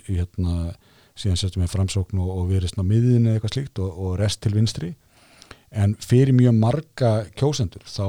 hérna 0.07 0.55
síðan 1.19 1.41
setjum 1.41 1.65
við 1.65 1.75
framsókn 1.75 2.23
og, 2.23 2.33
og 2.39 2.49
viðrist 2.53 2.79
á 2.79 2.85
miðin 2.87 3.27
eða 3.27 3.39
eitthvað 3.39 3.55
slíkt 3.57 3.83
og, 3.85 4.01
og 4.05 4.17
rest 4.21 4.43
til 4.45 4.55
vinstri. 4.55 4.95
En 5.69 5.95
fyrir 6.01 6.33
mjög 6.33 6.55
marga 6.57 7.13
kjósendur 7.37 7.85
þá 7.85 8.07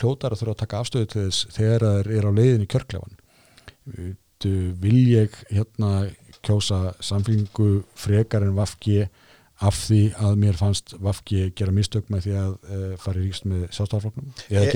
hljótar 0.00 0.34
að 0.34 0.40
þurfa 0.40 0.54
að 0.56 0.62
taka 0.64 0.80
afstöðu 0.82 1.10
til 1.12 1.26
þess 1.28 1.50
þegar 1.54 1.84
það 1.86 2.14
er 2.16 2.26
á 2.26 2.32
leiðin 2.34 2.64
í 2.64 2.70
kjörklefan 2.72 3.20
vil 4.82 4.98
ég 5.08 5.36
hérna 5.48 6.08
kjósa 6.44 6.96
samfélgingu 7.00 7.84
frekar 7.98 8.44
en 8.44 8.56
vafki 8.58 9.06
af 9.64 9.76
því 9.86 10.00
að 10.20 10.34
mér 10.40 10.56
fannst 10.58 10.94
Vafki 11.00 11.46
gera 11.56 11.72
mistök 11.72 12.10
með 12.12 12.26
því 12.26 12.34
að 12.36 12.50
uh, 12.52 12.88
fara 13.00 13.20
í 13.20 13.24
ríkst 13.24 13.46
með 13.48 13.62
sjálfstafloknum 13.72 14.32
Er, 14.50 14.66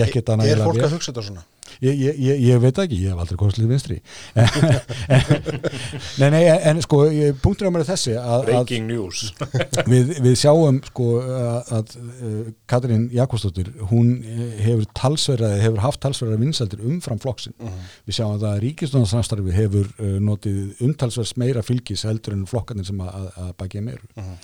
er 0.57 0.63
fólk 0.65 0.81
að 0.81 0.95
hugsa 0.95 1.11
þetta 1.11 1.25
svona? 1.27 1.45
Ég, 1.81 2.01
ég, 2.19 2.41
ég, 2.45 2.59
veit 2.61 2.79
ekki, 2.83 2.99
ég 3.05 3.13
hef 3.13 3.21
aldrei 3.23 3.39
komast 3.41 3.59
lífið 3.61 3.71
vinstri 3.75 3.99
Nei, 6.21 6.29
nei, 6.35 6.43
en 6.71 6.81
sko 6.85 7.03
punktur 7.43 7.69
á 7.69 7.73
mér 7.73 7.85
er 7.85 7.91
þessi 7.93 8.15
að, 8.19 8.47
Breaking 8.49 8.89
news 8.91 9.23
við, 9.93 10.15
við 10.25 10.37
sjáum 10.41 10.81
sko 10.91 11.09
að, 11.23 11.73
að 11.79 11.95
uh, 12.01 12.41
Katrín 12.71 13.07
Jakobsdóttir 13.15 13.71
hún 13.91 14.13
eh, 14.21 14.57
hefur 14.67 14.89
talsverðað 14.99 15.57
hefur 15.65 15.85
haft 15.87 16.03
talsverðað 16.05 16.45
vinsaldir 16.45 16.85
umfram 16.91 17.21
flokksinn 17.23 17.57
uh 17.59 17.69
mhm. 17.69 17.77
-huh. 17.77 18.01
við 18.09 18.19
sjáum 18.19 18.35
að 18.37 18.49
að 18.51 18.61
ríkistónarsamstarfi 18.67 19.57
hefur 19.57 19.93
uh, 19.99 20.17
notið 20.31 20.83
umtalsverðs 20.87 21.37
meira 21.41 21.65
fylgis 21.67 22.07
heldur 22.09 22.37
en 22.37 22.49
flokkarnir 22.51 22.89
sem 22.89 23.01
að, 23.05 23.31
að 23.37 23.55
bækja 23.63 23.87
meiru 23.87 24.07
-huh. 24.17 24.37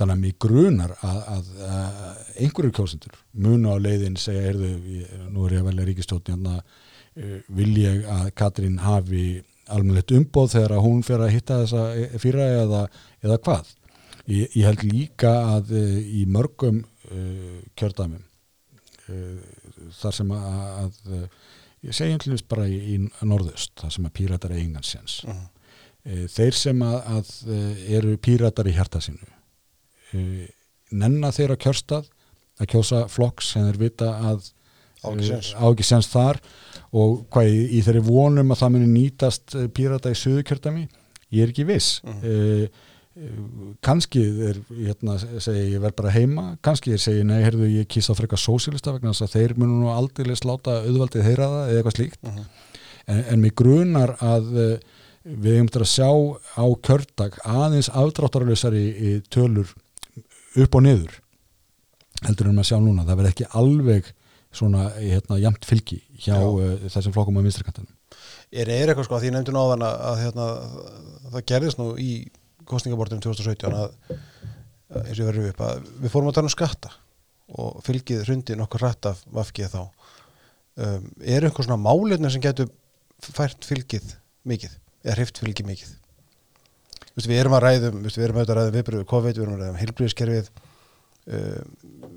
Mhm 0.00 0.10
þannig 0.10 0.16
að 0.16 0.22
mér 0.24 0.36
grunar 0.40 0.94
að, 1.04 1.18
að, 1.34 1.50
að 1.66 2.38
einhverju 2.44 2.74
kjósendur 2.76 3.18
munu 3.44 3.74
á 3.74 3.76
leiðin 3.82 4.16
segja, 4.20 4.46
heyrðu, 4.48 4.70
nú 5.32 5.44
er 5.46 5.56
ég 5.56 5.64
að 5.64 5.68
velja 5.70 5.88
ríkistótni 5.88 6.34
hérna, 6.36 6.54
uh, 6.60 7.36
vil 7.58 7.74
ég 7.80 8.06
að 8.08 8.30
Katrín 8.38 8.80
hafi 8.84 9.26
almenlegt 9.70 10.14
umboð 10.16 10.54
þegar 10.54 10.76
að 10.76 10.86
hún 10.86 11.04
fer 11.06 11.24
að 11.24 11.34
hitta 11.36 11.60
þessa 11.62 12.16
fyrra 12.22 12.48
eða, 12.62 12.80
eða 13.22 13.38
hvað 13.44 13.74
ég, 14.30 14.56
ég 14.56 14.66
held 14.66 14.86
líka 14.88 15.34
að 15.56 15.76
uh, 15.76 16.00
í 16.00 16.24
mörgum 16.30 16.82
uh, 16.82 17.60
kjördæmum 17.76 18.26
þar 19.98 20.14
sem 20.14 20.28
að 20.30 20.98
ég 21.82 21.96
segi 21.96 22.12
einhvern 22.12 22.36
veginn 22.36 22.50
bara 22.52 22.66
í, 22.70 22.76
í 22.94 23.26
norðust, 23.26 23.72
þar 23.80 23.90
sem 23.96 24.04
að 24.06 24.12
píratar 24.20 24.52
er 24.54 24.60
engansjans 24.62 25.16
uh 25.24 25.32
-huh. 25.32 26.28
þeir 26.30 26.54
sem 26.54 26.84
að, 26.86 26.98
að 27.16 27.32
eru 27.96 28.12
píratar 28.22 28.70
í 28.70 28.76
hjarta 28.76 29.02
sinu 29.02 29.26
uh, 30.14 30.46
nenna 30.90 31.32
þeirra 31.34 31.58
kjörstað 31.60 32.08
að 32.60 32.72
kjósa 32.74 33.04
flokks 33.08 33.54
sem 33.54 33.66
þeir 33.68 33.80
vita 33.80 34.10
að 34.30 34.50
ági 35.00 35.86
senst 35.86 36.12
þar. 36.12 36.40
Og 36.92 37.24
hvað 37.32 37.48
í, 37.48 37.58
í 37.78 37.82
þeirri 37.86 38.04
vonum 38.04 38.52
að 38.52 38.62
það 38.62 38.72
muni 38.76 38.92
nýtast 38.92 39.56
uh, 39.56 39.66
pírata 39.72 40.12
í 40.12 40.18
söðukjörtami 40.18 40.86
ég 41.30 41.44
er 41.44 41.52
ekki 41.52 41.68
viss. 41.68 42.00
Uh 42.04 42.22
-huh. 42.22 42.86
kannski 43.82 44.20
er 44.48 44.60
hérna, 44.70 45.16
segi, 45.18 45.74
ég 45.74 45.80
verð 45.82 45.96
bara 45.96 46.12
heima. 46.14 46.44
Kannski 46.62 46.92
er 46.94 46.98
segi 47.02 47.24
nei, 47.26 47.42
heyrðu 47.42 47.66
ég 47.68 47.88
kýsa 47.90 48.14
frekar 48.14 48.38
sósílista 48.38 48.92
vegna 48.94 49.12
þess 49.12 49.26
að 49.26 49.34
þeir 49.34 49.54
munu 49.58 49.80
nú 49.80 49.90
aldrei 49.92 50.36
sláta 50.36 50.78
auðvaldið 50.86 51.26
þeirra 51.26 51.48
það 51.50 51.68
eða 51.68 51.76
eitthvað 51.76 51.96
slíkt. 51.96 52.20
Uh 52.22 52.30
-huh. 52.30 52.44
en, 53.06 53.24
en 53.32 53.40
mig 53.40 53.54
grunar 53.54 54.16
að 54.20 54.80
við 55.24 55.56
hefum 55.56 55.68
þetta 55.68 55.80
að 55.84 55.90
sjá 55.92 56.10
á 56.56 56.64
kjördag 56.86 57.38
aðeins 57.44 57.90
afdráttaralösari 57.92 59.22
tölur 59.28 59.68
upp 60.56 60.78
og 60.78 60.84
niður 60.86 61.20
heldur 62.26 62.50
en 62.50 62.58
maður 62.58 62.70
sjá 62.72 62.78
núna, 62.82 63.06
það 63.06 63.20
verð 63.20 63.32
ekki 63.32 63.48
alveg 63.60 64.10
svona 64.50 64.88
hérna, 64.96 65.38
jamt 65.40 65.66
fylgi 65.68 66.00
hjá 66.24 66.36
uh, 66.40 66.74
þessum 66.90 67.14
flokkum 67.14 67.38
á 67.38 67.44
minnstrikantanum 67.44 67.94
Er 68.50 68.66
eða 68.66 68.90
eitthvað 68.90 69.06
sko 69.06 69.14
að 69.14 69.24
því 69.24 69.30
nefndu 69.36 69.52
náðan 69.54 69.84
að, 69.86 70.00
að 70.08 70.16
hérna, 70.24 70.46
það 71.30 71.44
gerðist 71.52 71.78
nú 71.78 71.92
í 72.02 72.10
kostningabortunum 72.66 73.22
2017 73.22 73.76
að 73.78 73.92
eins 75.04 75.20
og 75.22 75.30
við 75.30 75.52
upp 75.52 75.62
að 75.62 75.84
við 76.02 76.12
fórum 76.12 76.30
að 76.30 76.36
tala 76.40 76.50
um 76.50 76.54
skatta 76.54 76.90
og 77.60 77.78
fylgið 77.86 78.24
hrundi 78.26 78.56
nokkur 78.58 78.84
hrætt 78.84 79.10
af 79.10 79.22
vafkið 79.34 79.72
þá. 79.74 79.80
Um, 80.80 81.06
er 81.22 81.46
eitthvað 81.46 81.66
svona 81.66 81.82
málefni 81.82 82.30
sem 82.30 82.42
getur 82.42 82.70
fært 83.20 83.66
fylgið 83.66 84.14
mikið 84.48 84.76
eða 85.04 85.16
hrift 85.18 85.40
fylgið 85.42 85.68
mikið 85.68 85.94
við 87.18 87.38
erum 87.40 87.56
að 87.58 87.64
ræðum 87.66 88.02
við 88.06 88.24
erum 88.24 88.42
að 88.42 88.52
ræðum 88.56 88.76
viðbröðu 88.76 89.06
COVID, 89.10 89.38
við 89.38 89.44
erum 89.46 89.56
að 89.56 89.62
ræðum 89.64 89.80
heilbríðiskerfið 89.80 90.50
uh, 90.50 91.62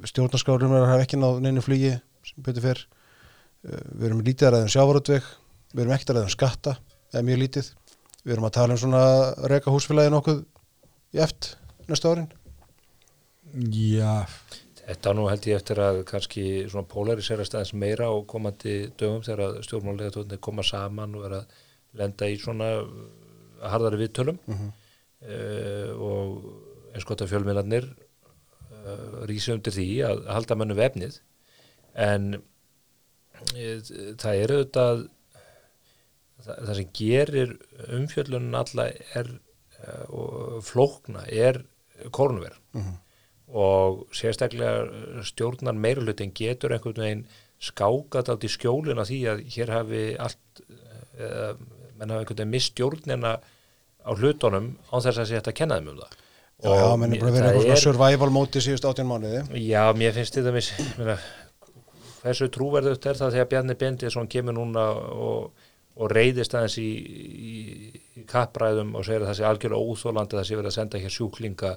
stjórnarskárum 0.09 0.75
er 0.75 0.83
að 0.83 0.91
hafa 0.93 1.05
ekki 1.07 1.19
náð 1.21 1.39
neina 1.43 1.63
flugi 1.65 1.95
sem 2.27 2.45
betur 2.45 2.67
fyrr 2.67 2.83
uh, 2.83 3.85
við 3.93 4.09
erum 4.09 4.23
lítið 4.23 4.49
að 4.49 4.55
ræðum 4.57 4.73
sjávarútveg 4.75 5.31
við 5.73 5.83
erum 5.83 5.95
ekkert 5.95 6.13
að 6.13 6.19
ræðum 6.19 6.33
skatta 6.33 6.75
eða 7.13 7.25
mjög 7.27 7.41
lítið. 7.43 7.71
Við 8.23 8.35
erum 8.35 8.47
að 8.47 8.55
tala 8.57 8.75
um 8.75 8.79
svona 8.79 9.03
reyka 9.51 9.73
húsfélagi 9.73 10.13
nokkuð 10.13 10.43
í 11.13 11.21
eft 11.23 11.55
næsta 11.89 12.13
árin. 12.13 12.29
Já. 13.73 14.23
Þetta 14.83 15.13
nú 15.15 15.27
held 15.29 15.45
ég 15.47 15.59
eftir 15.59 15.79
að 15.79 16.01
kannski 16.07 16.45
svona 16.71 16.89
polariserast 16.91 17.55
aðeins 17.55 17.75
meira 17.79 18.09
á 18.09 18.15
komandi 18.27 18.77
dögum 18.99 19.23
þegar 19.23 19.59
stjórnmálega 19.63 20.15
tónir 20.17 20.41
koma 20.43 20.65
saman 20.67 21.13
og 21.19 21.27
er 21.29 21.37
að 21.39 21.59
lenda 21.99 22.27
í 22.27 22.39
svona 22.41 22.71
harðari 23.63 24.01
viðtölum. 24.03 24.39
Uh 24.47 24.55
mhm. 24.55 24.71
Uh, 25.27 25.91
og 25.97 26.93
eins 26.93 27.07
gott 27.07 27.23
að 27.23 27.33
fjölmiðlarnir 27.33 27.87
uh, 27.89 27.99
eh, 28.83 29.19
rýsa 29.29 29.55
undir 29.55 29.75
því 29.75 29.87
að 30.07 30.25
halda 30.35 30.57
mannu 30.59 30.77
vefnið 30.77 31.19
en 32.07 32.33
uh, 32.37 33.77
það 34.21 34.33
er 34.33 34.55
auðvitað 34.57 35.05
það, 36.43 36.57
það 36.57 36.75
sem 36.79 36.91
gerir 36.99 37.55
umfjöllunum 37.99 38.61
alla 38.63 38.91
er 39.19 39.33
flókna 40.63 41.25
er 41.27 41.57
korunverð 42.15 42.55
-huh. 42.71 42.93
og 43.51 44.05
sérstaklega 44.15 45.23
stjórnar 45.27 45.75
meirulutin 45.75 46.31
getur 46.31 46.71
einhvern 46.71 47.03
veginn 47.03 47.25
skákat 47.59 48.29
átt 48.31 48.45
í 48.47 48.51
skjólin 48.51 48.99
á 48.99 49.03
því 49.03 49.19
að 49.31 49.43
hér 49.55 49.73
hafi 49.75 50.03
allt 50.15 50.63
eða 51.19 51.57
menn 51.97 52.09
hafi 52.09 52.19
einhvern 52.23 52.39
veginn 52.39 52.55
mistjórnina 52.55 53.33
á 54.03 54.11
hlutunum 54.13 54.69
á 54.91 54.95
þess 54.99 55.17
að 55.17 55.29
sé 55.29 55.39
þetta 55.39 55.53
að 55.53 55.59
kenna 55.61 55.79
þeim 55.79 55.91
um 55.93 56.03
það 56.03 56.19
Já, 56.63 56.69
já, 56.79 56.95
menn 56.95 57.13
er 57.15 57.19
bara 57.19 57.31
verið 57.33 57.47
eitthvað 57.49 57.65
svona 57.65 57.81
survival 57.81 58.29
móti 58.31 58.61
síðust 58.63 58.85
18 58.87 59.07
mánuði 59.09 59.63
Já, 59.65 59.83
mér 59.97 60.13
finnst 60.15 60.37
þetta 60.37 60.53
mis, 60.55 60.69
meina, 60.99 61.17
hversu 62.21 62.47
trúverðugt 62.53 63.07
er 63.09 63.19
það 63.19 63.37
þegar 63.37 63.49
Bjarni 63.51 63.75
Bendisson 63.81 64.29
kemur 64.31 64.55
núna 64.55 64.85
og, 64.93 65.65
og 65.97 66.13
reyðist 66.13 66.55
aðeins 66.55 66.77
í, 66.79 66.87
í, 66.87 67.63
í 68.21 68.23
kappræðum 68.29 68.93
og 68.95 69.07
segir 69.07 69.25
að 69.25 69.31
það 69.31 69.39
sé 69.39 69.47
algjörlega 69.49 69.89
óþólandi 69.89 70.37
að 70.37 70.41
það 70.41 70.47
sé 70.49 70.59
verið 70.59 70.71
að 70.71 70.77
senda 70.77 71.03
hér 71.03 71.15
sjúklinga 71.17 71.73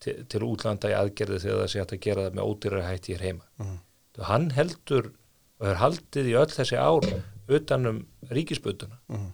til, 0.00 0.14
til 0.30 0.42
útlanda 0.46 0.92
í 0.92 0.96
aðgerði 1.00 1.42
þegar 1.42 1.62
það 1.64 1.72
sé 1.74 1.82
að 1.82 1.96
gera 2.06 2.28
það 2.28 2.38
með 2.38 2.52
ódýrar 2.52 2.86
hætti 2.86 3.16
hér 3.16 3.26
heima. 3.26 3.48
Mm. 3.60 3.76
Hann 4.30 4.48
heldur 4.54 5.10
og 5.60 5.68
er 5.68 5.80
haldið 5.80 6.30
í 6.30 6.38
öll 6.40 6.48
þessi 6.54 6.78
ár 6.80 7.06
utanum 7.50 8.04
ríkisbutuna. 8.30 9.00
Mhm. 9.10 9.28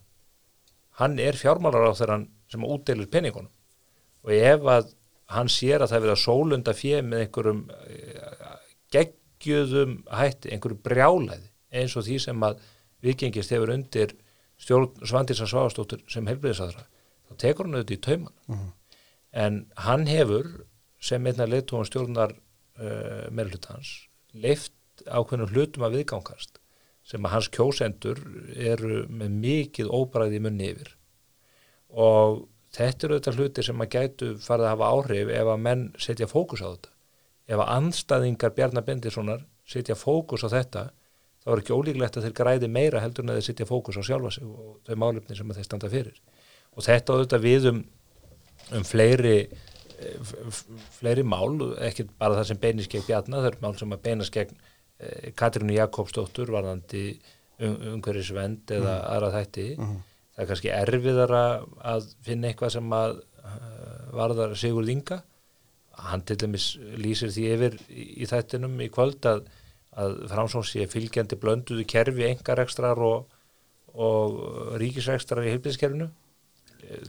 Hann 1.00 1.18
er 1.20 1.36
fjármálar 1.36 1.90
á 1.90 1.98
þeirra 1.98 2.20
sem 2.52 2.64
útdelir 2.64 3.08
peningunum 3.12 3.50
og 4.26 4.32
ef 4.32 4.64
að 4.72 4.92
hann 5.34 5.48
sér 5.50 5.82
að 5.82 5.90
það 5.90 5.96
er 5.98 6.04
verið 6.06 6.14
að 6.16 6.22
sólunda 6.24 6.72
fjö 6.78 7.00
með 7.04 7.24
einhverjum 7.24 7.60
eh, 7.74 8.54
geggjöðum 8.94 9.96
hætti, 10.14 10.52
einhverju 10.54 10.78
brjálæði 10.86 11.48
eins 11.76 11.96
og 11.98 12.06
því 12.06 12.18
sem 12.22 12.46
að 12.46 12.60
vikingist 13.04 13.52
hefur 13.54 13.72
undir 13.74 14.14
Svandísa 14.56 15.44
Svavastóttur 15.50 16.00
sem 16.08 16.26
helbriðisadra 16.30 16.86
þá 17.28 17.32
tekur 17.42 17.66
hann 17.68 17.76
auðvitað 17.76 17.98
í 17.98 18.02
tauman 18.06 18.36
Mhm. 18.48 18.68
en 19.44 19.58
hann 19.84 20.06
hefur 20.08 20.46
sem 21.00 21.26
einna 21.26 21.44
leiðtóðan 21.46 21.90
stjórnar 21.90 22.32
uh, 22.32 23.26
meðlutans 23.30 23.90
leift 24.32 24.72
ákveðnum 25.06 25.50
hlutum 25.52 25.84
að 25.84 25.98
viðgangast 25.98 26.56
sem 27.06 27.22
að 27.26 27.34
hans 27.36 27.48
kjósendur 27.54 28.20
eru 28.56 29.04
með 29.06 29.38
mikið 29.44 29.90
óbræði 29.94 30.42
munni 30.42 30.72
yfir. 30.72 30.90
Og 31.94 32.42
þetta 32.74 33.06
eru 33.06 33.18
þetta 33.20 33.34
hluti 33.36 33.64
sem 33.66 33.82
að 33.82 33.92
gætu 33.94 34.30
farið 34.42 34.66
að 34.66 34.72
hafa 34.74 34.92
áhrif 34.96 35.32
ef 35.38 35.50
að 35.52 35.64
menn 35.68 35.84
setja 36.02 36.28
fókus 36.30 36.64
á 36.66 36.68
þetta. 36.68 36.92
Ef 37.46 37.62
að 37.62 37.72
andstæðingar 37.76 38.56
Bjarnar 38.56 38.86
Bendissonar 38.86 39.44
setja 39.66 39.94
fókus 39.98 40.42
á 40.42 40.50
þetta 40.50 40.88
þá 41.46 41.52
er 41.54 41.62
ekki 41.62 41.76
ólíklegt 41.76 42.18
að 42.18 42.26
þeir 42.26 42.36
græði 42.40 42.68
meira 42.74 43.00
heldur 43.04 43.22
en 43.22 43.30
að 43.30 43.38
þeir 43.38 43.48
setja 43.52 43.68
fókus 43.70 43.98
á 43.98 44.02
sjálfa 44.02 44.32
sig 44.34 44.50
og 44.50 44.80
þau 44.82 44.96
málefni 44.98 45.38
sem 45.38 45.52
þeir 45.54 45.68
standa 45.68 45.90
fyrir. 45.92 46.16
Og 46.74 46.82
þetta 46.82 47.20
þetta 47.22 47.40
við 47.44 47.68
um, 47.70 47.82
um 48.74 48.86
fleiri 48.86 49.36
eh, 49.46 50.32
fleiri 50.98 51.22
mál, 51.22 51.54
ekki 51.86 52.08
bara 52.18 52.40
það 52.40 52.50
sem 52.50 52.64
beinist 52.66 52.90
gegn 52.90 53.06
Bjarnar, 53.06 53.44
það 53.44 53.52
eru 53.52 53.62
mál 53.62 53.78
sem 53.78 53.94
að 53.94 54.02
beinast 54.08 54.34
gegn 54.34 54.58
Katrínu 55.36 55.74
Jakobsdóttur 55.76 56.50
varðandi 56.54 57.04
um, 57.60 57.76
umhverfisvend 57.96 58.72
eða 58.78 58.98
aðra 59.12 59.32
þætti. 59.34 59.66
Það 60.36 60.42
er 60.44 60.50
kannski 60.50 60.72
erfiðara 60.72 61.44
að 61.94 62.10
finna 62.24 62.50
eitthvað 62.50 62.74
sem 62.76 62.96
að 62.96 63.18
uh, 63.20 64.00
varðar 64.16 64.56
Sigur 64.56 64.88
Inga. 64.92 65.22
Hann 65.96 66.24
til 66.28 66.36
dæmis 66.40 66.74
lýsir 67.00 67.32
því 67.32 67.46
yfir 67.54 67.78
í, 67.88 68.26
þættinum 68.28 68.76
í 68.84 68.90
kvöld 68.92 69.24
að, 69.28 69.46
að 69.96 70.18
framsóns 70.32 70.74
sé 70.74 70.84
fylgjandi 70.92 71.38
blönduðu 71.40 71.86
kerfi 71.88 72.26
engarekstrar 72.28 73.00
og, 73.00 73.30
og 73.96 74.76
ríkisrekstrar 74.80 75.46
í 75.46 75.54
heilbíðiskerfinu 75.54 76.10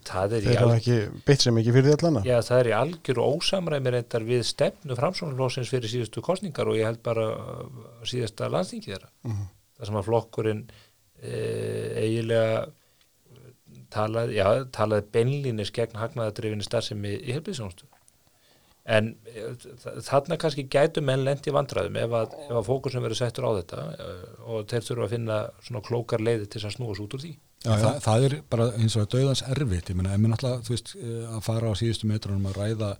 það 0.08 0.34
er 0.38 0.46
þeir 0.48 0.60
hafa 0.62 0.78
ekki 0.80 0.98
beitt 1.28 1.44
sem 1.46 1.58
ekki 1.62 1.74
fyrir 1.76 1.94
allana 1.98 2.22
Já, 2.26 2.38
það 2.48 2.60
er 2.64 2.70
í 2.72 2.76
algjör 2.78 3.20
ósamræmi 3.24 3.94
reyndar 3.94 4.26
við 4.28 4.44
stefnu 4.50 4.98
framsóknarflóksins 4.98 5.70
fyrir 5.74 5.92
síðustu 5.92 6.24
kostningar 6.26 6.72
og 6.72 6.80
ég 6.80 6.88
held 6.90 7.02
bara 7.06 7.28
uh, 7.36 7.86
síðasta 8.08 8.50
landstingi 8.54 8.90
þeirra. 8.94 9.12
Það 9.78 9.90
sem 9.92 10.00
að 10.02 10.08
flokkurinn 10.10 10.64
e, 11.22 11.42
eiginlega 12.02 12.66
talaði, 13.94 14.38
já, 14.40 14.48
talaði 14.76 15.06
beinlínis 15.14 15.72
gegn 15.76 16.00
hagnaðadrifinni 16.02 16.66
starfsemi 16.66 17.14
í 17.22 17.36
helbriðsjónstu. 17.36 17.86
En 18.88 19.12
e, 19.28 19.44
þa- 19.84 19.98
þarna 20.08 20.38
kannski 20.40 20.64
gætu 20.72 21.04
menn 21.04 21.26
lendi 21.28 21.52
vandræðum 21.54 21.98
ef 22.00 22.14
að, 22.22 22.36
ef 22.48 22.56
að 22.62 22.68
fókusum 22.70 23.04
verið 23.04 23.20
settur 23.22 23.48
á 23.48 23.52
þetta 23.60 23.84
e, 23.94 24.08
og 24.48 24.66
þeir 24.72 24.86
þurfa 24.90 25.08
að 25.08 25.14
finna 25.16 25.40
svona 25.68 25.84
klókar 25.88 26.24
leiði 26.24 26.48
til 26.54 26.64
að 26.64 26.76
snúa 26.78 26.96
svo 26.96 27.08
út 27.08 27.18
úr 27.20 27.24
því. 27.26 27.34
Já, 27.66 27.72
já. 27.72 27.82
Það, 27.82 27.96
það 28.06 28.26
er 28.26 28.36
bara 28.52 28.68
eins 28.78 28.96
og 28.96 29.04
að 29.04 29.14
döðans 29.16 29.44
erfitt. 29.50 29.90
Ég 29.92 29.98
meina, 29.98 30.14
ef 30.14 30.22
mér 30.22 30.34
náttúrulega, 30.34 30.66
þú 30.68 30.74
veist, 30.76 30.92
eh, 31.00 31.24
að 31.34 31.42
fara 31.48 31.72
á 31.74 31.80
síðustu 31.80 32.10
metrunum 32.10 32.50
að 32.52 32.60
ræða 32.62 32.92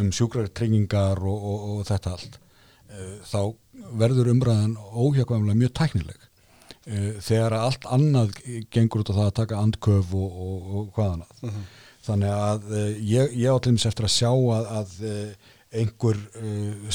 um 0.00 0.08
sjúkrartryggingar 0.16 1.20
og, 1.20 1.44
og, 1.50 1.66
og 1.74 1.84
þetta 1.90 2.14
allt 2.16 2.38
eh, 2.40 3.12
þá 3.28 3.40
verður 4.00 4.32
umræðan 4.32 4.74
óhjákvæmlega 4.80 5.60
mjög 5.60 5.74
tæknileg. 5.78 6.26
Eh, 6.88 7.20
þegar 7.20 7.58
að 7.58 7.66
allt 7.68 7.86
annað 7.98 8.34
gengur 8.72 9.04
út 9.04 9.12
á 9.12 9.18
það 9.18 9.28
að 9.28 9.38
taka 9.42 9.62
andköf 9.66 10.16
og, 10.16 10.42
og, 10.46 10.74
og 10.80 10.90
hvað 10.96 11.14
annað. 11.18 11.62
Þannig 12.00 12.32
að 12.32 12.70
ég, 13.04 13.34
ég 13.36 13.52
átlýmis 13.52 13.84
eftir 13.86 14.06
að 14.08 14.14
sjá 14.14 14.30
að, 14.32 14.70
að 14.80 14.94
einhver 15.70 16.16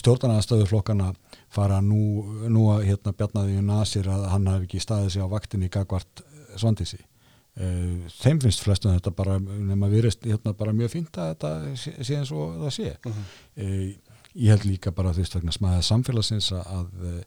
stjórnarnaðstöðuflokkana 0.01 1.13
fara 1.55 1.77
nú, 1.83 2.25
nú 2.51 2.65
að 2.73 2.89
hérna 2.89 3.13
bjarnaði 3.15 3.59
í 3.59 3.63
nasir 3.63 4.09
að 4.11 4.25
hann 4.33 4.49
hafi 4.49 4.67
ekki 4.67 4.81
staðið 4.83 5.13
sig 5.13 5.23
á 5.23 5.29
vaktinni 5.31 5.69
í 5.69 5.71
gagvart 5.71 6.24
svandísi. 6.61 7.01
Uh, 7.55 8.03
þeim 8.19 8.41
finnst 8.43 8.65
flestum 8.65 8.91
þetta 8.97 9.13
bara 9.15 9.37
nema 9.39 9.87
virðist 9.87 10.25
hérna 10.27 10.51
bara 10.59 10.73
mjög 10.75 10.89
fínt 10.91 11.15
að 11.23 11.29
þetta 11.29 11.51
sé, 11.79 11.93
eins 12.17 12.31
og 12.35 12.57
það 12.65 12.73
sé. 12.75 12.89
Uh, 13.55 13.93
ég 14.35 14.51
held 14.51 14.65
líka 14.67 14.91
bara 14.91 15.13
þú 15.15 15.23
veist 15.23 15.37
vegna 15.37 15.55
smaðið 15.55 15.85
samfélagsins 15.87 16.49
að, 16.57 16.89
uh, 17.07 17.21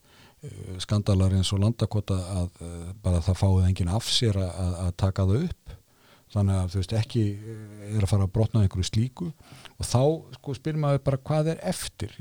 skandalar 0.84 1.32
eins 1.38 1.48
og 1.56 1.62
landakota 1.62 2.18
að 2.42 2.60
bara 3.02 3.22
það 3.24 3.38
fáið 3.40 3.70
enginn 3.70 3.94
af 3.96 4.10
sér 4.12 4.36
að, 4.38 4.76
að, 4.84 4.92
taka 5.00 5.24
það 5.26 5.48
upp. 5.48 5.72
Þannig 6.28 6.58
að 6.60 6.68
þú 6.68 6.82
veist 6.82 6.94
ekki 6.98 7.24
er 7.88 8.04
að 8.04 8.10
fara 8.12 8.28
að 8.28 8.34
brotna 8.36 8.62
einhverju 8.62 8.86
slíku. 8.86 9.30
Og 9.80 9.88
þá 9.88 10.02
sko 10.36 10.54
spyrir 10.54 10.78
maður 10.84 11.02
bara 11.08 11.22
hvað 11.30 11.50
er 11.54 11.64
eftir? 11.72 12.12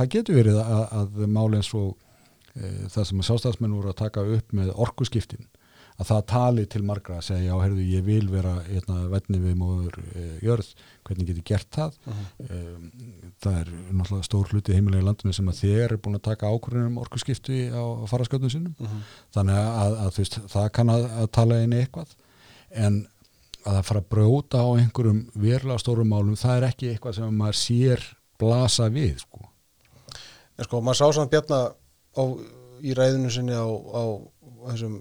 Það 0.00 0.10
getur 0.16 0.40
verið 0.40 0.58
að, 0.64 0.82
að 1.02 1.22
máli 1.36 1.60
eins 1.60 1.70
og 1.76 1.92
uh, 1.92 2.82
það 2.96 3.08
sem 3.12 3.22
að 3.22 3.28
sástafsmenn 3.28 3.76
voru 3.76 3.92
að 3.92 4.00
taka 4.00 4.24
upp 4.24 4.56
með 4.56 4.72
orkuskiptin 4.74 5.46
að 5.98 6.10
það 6.12 6.20
tali 6.30 6.64
til 6.70 6.82
margra 6.86 7.16
að 7.18 7.24
segja, 7.26 7.48
já, 7.48 7.54
heyrðu, 7.58 7.84
ég 7.90 8.04
vil 8.06 8.28
vera 8.30 8.52
hérna, 8.68 9.00
venni 9.10 9.40
við 9.42 9.56
móður 9.58 9.98
e, 10.14 10.26
jörð, 10.46 10.68
hvernig 11.08 11.26
get 11.26 11.40
ég 11.40 11.48
gert 11.48 11.68
það? 11.74 11.98
Um, 12.44 12.84
það 13.42 13.58
er 13.64 13.72
náttúrulega 13.88 14.28
stór 14.28 14.52
hluti 14.52 14.76
heimilega 14.76 15.02
í 15.02 15.08
landinu 15.08 15.34
sem 15.34 15.50
að 15.50 15.60
þér 15.64 15.96
er 15.96 16.00
búin 16.04 16.20
að 16.20 16.24
taka 16.28 16.52
ákvörðunum 16.52 16.94
um 16.94 17.02
orkuskipti 17.02 17.64
á, 17.74 17.82
faraskjöldum 18.10 18.54
sinum 18.54 18.88
þannig 19.34 19.58
að, 19.58 19.98
að 20.04 20.20
veist, 20.20 20.38
það 20.54 20.70
kann 20.78 20.94
að, 20.94 21.08
að 21.18 21.30
tala 21.40 21.60
í 21.64 21.68
eitthvað. 21.80 22.14
En 22.78 23.02
að 23.64 23.74
það 23.74 23.84
fara 23.90 24.04
að 24.04 24.08
brjóta 24.14 24.62
á 24.62 24.68
einhverjum 24.78 25.20
verulega 25.34 25.82
stórum 25.82 26.10
málum, 26.12 26.38
það 26.38 26.60
er 26.60 26.70
ekki 26.70 26.92
eitthvað 26.92 27.18
sem 27.18 27.38
maður 27.42 27.58
sér 27.58 28.06
blasa 28.38 28.88
við, 28.92 29.18
sko. 29.24 29.42
En 30.58 30.66
sko, 30.66 30.80
maður 30.82 31.00
sá 31.00 31.18
samt 31.18 31.32
Bjarna 31.32 31.60
á, 31.74 32.22
í 32.86 32.94
ræðinu 32.94 33.30
sinni 33.34 33.56
á, 33.58 33.66
á 33.66 34.02
þessum 34.70 34.98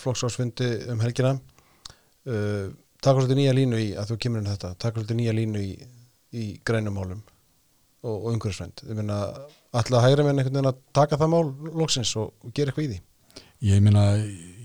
flokksásfundi 0.00 0.70
um 0.92 1.02
helgina 1.04 1.34
uh, 1.36 2.70
taka 3.00 3.16
svolítið 3.16 3.40
nýja 3.40 3.56
línu 3.56 3.80
í 3.80 3.90
að 3.98 4.12
þú 4.12 4.20
kemur 4.24 4.42
inn 4.42 4.50
þetta, 4.50 4.72
taka 4.76 4.98
svolítið 4.98 5.20
nýja 5.20 5.36
línu 5.36 5.64
í, 5.64 5.70
í 6.36 6.46
grænumálum 6.66 7.20
og, 7.20 8.14
og 8.14 8.30
umhverfisvend. 8.34 8.84
Ég 8.88 8.98
meina, 8.98 9.20
alltaf 9.72 10.04
hægra 10.04 10.26
menn 10.26 10.40
einhvern 10.40 10.58
veginn 10.58 10.72
að 10.72 10.80
taka 10.96 11.18
það 11.20 11.32
mál 11.34 11.74
loksins 11.82 12.12
og, 12.20 12.32
og 12.44 12.54
gera 12.56 12.72
eitthvað 12.72 12.86
í 12.86 12.90
því. 12.94 13.00
Ég 13.70 13.84
meina, 13.84 14.04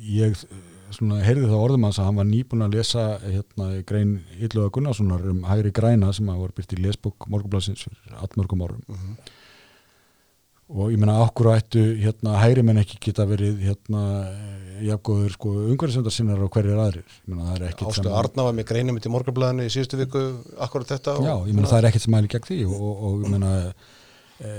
ég 0.07 0.35
svona, 0.95 1.21
heyrði 1.25 1.49
það 1.49 1.63
orðum 1.67 1.87
hans 1.87 1.99
að 1.99 2.09
hann 2.09 2.19
var 2.19 2.29
nýbúin 2.29 2.65
að 2.65 2.77
lesa 2.77 3.05
hérna, 3.23 3.69
grein 3.87 4.17
Ylluða 4.37 4.73
Gunnarssonar 4.75 5.25
um 5.31 5.41
hægri 5.47 5.73
græna 5.75 6.11
sem 6.15 6.29
að 6.31 6.43
voru 6.43 6.59
byrt 6.59 6.75
í 6.75 6.81
lesbók 6.83 7.27
morgunblassins 7.31 7.87
fyrir 7.87 8.19
allmörgum 8.21 8.63
árum 8.67 8.85
og 10.73 10.91
ég 10.93 10.97
meina, 10.97 11.19
okkur 11.25 11.51
ættu 11.53 11.81
hérna, 12.01 12.39
hægri 12.41 12.63
menn 12.65 12.81
ekki 12.81 12.97
geta 13.07 13.25
verið 13.29 13.59
hérna, 13.67 14.03
jafngóður 14.85 15.35
sko, 15.35 15.51
umhverfisvendarsinnar 15.71 16.41
og 16.45 16.55
hverjir 16.55 16.79
aðrir 16.81 17.67
ekkit 17.69 17.91
Ástu 17.91 18.11
Arna 18.11 18.47
var 18.47 18.55
með 18.57 18.69
greinum 18.71 18.97
í 18.97 19.11
morgunblæðinu 19.13 19.67
í 19.67 19.73
síðustu 19.73 19.99
viku 20.01 20.23
akkurat 20.65 20.95
þetta. 20.95 21.19
Já, 21.21 21.35
ég 21.45 21.53
meina, 21.53 21.69
það 21.69 21.79
er 21.79 21.89
ekkert 21.91 22.05
sem 22.07 22.15
mæli 22.15 22.31
gegn 22.33 22.49
því 22.49 22.59
og, 22.65 22.81
og, 22.81 23.05
og 23.05 23.23
ég 23.27 23.35
meina 23.35 23.53
e, 23.61 24.55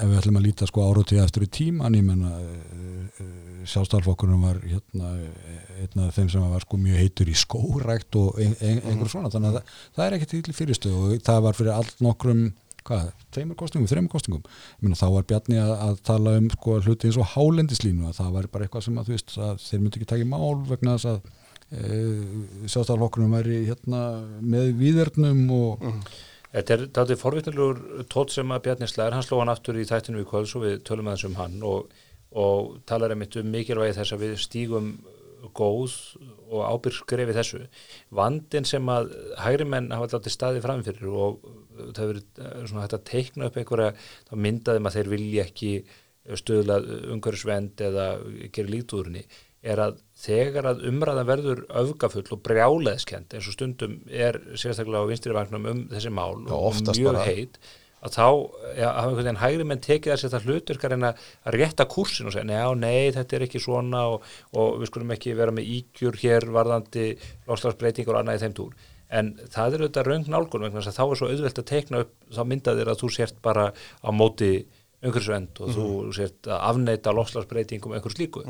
ef 0.00 0.08
við 0.08 0.18
ætlum 0.22 0.40
að 0.40 0.46
líta 0.48 0.70
sko 0.70 0.88
árótið 0.88 1.22
eftir 1.22 1.46
í 1.46 1.52
tíman, 1.60 1.98
ég 2.00 2.06
meina 2.08 2.32
e, 2.40 3.30
sjálfstælfokkurinn 3.70 4.44
var 4.46 4.60
hérna 4.66 6.08
af 6.08 6.16
þeim 6.16 6.30
sem 6.32 6.44
var 6.48 6.64
sko 6.64 6.78
mjög 6.80 7.02
heitur 7.02 7.30
í 7.30 7.36
skórækt 7.36 8.18
og 8.18 8.38
ein, 8.40 8.54
ein, 8.60 8.80
einhver 8.86 9.10
svona 9.10 9.30
þannig 9.32 9.52
að 9.52 9.58
það, 9.58 9.80
það 9.96 10.06
er 10.06 10.16
ekkert 10.16 10.34
til 10.36 10.56
fyrirstöð 10.56 10.96
og 11.00 11.26
það 11.26 11.42
var 11.46 11.58
fyrir 11.58 11.74
allt 11.74 12.02
nokkrum 12.04 12.46
hvað, 12.86 13.08
tveimur 13.34 13.58
kostingum, 13.60 13.88
þreimur 13.90 14.12
kostingum? 14.12 14.44
Ég 14.76 14.86
meina 14.86 15.00
þá 15.00 15.08
var 15.14 15.26
Bjarni 15.30 15.58
að, 15.62 15.72
að 15.86 15.98
tala 16.10 16.36
um 16.40 16.46
sko 16.52 16.78
hluti 16.84 17.10
eins 17.10 17.18
og 17.22 17.32
hálendislínu 17.34 18.06
að 18.10 18.20
það 18.20 18.30
var 18.38 18.48
bara 18.54 18.68
eitthvað 18.68 18.86
sem 18.86 19.02
að 19.02 19.10
veist 19.14 19.34
að 19.36 19.58
þeir 19.64 19.82
myndi 19.82 20.00
ekki 20.00 20.08
taka 20.12 20.24
í 20.24 20.30
mál 20.30 20.62
vegna 20.70 20.96
þess 20.96 21.10
að 21.12 21.28
e, 21.66 22.00
sjálfstælfokkurinn 22.70 23.36
væri 23.36 23.60
hérna 23.68 24.06
með 24.40 24.72
výðernum 24.80 25.44
og 25.58 25.86
Þetta 26.56 26.72
er 26.72 26.82
þetta 26.86 27.12
er 27.12 27.18
forvitnilegur 27.20 28.04
tótt 28.08 28.32
sem 28.32 28.52
að 28.54 28.62
Bjarni 28.64 28.86
Slæðir, 28.88 29.16
hann 29.18 29.24
sló 29.26 29.42
hann 29.42 29.50
aftur 29.52 29.76
í 29.76 29.82
þættinu 29.84 30.22
í 30.22 30.28
kvöld 30.30 30.48
svo 30.48 30.62
við 30.62 30.78
tölum 30.88 31.10
aðeins 31.10 31.26
um 31.28 31.34
hann 31.36 31.58
og 31.66 31.90
og 32.36 32.80
talar 32.88 33.14
einmitt 33.14 33.36
um 33.40 33.48
mikilvægi 33.48 33.96
þess 33.96 34.14
að 34.14 34.24
við 34.24 34.40
stígum 34.42 34.88
góð 35.56 35.94
og 36.50 36.64
ábyrg 36.66 36.96
skrefi 36.96 37.36
þessu. 37.36 37.60
Vandin 38.14 38.66
sem 38.68 38.88
að 38.90 39.12
hægri 39.40 39.66
menn 39.68 39.92
hafa 39.94 40.08
alltaf 40.08 40.32
staði 40.32 40.62
framfyrir 40.64 41.12
og 41.12 41.38
það 41.76 42.02
hefur 42.02 42.12
verið 42.12 42.68
svona 42.70 42.84
hægt 42.84 42.98
að 42.98 43.06
teikna 43.12 43.50
upp 43.50 43.60
einhverja, 43.60 43.92
þá 44.28 44.34
myndaðum 44.46 44.90
að 44.90 44.98
þeir 44.98 45.12
vilja 45.14 45.46
ekki 45.46 45.72
stöðla 46.34 46.80
umhverfisvend 47.14 47.82
eða 47.86 48.06
gera 48.54 48.72
lítúðurni 48.72 49.24
er 49.66 49.80
að 49.82 49.96
þegar 50.20 50.68
að 50.70 50.84
umræðan 50.90 51.28
verður 51.28 51.64
öfgafull 51.80 52.26
og 52.34 52.42
brjáleðskend 52.46 53.34
eins 53.34 53.48
og 53.50 53.56
stundum 53.56 53.98
er 54.06 54.38
sérstaklega 54.54 55.02
á 55.06 55.10
vinstrivagnum 55.10 55.66
um 55.70 55.82
þessi 55.90 56.12
mál 56.14 56.38
Já, 56.46 56.54
og 56.54 56.80
mjög 56.92 57.20
heit 57.26 57.58
að 58.06 58.12
þá 58.14 58.26
ja, 58.76 58.90
hafa 58.92 59.08
einhvern 59.08 59.22
veginn 59.22 59.40
hægri 59.40 59.66
menn 59.66 59.82
tekið 59.82 60.12
þessi 60.12 60.28
þetta 60.28 60.42
hluturkar 60.44 60.94
en 60.94 61.06
að 61.08 61.22
rétta 61.56 61.86
kursin 61.90 62.28
og 62.28 62.34
segja, 62.34 62.46
njá, 62.46 62.66
nei, 62.78 63.12
þetta 63.16 63.38
er 63.38 63.46
ekki 63.46 63.62
svona 63.62 64.04
og, 64.12 64.26
og 64.54 64.76
við 64.82 64.90
skulum 64.92 65.14
ekki 65.16 65.34
vera 65.38 65.54
með 65.54 65.72
ígjur 65.78 66.20
hér 66.20 66.46
varðandi 66.54 67.08
lofslagsbreytingar 67.48 68.14
og 68.14 68.22
annað 68.22 68.38
í 68.38 68.44
þeim 68.44 68.56
túr 68.60 68.76
en 69.08 69.34
það 69.52 69.76
er 69.76 69.84
auðvitað 69.84 70.08
raung 70.08 70.26
nálgun 70.32 70.66
vegna 70.66 70.80
þess 70.80 70.92
að 70.92 70.98
þá 70.98 71.04
er 71.06 71.20
svo 71.20 71.28
auðvelt 71.30 71.60
að 71.62 71.68
teikna 71.70 72.02
upp 72.04 72.14
þá 72.34 72.42
myndaðir 72.50 72.90
að 72.90 73.00
þú 73.02 73.10
sért 73.14 73.38
bara 73.44 73.68
á 73.72 74.10
móti 74.10 74.50
umhverfisvend 75.06 75.60
og 75.62 75.74
þú 75.76 75.86
sért 76.16 76.48
að 76.48 76.62
afneita 76.70 77.12
lofslagsbreytingum 77.14 77.92
og 77.92 77.98
einhver 77.98 78.14
slíku. 78.14 78.42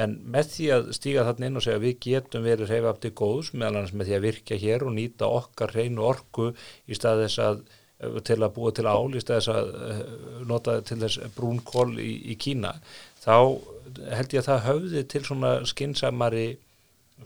En 0.00 0.16
með 0.32 0.54
því 0.54 0.70
að 0.74 0.88
stíga 0.96 1.26
þarna 1.28 1.50
inn 1.50 1.60
og 1.60 1.64
segja 1.66 1.82
við 1.82 1.98
getum 2.06 2.46
verið 2.46 2.72
reyfa 2.72 2.94
upp 2.94 3.02
til 3.02 3.12
góðs 3.20 3.52
meðal 3.52 3.74
annars 3.76 3.92
með 3.92 4.08
því 4.08 4.16
að 4.16 4.24
virkja 4.26 4.58
hér 4.62 4.86
og 4.86 4.94
nýta 4.96 5.28
okkar 5.28 5.74
hreinu 5.76 6.06
orku 6.08 6.48
í 6.88 6.98
stað 6.98 7.26
þess 7.26 7.44
að 7.44 7.62
til 8.24 8.38
að 8.40 8.54
búa 8.56 8.72
til 8.72 8.86
ál 8.88 9.12
í 9.12 9.20
stað 9.20 9.42
þess 9.42 9.52
að 9.52 9.70
eh, 9.90 10.00
nota 10.48 10.78
til 10.88 10.96
þess 11.02 11.34
brúnkól 11.36 11.90
í, 12.00 12.32
í 12.32 12.36
Kína 12.40 12.72
þá 13.20 13.60
held 14.16 14.32
ég 14.32 14.40
að 14.40 14.48
það 14.48 14.66
höfði 14.70 15.02
til 15.12 15.22
svona 15.26 15.50
skinsamari 15.68 16.46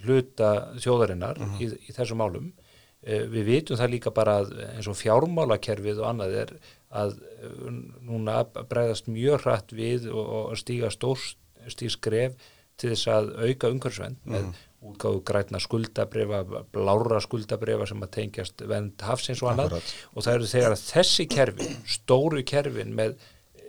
hluta 0.02 0.50
þjóðarinnar 0.82 1.38
í, 1.62 1.70
í 1.70 1.94
þessum 1.94 2.18
málum. 2.18 2.50
Eh, 2.50 2.63
við 3.04 3.48
vitum 3.48 3.78
það 3.78 3.92
líka 3.92 4.12
bara 4.14 4.38
að 4.42 4.52
eins 4.64 4.88
og 4.88 4.96
fjármálakerfið 4.96 6.00
og 6.00 6.08
annað 6.08 6.36
er 6.42 6.52
að 6.94 7.16
eh, 7.20 7.72
núna 8.06 8.42
bregðast 8.56 9.10
mjög 9.12 9.44
hratt 9.44 9.74
við 9.76 10.08
og, 10.12 10.54
stíga 10.60 10.92
stór 10.94 11.20
stíg 11.68 11.92
skref 11.92 12.36
til 12.80 12.92
þess 12.92 13.10
að 13.12 13.34
auka 13.44 13.70
umhverfisvend 13.72 14.24
með 14.28 14.48
útgáðu 14.84 15.22
grætna 15.24 15.60
skuldabrefa, 15.62 16.42
blára 16.74 17.20
skuldabrefa 17.24 17.86
sem 17.88 18.02
að 18.04 18.10
tengjast 18.18 18.64
vend 18.68 19.04
hafsins 19.06 19.40
og 19.44 19.52
annað 19.52 19.78
Akkurat. 19.78 19.92
og 20.12 20.26
það 20.26 20.34
eru 20.34 20.50
þegar 20.50 20.76
þessi 20.80 21.26
kerfi, 21.30 21.68
stóru 21.88 22.42
kerfin 22.44 22.92
með 22.96 23.16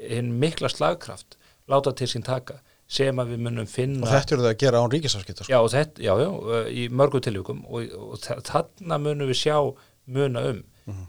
hinn 0.02 0.34
mikla 0.42 0.72
slagkraft 0.72 1.38
láta 1.72 1.94
til 1.96 2.10
sín 2.12 2.26
taka 2.26 2.60
sem 2.88 3.18
að 3.20 3.32
við 3.34 3.40
munum 3.48 3.66
finna 3.70 4.06
og 4.06 4.12
þetta 4.14 4.36
eru 4.36 4.44
það 4.46 4.52
að 4.54 4.60
gera 4.64 4.82
án 4.84 4.92
ríkisafskipta 4.94 5.44
sko. 5.48 5.52
Já, 5.52 5.84
já, 6.06 6.14
já, 6.22 6.30
í 6.70 6.84
mörgum 6.94 7.24
tilvíkum 7.26 7.64
og, 7.66 7.96
og 7.98 8.20
þa- 8.22 8.40
þarna 8.46 9.00
munum 9.02 9.32
við 9.32 9.40
sjá 9.42 9.58
muna 10.06 10.44
um 10.52 10.60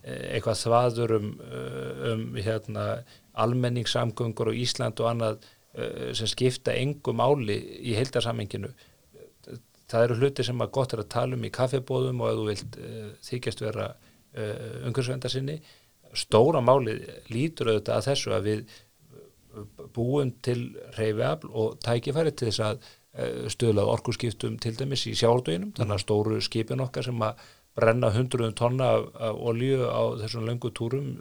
eh, 0.04 0.36
eitthvað 0.38 0.62
þvaður 0.62 1.16
um, 1.18 1.28
um 2.12 2.24
hérna, 2.40 2.86
almenningssamgöngur 3.36 4.48
og 4.52 4.56
Ísland 4.64 5.00
og 5.04 5.10
annað 5.12 5.44
sem 6.16 6.24
skipta 6.30 6.72
engu 6.72 7.12
máli 7.12 7.58
í 7.84 7.92
heildarsamenginu 7.98 8.70
það 9.86 10.04
eru 10.06 10.14
hluti 10.22 10.44
sem 10.46 10.62
að 10.64 10.70
gott 10.72 10.94
er 10.96 11.02
að 11.02 11.10
tala 11.12 11.36
um 11.36 11.44
í 11.44 11.50
kaffibóðum 11.52 12.22
og 12.24 12.30
ef 12.30 12.38
þú 12.38 12.46
vilt 12.48 12.78
uh, 12.80 13.10
þykjast 13.28 13.60
vera 13.62 13.90
uh, 13.92 14.86
umhverfsvenda 14.88 15.30
sinni 15.30 15.58
stóra 16.16 16.62
máli 16.64 16.96
lítur 17.28 17.68
auðvitað 17.74 17.98
að 18.00 18.06
þessu 18.08 18.32
að 18.38 18.48
við 18.48 18.64
búum 19.96 20.32
til 20.44 20.68
reyfiafl 20.98 21.50
og 21.52 21.80
tækifæri 21.84 22.32
til 22.36 22.50
þess 22.50 22.62
að 22.66 22.78
uh, 22.80 23.44
stöðlað 23.52 23.92
orkuskiptum 23.96 24.58
til 24.62 24.74
dæmis 24.78 25.06
í 25.10 25.14
sjálfdöginum, 25.18 25.74
þannig 25.78 25.98
að 25.98 26.04
stóru 26.04 26.40
skipin 26.44 26.84
okkar 26.84 27.08
sem 27.08 27.26
að 27.26 27.44
brenna 27.76 28.12
hundruðum 28.14 28.56
tonna 28.56 28.92
af, 28.96 29.10
af 29.28 29.42
olíu 29.50 29.84
á 29.84 30.02
þessum 30.22 30.46
löngu 30.48 30.72
túrum 30.72 31.12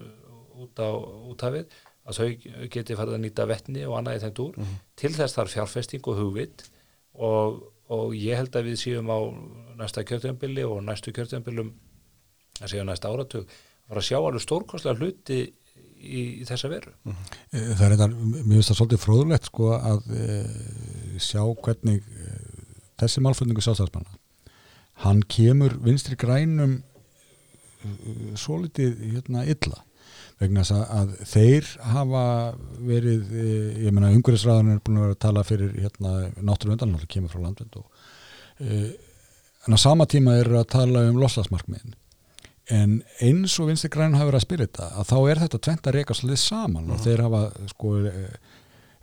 út 0.55 0.79
á 0.79 0.89
úthafið, 1.31 1.73
að 2.05 2.19
þau 2.19 2.67
geti 2.71 2.95
farið 2.95 3.17
að 3.17 3.23
nýta 3.23 3.47
vettni 3.49 3.83
og 3.87 3.97
annað 3.97 4.19
í 4.19 4.23
þeim 4.23 4.35
túr. 4.37 4.59
Til 4.95 5.11
þess 5.15 5.35
þarf 5.35 5.55
fjárfesting 5.55 6.07
og 6.11 6.19
hugvit 6.21 6.67
og, 7.17 7.63
og 7.91 8.13
ég 8.15 8.37
held 8.39 8.55
að 8.55 8.69
við 8.69 8.79
séum 8.83 9.09
á 9.11 9.19
næsta 9.81 10.05
kjörtjambili 10.07 10.63
og 10.63 10.83
næstu 10.85 11.11
kjörtjambilum 11.15 11.73
að 12.61 12.71
séu 12.71 12.85
næsta 12.87 13.11
áratug 13.11 13.49
að 13.49 13.89
fara 13.89 14.01
að 14.03 14.07
sjá 14.07 14.17
alveg 14.19 14.43
stórkostlega 14.45 14.99
hluti 15.01 15.39
í, 16.05 16.25
í 16.41 16.47
þessa 16.47 16.69
veru. 16.71 16.93
Eh, 17.05 17.71
Það 17.75 17.85
er 17.87 17.95
þetta, 17.95 18.07
mér 18.35 18.51
finnst 18.57 18.71
það 18.71 18.79
svolítið 18.81 19.01
fróðulegt 19.03 19.49
sko 19.49 19.71
að 19.77 20.11
e, 20.15 20.27
sjá 21.23 21.41
hvernig 21.65 22.05
e, 22.05 22.35
þessi 23.01 23.23
málflutningu 23.25 23.65
sjálfstæðsmanna 23.65 24.21
hann 25.05 25.23
kemur 25.27 25.75
vinstri 25.83 26.15
grænum 26.19 26.77
e, 26.79 27.89
svolítið 28.39 28.95
hérna 29.15 29.43
illa 29.49 29.81
vegna 30.39 30.63
að, 30.67 30.85
að 30.99 31.11
þeir 31.31 31.67
hafa 31.93 32.23
verið, 32.83 33.29
ég 33.85 33.93
meina 33.95 34.11
umhverfisræðan 34.11 34.73
er 34.73 34.81
búin 34.83 34.99
að 34.99 35.05
vera 35.05 35.15
að 35.15 35.21
tala 35.23 35.43
fyrir 35.47 35.75
hérna 35.79 36.15
náttúrulega 36.43 36.75
undanlega 36.75 37.11
kemur 37.13 37.31
frá 37.31 37.43
landvind 37.45 37.77
og 37.79 37.85
en 39.65 39.75
á 39.75 39.79
sama 39.79 40.05
tíma 40.11 40.35
eru 40.41 40.59
að 40.59 40.67
tala 40.75 41.05
um 41.07 41.21
loslasmarkmiðin 41.21 41.95
en 42.73 42.95
eins 43.21 43.59
og 43.61 43.67
vinstri 43.69 43.91
græn 43.93 44.15
hafa 44.17 44.31
verið 44.31 44.39
að 44.39 44.45
spila 44.47 44.65
þetta 44.65 44.87
að 45.01 45.09
þá 45.11 45.17
er 45.29 45.41
þetta 45.43 45.59
tvent 45.67 45.87
að 45.89 45.97
reyka 45.99 46.17
svolítið 46.17 46.41
saman 46.41 46.91
og 46.95 47.01
þeir 47.03 47.21
hafa 47.27 47.41
sko 47.69 47.91
e, 48.09 48.25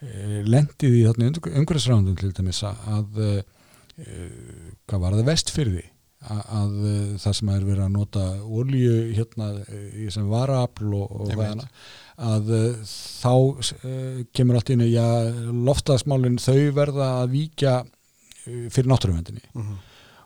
e, 0.02 0.42
lendið 0.48 0.96
í 0.98 1.02
umhverfisræðundum 1.06 2.18
til 2.18 2.32
dæmis 2.34 2.62
að 2.66 3.20
e, 3.22 3.32
hvað 4.88 5.04
var 5.04 5.18
það 5.18 5.28
vestfyrði 5.30 5.84
að, 6.22 6.42
að 6.58 6.74
það 7.22 7.36
sem 7.38 7.52
er 7.54 7.68
verið 7.68 7.84
að 7.86 7.94
nota 7.96 8.24
olju 8.42 8.96
hérna 9.16 9.50
e, 9.66 10.08
sem 10.14 10.26
varaafl 10.30 10.90
og, 10.98 11.14
og 11.22 11.32
hana 11.38 11.68
að 12.22 12.52
þá 12.86 13.32
kemur 14.36 14.58
allt 14.58 14.74
inn 14.74 14.84
já, 14.90 15.06
loftaðsmálin 15.70 16.38
þau 16.42 16.58
verða 16.76 17.08
að 17.22 17.32
víkja 17.38 17.78
e, 17.82 18.68
fyrir 18.74 18.90
náttúruvendinni 18.90 19.46
Mhm. 19.54 19.80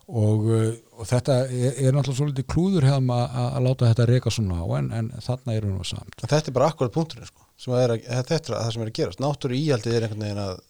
Og, 0.07 0.46
uh, 0.46 0.68
og 0.96 1.09
þetta 1.11 1.40
er, 1.46 1.72
er 1.74 1.96
náttúrulega 1.96 2.20
svolítið 2.20 2.48
klúður 2.52 2.86
hefðum 2.86 3.11
að, 3.16 3.59
láta 3.66 3.90
þetta 3.90 4.09
reyka 4.12 4.32
svona 4.34 4.62
á 4.62 4.66
en, 4.78 4.92
en 4.94 5.11
þarna 5.24 5.59
eru 5.59 5.72
nú 5.72 5.86
samt. 5.86 6.14
Þetta 6.22 6.52
er 6.52 6.57
bara 6.57 6.70
akkurat 6.70 6.94
punkturinn 6.94 7.28
sko, 7.28 7.46
sem 7.59 7.74
að 7.74 7.84
er 7.84 7.98
þetta 8.07 8.38
er 8.38 8.48
það 8.54 8.72
sem 8.76 8.86
er 8.86 8.92
að 8.92 8.96
gerast. 9.00 9.22
Náttúru 9.22 9.59
íhaldið 9.59 9.98
er 9.98 10.07
einhvern 10.07 10.26
veginn 10.26 10.42
að 10.46 10.64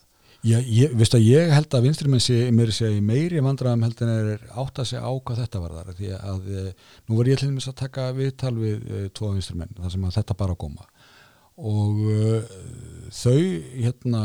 ég, 0.46 0.66
ég, 0.70 1.04
að 1.06 1.24
ég 1.24 1.52
held 1.54 1.76
að 1.76 1.86
vinstri 1.86 2.10
mér 2.54 2.72
sé 2.74 2.90
meiri 3.04 3.42
vandræðum 3.44 3.86
held 3.86 4.02
en 4.04 4.12
er 4.14 4.44
átt 4.58 4.80
að 4.80 4.90
segja 4.90 5.04
á 5.04 5.12
hvað 5.12 5.40
þetta 5.42 5.62
var 5.62 5.76
þar 5.78 5.96
því 6.00 6.10
að 6.16 6.50
e, 6.50 6.66
nú 7.06 7.18
var 7.18 7.30
ég 7.30 7.40
til 7.40 7.50
dæmis 7.50 7.70
að 7.70 7.78
taka 7.82 8.10
viðtal 8.16 8.54
við 8.58 8.84
e, 8.86 9.06
tvo 9.16 9.32
vinstri 9.34 9.58
menn 9.58 9.74
þar 9.78 9.94
sem 9.94 10.06
að 10.06 10.18
þetta 10.20 10.38
bara 10.42 10.58
koma. 10.64 10.86
Og 11.56 12.02
e, 12.12 12.42
þau 13.16 13.40
hérna 13.72 14.22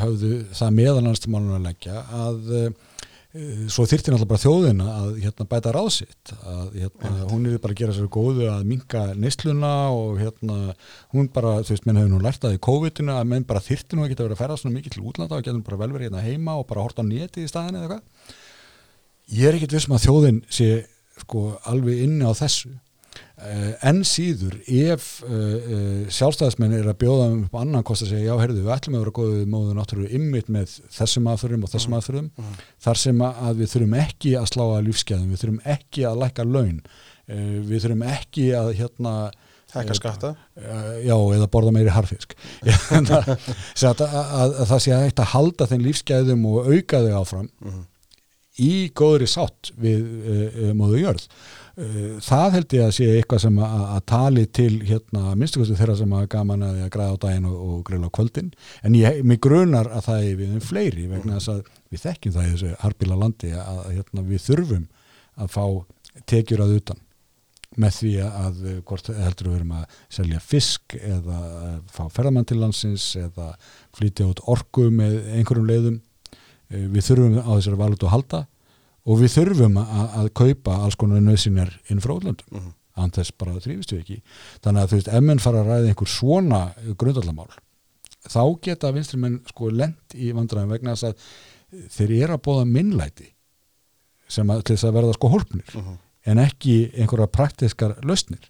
höfðu 0.00 0.32
það 0.56 0.78
meðalans 0.80 1.22
til 1.22 1.34
málun 1.34 1.58
að 1.58 1.68
leggja 1.68 2.04
að 2.22 2.52
e, 2.52 2.64
svo 3.32 3.86
þyrfti 3.88 4.12
náttúrulega 4.12 4.28
bara 4.28 4.42
þjóðina 4.42 4.86
að 4.92 5.12
hérna, 5.22 5.46
bæta 5.48 5.70
ráðsitt 5.72 6.32
að 6.36 6.74
hérna, 6.82 7.12
hún 7.30 7.46
er 7.48 7.62
bara 7.62 7.72
að 7.72 7.78
gera 7.80 7.94
sér 7.96 8.10
góðu 8.12 8.48
að 8.52 8.66
minka 8.68 9.04
neysluna 9.16 9.70
og 9.96 10.18
hérna 10.20 10.56
hún 11.14 11.30
bara, 11.32 11.54
þú 11.64 11.72
veist, 11.72 11.86
menn 11.88 12.00
hefur 12.02 12.12
nú 12.12 12.20
lært 12.20 12.44
að 12.44 12.58
í 12.58 12.60
COVID-una 12.68 13.16
að 13.22 13.30
menn 13.30 13.46
bara 13.48 13.64
þyrfti 13.64 13.96
nú 13.96 14.04
ekki 14.04 14.18
að 14.18 14.26
vera 14.26 14.36
að 14.36 14.42
ferða 14.42 14.58
svona 14.60 14.76
mikið 14.76 14.96
til 14.96 15.06
útlanda 15.08 15.38
og 15.38 15.46
getur 15.46 15.64
bara 15.64 15.80
vel 15.80 15.90
verið 15.94 16.10
hérna 16.10 16.26
heima 16.26 16.58
og 16.60 16.68
bara 16.68 16.84
horta 16.84 17.00
á 17.00 17.08
neti 17.08 17.46
í 17.46 17.48
staðinni 17.48 17.80
eða 17.80 17.88
eitthvað. 17.88 18.36
Ég 19.32 19.48
er 19.48 19.56
ekkit 19.56 19.76
vissum 19.78 19.96
að 19.96 20.04
þjóðin 20.04 20.42
sé 20.52 20.70
sko 21.22 21.46
alveg 21.72 22.04
inni 22.04 22.28
á 22.28 22.32
þessu 22.36 22.74
Uh, 23.42 23.72
enn 23.88 24.04
síður 24.06 24.54
ef 24.70 25.06
uh, 25.26 25.30
uh, 25.34 26.10
sjálfstæðismenn 26.14 26.76
er 26.76 26.86
að 26.92 27.00
bjóða 27.00 27.24
um 27.32 27.56
annan 27.58 27.82
kost 27.82 28.04
að 28.04 28.12
segja 28.12 28.28
já, 28.28 28.38
heyrðu, 28.38 28.60
við 28.62 28.74
ætlum 28.76 28.94
að 28.94 29.00
vera 29.02 29.14
góðið 29.16 29.48
móðu 29.50 29.72
náttúrulega 29.74 30.18
ymmit 30.18 30.50
með 30.54 30.74
þessum 30.94 31.26
aðförum 31.32 31.64
og 31.66 31.72
þessum 31.72 31.96
aðförum 31.98 32.28
þar 32.86 33.00
sem 33.02 33.24
að 33.26 33.58
við 33.58 33.72
þurfum 33.72 33.96
ekki 33.98 34.34
að 34.38 34.46
slá 34.52 34.62
að 34.68 34.84
lífskeðum, 34.86 35.32
við 35.32 35.42
þurfum 35.42 35.72
ekki 35.74 36.04
að 36.06 36.20
lækka 36.22 36.46
laun, 36.46 36.76
uh, 36.86 37.56
við 37.66 37.82
þurfum 37.82 38.04
ekki 38.12 38.44
að 38.60 38.70
hérna 38.78 39.14
hækka 39.72 39.96
skatta. 39.98 40.30
uh, 40.60 40.92
já, 41.02 41.16
eða 41.16 41.48
borða 41.56 41.72
meiri 41.74 41.94
harfisk 41.96 42.36
að, 42.94 43.10
að, 43.16 44.04
að, 44.06 44.52
að 44.52 44.68
það 44.68 44.84
sé 44.84 44.94
að 44.94 45.08
eitt 45.08 45.24
að 45.24 45.32
halda 45.32 45.68
þeim 45.72 45.88
lífskeðum 45.88 46.46
og 46.52 46.70
auka 46.70 47.02
þau 47.08 47.16
áfram 47.24 47.50
í 48.62 48.72
góðri 48.94 49.26
sátt 49.32 49.72
við 49.80 50.06
uh, 50.06 50.46
uh, 50.68 50.70
móðu 50.78 51.02
jörð. 51.02 51.26
uh, 51.26 51.61
það 51.72 52.48
held 52.56 52.74
ég 52.76 52.82
að 52.84 52.90
sé 52.98 53.06
eitthvað 53.16 53.42
sem 53.46 53.60
að, 53.64 53.76
að 53.94 54.02
tali 54.12 54.42
til 54.58 54.72
hérna 54.84 55.36
minnstukostu 55.40 55.76
þeirra 55.78 55.94
sem 55.96 56.12
að 56.18 56.26
gaman 56.34 56.66
að, 56.66 56.80
græða 56.92 57.14
á 57.16 57.22
daginn 57.22 57.46
og, 57.48 57.62
og 57.66 57.78
greila 57.88 58.10
á 58.12 58.16
kvöldin. 58.18 58.50
En 58.84 58.98
ég, 58.98 59.22
mig 59.24 59.40
grunar 59.44 59.88
að 59.88 60.04
það 60.10 60.26
er 60.26 60.36
við 60.42 60.58
um 60.58 60.66
fleiri 60.66 61.06
vegna 61.08 61.38
þess 61.38 61.54
að 61.54 61.62
við 61.92 62.04
þekkjum 62.04 62.36
það 62.36 62.44
í 62.44 62.52
þessu 62.52 62.74
harbíla 62.82 63.18
landi 63.22 63.54
að, 63.56 63.80
hérna, 63.88 64.26
við 64.28 64.44
þurfum 64.50 64.84
að 65.40 65.56
fá 65.56 65.64
tekjur 66.28 66.66
að 66.66 66.76
utan 66.76 67.02
með 67.80 67.98
því 68.02 68.12
að 68.26 68.62
uh, 68.66 68.78
hvort 68.84 69.10
heldur 69.16 69.48
við 69.48 69.58
erum 69.62 69.74
að 69.78 69.98
selja 70.12 70.40
fisk 70.44 70.96
eða 70.98 71.38
fá 71.88 72.02
ferðamann 72.12 72.48
til 72.48 72.58
landsins 72.60 73.06
eða 73.16 73.54
flytja 73.96 74.28
út 74.28 74.42
orku 74.52 74.90
með 74.92 75.22
einhverjum 75.38 75.70
leiðum. 75.70 76.00
Uh, 76.68 76.84
við 76.92 77.06
þurfum 77.08 77.38
á 77.40 77.50
þessari 77.56 77.80
valut 77.80 78.04
að 78.04 78.12
halda 78.12 78.42
og 79.06 79.18
við 79.18 79.32
þurfum 79.36 79.76
að, 79.82 80.06
að 80.20 80.28
kaupa 80.38 80.76
alls 80.84 80.94
konar 81.00 81.20
nöðsynjar 81.24 81.72
inn 81.90 82.00
frá 82.04 82.12
útlöndum 82.14 82.46
Mhm. 82.52 82.72
án 82.96 83.10
þess 83.10 83.32
bara 83.38 83.52
þrýfist 83.56 83.92
við 83.94 84.00
ekki 84.02 84.18
þannig 84.62 84.82
að 84.82 84.88
þú 84.90 84.96
veist, 84.98 85.08
ef 85.08 85.22
menn 85.24 85.38
fara 85.40 85.62
að 85.62 85.70
ræða 85.72 85.88
einhver 85.92 86.10
svona 86.12 86.58
grundallamál 87.00 87.48
þá 88.28 88.42
geta 88.62 88.92
vinstri 88.92 89.18
menn 89.18 89.40
sko 89.48 89.70
lent 89.70 90.14
í 90.14 90.32
vandræðum 90.36 90.68
vegna 90.76 90.92
þess 90.92 91.08
að 91.08 91.88
þeir 91.96 92.12
eru 92.22 92.34
að 92.36 92.42
bóða 92.46 92.66
minnlæti 92.68 93.30
sem 94.28 94.46
að 94.52 94.62
að 94.76 94.92
verða 94.98 95.14
sko 95.16 95.28
hólpnir 95.32 95.72
Mhm. 95.74 95.96
en 96.26 96.38
ekki 96.38 96.92
einhverja 96.94 97.26
praktiskar 97.32 97.96
lausnir 98.04 98.44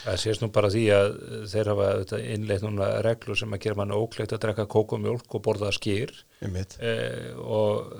Það 0.00 0.16
sést 0.22 0.42
nú 0.42 0.48
bara 0.54 0.70
því 0.72 0.84
að 0.96 1.10
þeir 1.52 1.68
hafa 1.72 1.88
innleitt 2.22 2.64
núna 2.64 2.88
reglur 3.04 3.38
sem 3.38 3.52
að 3.52 3.60
gera 3.66 3.78
mann 3.82 3.92
ókleitt 3.94 4.32
að 4.32 4.40
drekka 4.46 4.66
kókumjólk 4.72 5.36
og 5.36 5.44
borða 5.44 5.68
skýr 5.76 6.14
eh, 6.42 7.28
og 7.36 7.92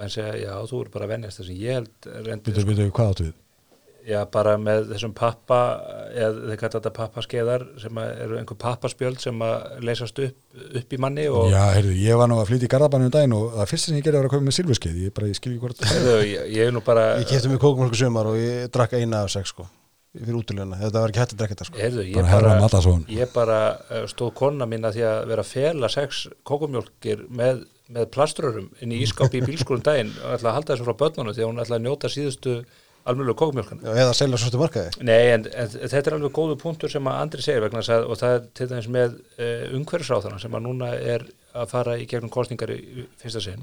menn 0.00 0.10
segja, 0.10 0.32
já, 0.40 0.54
þú 0.70 0.84
eru 0.86 0.94
bara 0.96 1.06
að 1.06 1.14
venjast 1.16 1.42
þessi 1.42 1.60
ég 1.60 1.78
held 1.80 2.42
Býtur, 2.46 2.66
býtur, 2.66 2.90
hvað 2.96 3.12
áttu 3.12 3.28
við? 3.28 3.38
já, 4.06 4.20
bara 4.32 4.54
með 4.60 4.90
þessum 4.94 5.12
pappa 5.16 5.58
eða 6.10 6.46
þeir 6.50 6.60
kalla 6.60 6.72
þetta 6.76 6.92
pappaskeiðar 6.96 7.64
sem 7.82 8.00
að 8.00 8.12
eru 8.24 8.38
einhver 8.40 8.58
pappaspjöld 8.60 9.20
sem 9.22 9.42
að 9.44 9.82
leysast 9.86 10.22
upp, 10.24 10.38
upp 10.80 10.94
í 10.96 11.00
manni 11.04 11.26
og 11.30 11.50
Já, 11.52 11.60
heyrðu, 11.76 11.96
ég 12.00 12.20
var 12.20 12.30
nú 12.30 12.38
að 12.40 12.48
flytja 12.50 12.68
í 12.68 12.72
Garðabænum 12.74 13.10
um 13.10 13.14
daginn 13.16 13.36
og 13.36 13.58
það 13.58 13.72
fyrsta 13.74 13.90
sem 13.90 13.98
ég 14.00 14.06
gerði 14.06 14.22
var 14.22 14.30
að 14.30 14.34
koma 14.36 14.48
með 14.48 14.56
silfurskeið 14.58 15.02
ég 15.04 15.16
bara, 15.16 15.30
ég 15.30 15.40
skil 15.40 15.52
ekki 15.52 15.64
hvort 15.66 15.84
Heyrðu, 15.90 16.16
ég, 16.30 16.48
ég 16.56 16.70
er 16.70 16.74
nú 16.74 16.84
bara 16.86 17.04
Ég 17.20 17.28
kefti 17.30 17.52
mig 17.52 17.62
kókumölku 17.62 18.00
sumar 18.00 18.30
og 18.30 18.40
ég 18.40 18.72
drakk 18.72 18.96
eina 18.98 19.24
af 19.26 19.34
sex 19.36 19.52
sko 19.54 19.68
fyrir 20.16 20.38
útileguna, 20.40 20.78
þetta 20.80 21.02
var 21.04 21.12
ekki 21.12 21.22
hægt 21.22 21.34
að 21.34 21.40
drekka 21.40 21.56
þetta 21.56 21.66
sko. 21.68 21.80
Heyrðu, 21.80 22.04
ég 22.08 22.16
bara 22.18 22.30
herra 22.32 22.54
bara, 22.64 22.94
ég 23.14 23.32
bara 23.34 23.58
uh, 23.78 24.04
stóð 24.10 24.32
konna 24.40 24.66
mín 24.70 24.86
að 24.88 24.98
því 24.98 25.06
að 25.06 25.18
vera 25.30 25.44
að 25.44 25.52
fela 25.54 25.90
sex 25.92 26.22
kókumjólkir 26.50 27.24
með, 27.40 27.64
með 27.94 28.10
plaströrum 28.16 28.70
inn 28.82 28.94
í 28.96 29.00
ískápi 29.06 29.38
í 29.40 29.46
bílskúrun 29.48 29.86
daginn 29.86 30.10
og 30.18 30.36
ætla 30.36 30.52
að 30.52 30.58
halda 30.58 30.74
þessu 30.74 30.88
frá 30.88 30.98
börnunum 31.04 31.36
því 31.36 31.44
að 31.46 31.50
hún 31.52 31.64
ætla 31.64 31.78
að 31.78 31.86
njóta 31.86 32.10
síðustu 32.10 32.56
almjölu 33.10 33.36
kókumjólkana 33.38 33.86
Já, 33.86 34.02
eða 34.02 34.18
selja 34.18 34.42
svo 34.42 34.50
stu 34.50 34.60
markaði. 34.60 35.06
Nei, 35.06 35.30
en, 35.36 35.46
en 35.54 35.70
þetta 35.78 36.02
er 36.02 36.16
alveg 36.18 36.34
góðu 36.36 36.58
punktur 36.60 36.92
sem 36.92 37.06
að 37.08 37.22
Andri 37.22 37.46
segir 37.46 37.64
vegna 37.64 37.80
þess 37.80 37.94
að, 37.94 38.10
og 38.10 38.20
það 38.20 38.34
er 38.34 38.44
til 38.58 38.68
dæmis 38.74 38.90
með 38.98 39.16
uh, 39.16 39.64
umhverfisráðana 39.78 40.42
sem 40.42 40.58
að 40.58 40.66
núna 40.66 40.90
er 40.98 41.24
að 41.54 41.70
fara 41.70 41.96
í 41.98 42.04
gegnum 42.10 42.34
kostningar 42.34 42.74
í 42.74 43.06
fyrsta 43.22 43.40
sinn 43.46 43.62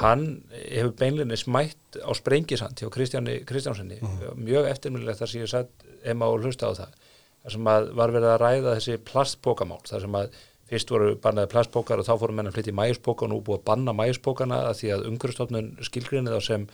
hann 0.00 0.26
hefur 0.50 0.92
beinlinni 1.00 1.36
smætt 1.38 2.00
á 2.00 2.10
sprengisand 2.16 2.80
hjá 2.80 2.90
Kristjáni 2.92 3.40
Kristjánssoni 3.48 4.00
mjög 4.38 4.68
eftirminnilegt 4.70 5.20
þar 5.20 5.32
sem 5.32 5.44
ég 5.44 5.50
satt 5.52 5.88
ema 6.08 6.30
og 6.30 6.44
hlusta 6.44 6.70
á 6.70 6.72
það. 6.78 6.94
Þar 7.40 7.56
sem 7.56 7.72
að 7.72 7.90
var 7.96 8.14
verið 8.14 8.30
að 8.30 8.40
ræða 8.44 8.76
þessi 8.78 9.02
plastpókamál 9.10 9.82
þar 9.88 10.06
sem 10.06 10.16
að 10.20 10.38
fyrst 10.70 10.92
voru 10.92 11.16
bannaði 11.18 11.50
plastpókar 11.50 12.00
og 12.00 12.06
þá 12.06 12.14
fórum 12.20 12.38
menn 12.38 12.50
að 12.50 12.56
flytja 12.56 12.72
í 12.72 12.78
mæjuspóka 12.78 13.26
og 13.26 13.32
nú 13.32 13.40
búið 13.44 13.58
að 13.58 13.66
banna 13.70 13.94
mæjuspókana 13.96 14.58
að 14.68 14.76
því 14.80 14.90
að 14.94 15.06
umhverfstofnun 15.10 15.70
skilgrinni 15.86 16.34
þá 16.34 16.46
sem 16.46 16.66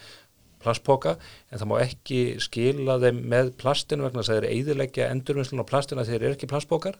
plastpóka 0.63 1.15
en 1.51 1.61
það 1.61 1.71
má 1.71 1.77
ekki 1.81 2.21
skila 2.43 2.99
þeim 3.01 3.23
með 3.33 3.53
plastinu 3.61 4.05
vegna 4.05 4.23
þess 4.23 4.35
að 4.35 4.41
þeir 4.41 4.49
eiðileggja 4.53 5.09
endurvinnslun 5.15 5.65
á 5.65 5.71
plastinu 5.71 6.03
að 6.03 6.11
þeir 6.13 6.19
eru 6.23 6.37
ekki 6.37 6.51
plastpókar 6.51 6.99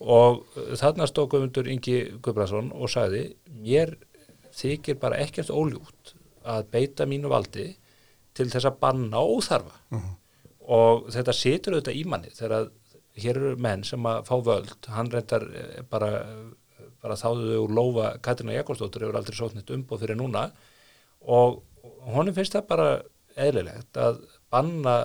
og 0.00 0.42
þarna 0.80 1.08
stóð 1.10 1.30
Guðmundur 1.34 1.70
Ingi 1.70 1.98
Guðbrandsson 2.24 2.72
og 2.74 2.90
sagði 2.90 3.26
mér 3.62 3.94
þykir 4.54 5.00
bara 5.02 5.20
ekkert 5.22 5.50
óljútt 5.50 6.14
að 6.44 6.68
beita 6.74 7.06
mínu 7.08 7.30
valdi 7.32 7.70
til 8.34 8.48
þess 8.50 8.68
að 8.68 8.80
banna 8.82 9.22
óþarfa. 9.22 9.76
Og 10.74 11.08
þetta 11.12 11.34
situr 11.36 11.76
auðvitað 11.76 11.98
í 12.00 12.04
manni 12.08 12.32
þegar 12.32 12.56
að 12.58 12.70
hér 13.20 13.38
eru 13.38 13.56
menn 13.60 13.84
sem 13.86 14.06
að 14.08 14.22
fá 14.28 14.34
völd. 14.42 14.88
Hann 14.90 15.10
reyndar 15.12 15.44
eh, 15.54 15.82
bara, 15.90 16.10
bara 17.02 17.18
þáðu 17.18 17.50
þau 17.50 17.64
úr 17.64 17.74
lófa 17.78 18.06
Katrina 18.24 18.56
Jakobsdóttur 18.56 19.06
hefur 19.06 19.18
aldrei 19.20 19.38
sótt 19.38 19.56
neitt 19.56 19.70
umboð 19.74 20.04
fyrir 20.04 20.18
núna. 20.18 20.48
Og 21.24 21.60
honum 22.14 22.34
finnst 22.36 22.56
það 22.56 22.70
bara 22.70 22.88
eðlilegt 23.40 23.98
að 24.00 24.22
banna 24.52 24.96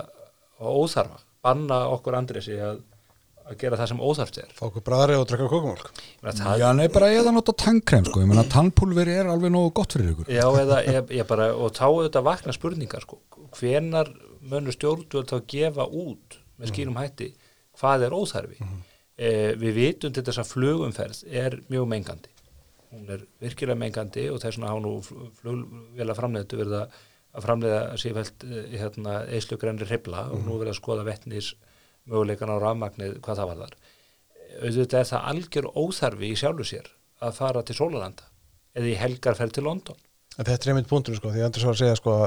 óþarfa, 0.60 1.22
banna 1.45 1.84
okkur 1.93 2.18
Andresi 2.18 2.58
að, 2.62 2.82
að 3.50 3.58
gera 3.64 3.80
það 3.80 3.89
sem 3.91 4.02
óþarft 4.06 4.39
er. 4.43 4.52
Fá 4.56 4.64
okkur 4.68 4.84
bræðari 4.86 5.18
og 5.18 5.26
meina, 6.22 6.36
það, 6.38 6.62
Já, 6.62 6.68
nei, 6.78 6.86
bara 6.93 7.10
ég 7.12 7.26
það 7.26 7.36
nota 7.36 7.56
tannkrem 7.64 8.08
sko, 8.08 8.24
ég 8.24 8.30
meina 8.30 8.45
tannpulveri 8.54 9.16
er 9.20 9.32
alveg 9.34 9.54
nógu 9.54 9.74
gott 9.80 9.95
fyrir 9.95 10.14
ykkur. 10.14 10.32
Já, 10.34 10.45
eða, 10.62 10.80
ég, 10.86 11.14
ég 11.20 11.30
bara, 11.30 11.50
og 11.58 11.74
þá 11.78 11.86
auðvitað 11.88 12.28
vakna 12.30 12.56
spurningar, 12.56 13.06
sko, 13.08 13.20
hvenar 13.58 14.14
mönur 14.50 14.76
stjórnvöld 14.76 15.34
þá 15.34 15.38
gefa 15.56 15.89
út 15.89 16.39
með 16.60 16.74
skýrum 16.74 17.00
hætti 17.00 17.32
hvað 17.80 18.08
er 18.08 18.18
óþarfi. 18.18 18.60
eh, 19.20 19.54
við 19.60 19.78
vitum 19.82 20.14
til 20.16 20.24
þess 20.28 20.43
að 20.43 20.52
flugumferð 20.54 21.24
er 21.28 21.60
mjög 21.72 21.89
mengandi. 21.91 22.34
Hún 22.93 23.10
er 23.14 23.26
virkilega 23.41 23.78
mengandi 23.78 24.30
og 24.32 24.41
þess 24.41 24.58
vegna 24.58 24.72
hafa 24.72 24.82
nú 24.86 24.93
flugvela 25.41 26.16
framleitu 26.18 26.58
verið 26.58 26.82
að 26.84 27.00
að 27.30 27.45
framleiða 27.45 27.82
sífælt 28.02 28.45
hérna, 28.74 29.20
eislugrænri 29.38 29.88
hribla 29.89 30.26
og 30.34 30.41
nú 30.45 30.58
verið 30.58 30.74
að 30.74 30.80
skoða 30.80 31.06
vettnis 31.08 31.52
möguleikan 32.10 32.51
á 32.51 32.57
rafmagnið 32.60 33.18
hvað 33.24 33.41
það 33.41 33.51
var 33.51 33.64
þar. 33.64 33.78
Auðvitað 34.60 34.99
er 34.99 35.10
það 35.12 35.28
algjör 35.32 35.70
óþarfi 35.78 36.30
í 36.30 36.38
sjálfu 36.39 36.68
sér 36.68 36.91
að 37.24 37.36
fara 37.38 37.64
til 37.66 37.78
Sólalanda 37.78 38.28
eða 38.78 38.91
í 38.91 38.97
helgarferð 38.99 39.57
til 39.57 39.66
London. 39.68 39.99
En 40.38 40.47
þetta 40.47 40.66
er 40.66 40.74
einmitt 40.74 40.89
punktur 40.89 41.18
sko, 41.18 41.34
því 41.34 41.45
Andris 41.45 41.66
var 41.68 41.76
að 41.76 41.82
segja 41.82 41.99
sko 41.99 42.18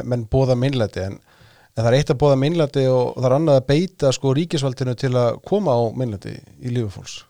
menn 0.00 0.26
bóða 0.30 0.56
minnlæti 0.58 1.04
en, 1.04 1.18
en 1.20 1.82
það 1.82 1.90
er 1.90 1.98
eitt 2.00 2.12
að 2.14 2.20
bóða 2.22 2.38
minnlæti 2.40 2.86
og 2.90 3.18
það 3.18 3.28
er 3.28 3.36
annað 3.36 3.60
að 3.60 3.66
beita 3.68 4.12
sko 4.16 4.32
ríkisvaldinu 4.38 4.94
til 4.98 5.12
að 5.20 5.42
koma 5.46 5.76
á 5.76 5.80
minnlæti 5.94 6.34
í 6.34 6.72
lífi 6.74 6.94
fólks. 6.96 7.20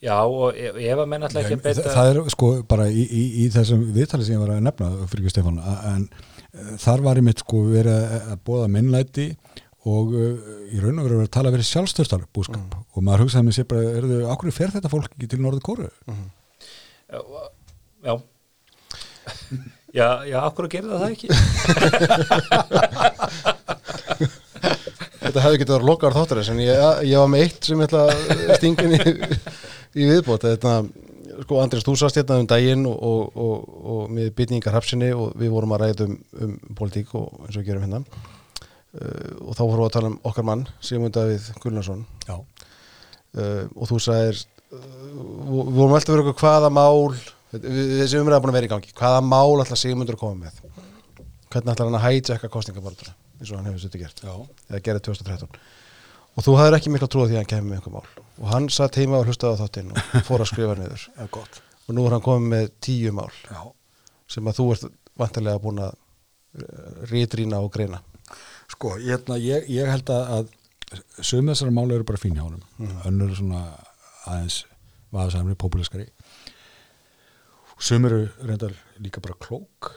Já, 0.00 0.16
og 0.24 0.56
ef, 0.56 0.76
ef 0.80 1.00
að 1.00 1.08
menn 1.12 1.24
alltaf 1.26 1.42
ekki 1.44 1.56
að 1.58 1.64
beita 1.64 1.90
það 1.92 2.10
er 2.10 2.28
sko 2.32 2.50
bara 2.68 2.86
í, 2.88 3.02
í, 3.04 3.24
í 3.42 3.48
þessum 3.52 3.82
viðtali 3.92 4.24
sem 4.24 4.38
ég 4.38 4.40
var 4.40 4.54
að 4.54 4.62
nefna 4.64 5.08
fyrir 5.12 5.32
Stefán 5.32 5.58
en 5.60 6.06
uh, 6.08 6.70
þar 6.80 7.04
var 7.04 7.20
ég 7.20 7.26
mitt 7.26 7.42
sko 7.44 7.60
verið 7.68 7.98
að, 7.98 8.14
að 8.32 8.38
bóða 8.48 8.70
minnlæti 8.72 9.26
og 9.28 9.69
uh, 9.86 10.34
í 10.70 10.76
raun 10.82 11.00
og 11.00 11.04
veru 11.06 11.16
verið 11.20 11.28
að 11.28 11.36
tala 11.36 11.54
verið 11.54 11.70
sjálfstörstar 11.70 12.22
búskap 12.36 12.70
og 12.76 13.00
maður 13.06 13.22
hugsaði 13.24 13.44
með 13.46 13.56
sér 13.56 13.66
bara, 13.70 13.84
er 13.96 14.04
þau, 14.10 14.20
ákveður 14.34 14.58
fer 14.58 14.70
þetta 14.76 14.92
fólk 14.92 15.12
ekki 15.14 15.30
til 15.30 15.40
Norður 15.44 15.66
Kóru? 15.70 15.88
Já, 17.10 17.18
já. 18.06 18.14
Já, 19.90 20.08
já, 20.22 20.38
akkur 20.46 20.64
að 20.68 20.74
gera 20.76 21.00
það 21.00 21.10
ekki? 21.10 21.26
Þetta 25.20 25.42
hefði 25.44 25.58
getið 25.60 25.74
að 25.74 25.76
vera 25.76 25.88
lokaðar 25.88 26.16
þáttarins 26.16 26.50
en 26.52 26.60
ég, 26.62 26.76
ég 27.10 27.18
var 27.18 27.30
með 27.32 27.42
eitt 27.44 27.62
sem 27.66 27.80
ég 27.82 27.86
ætla 27.90 28.02
að 28.06 28.12
stingin 28.60 28.94
í, 28.94 28.96
í 29.98 30.00
viðbót. 30.08 30.44
Þetta, 30.46 30.72
sko 31.42 31.54
Andris, 31.62 31.86
þú 31.86 31.94
sast 31.98 32.16
hérna 32.20 32.38
um 32.40 32.50
daginn 32.50 32.84
og, 32.88 32.96
og, 33.10 33.22
og, 33.34 33.56
og 33.94 34.00
með 34.14 34.26
bytningar 34.38 34.76
hafsinni 34.78 35.10
og 35.10 35.26
við 35.40 35.48
vorum 35.56 35.74
að 35.74 35.80
ræða 35.84 36.02
um, 36.06 36.14
um 36.46 36.52
politík 36.78 37.08
og 37.18 37.26
eins 37.48 37.58
og 37.58 37.64
gerum 37.66 37.84
hérna 37.84 37.98
uh, 38.98 39.34
og 39.46 39.56
þá 39.56 39.62
vorum 39.64 39.82
við 39.82 39.88
að 39.88 39.96
tala 39.96 40.10
um 40.12 40.18
okkar 40.30 40.46
mann 40.48 40.64
Sigmund 40.84 41.16
Davíð 41.16 41.50
Gullnarsson 41.62 42.04
Já. 42.26 42.36
uh, 42.36 43.64
og 43.76 43.90
þú 43.90 44.00
sagðir 44.06 44.40
uh, 44.40 44.78
við 45.50 45.74
vorum 45.78 45.96
alltaf 45.98 46.14
verið 46.14 46.30
okkur 46.32 46.40
hvaða 46.44 46.72
mál 46.74 47.14
þessi 47.50 48.20
umræða 48.20 48.42
búin 48.44 48.52
að 48.52 48.58
vera 48.60 48.68
í 48.68 48.72
gangi 48.74 48.94
hvaða 48.94 49.24
mál 49.26 49.58
alltaf 49.58 49.80
Sigmundur 49.80 50.18
að 50.18 50.24
koma 50.24 50.46
með 50.46 50.60
hvernig 51.50 51.72
ætlar 51.74 51.88
hann 51.88 51.98
að 51.98 52.06
hætjekka 52.06 52.50
kostningabartuna 52.52 53.16
eins 53.40 53.50
og 53.50 53.58
hann 53.58 53.70
hefur 53.70 53.86
þetta 53.86 54.02
gert 54.02 54.22
Já. 54.22 54.34
eða 54.70 54.82
gerði 54.86 55.04
2013 55.08 55.62
og 56.30 56.46
þú 56.46 56.54
hafðir 56.60 56.76
ekki 56.78 56.92
mikla 56.94 57.08
trúið 57.10 57.32
því 57.32 57.36
að 57.38 57.42
hann 57.42 57.50
kemur 57.50 57.70
með 57.70 57.80
einhver 57.80 57.96
mál 57.96 58.20
og 58.40 58.52
hann 58.52 58.68
satt 58.72 58.98
heima 59.00 59.18
og 59.18 59.26
hlustaði 59.28 59.58
á 59.58 59.60
þáttinn 59.64 59.90
og 59.94 60.12
fór 60.28 60.44
að 60.44 60.50
skrifa 60.52 61.26
gott. 61.34 61.62
og 61.88 61.96
nú 61.96 62.06
er 62.06 62.16
hann 62.16 62.24
komið 62.24 62.54
með 62.54 62.70
tíu 62.84 63.14
mál 63.16 63.32
Já. 63.48 63.60
sem 64.30 64.46
að 64.46 64.60
þú 64.60 64.68
ert 64.76 64.86
vantarlega 65.20 65.62
búin 65.64 65.82
að 65.82 65.96
eh, 66.60 67.02
rítrýna 67.10 67.60
og 67.64 67.72
greina 67.74 68.00
Sko, 68.70 68.96
ég, 69.00 69.10
hérna, 69.12 69.38
ég, 69.42 69.68
ég 69.72 69.90
held 69.90 70.10
að, 70.14 70.50
sögum 71.18 71.50
þessara 71.52 71.74
mála 71.74 71.96
eru 71.98 72.06
bara 72.06 72.20
fín 72.22 72.36
hjá 72.38 72.44
honum. 72.44 72.62
Önnur 73.08 73.32
er 73.32 73.40
svona 73.40 73.64
aðeins 74.30 74.62
vaðsamri, 75.14 75.56
populískari 75.58 76.06
sögum 77.80 78.06
eru 78.10 78.20
reyndar 78.44 78.74
líka 79.00 79.20
bara 79.24 79.38
klók. 79.40 79.94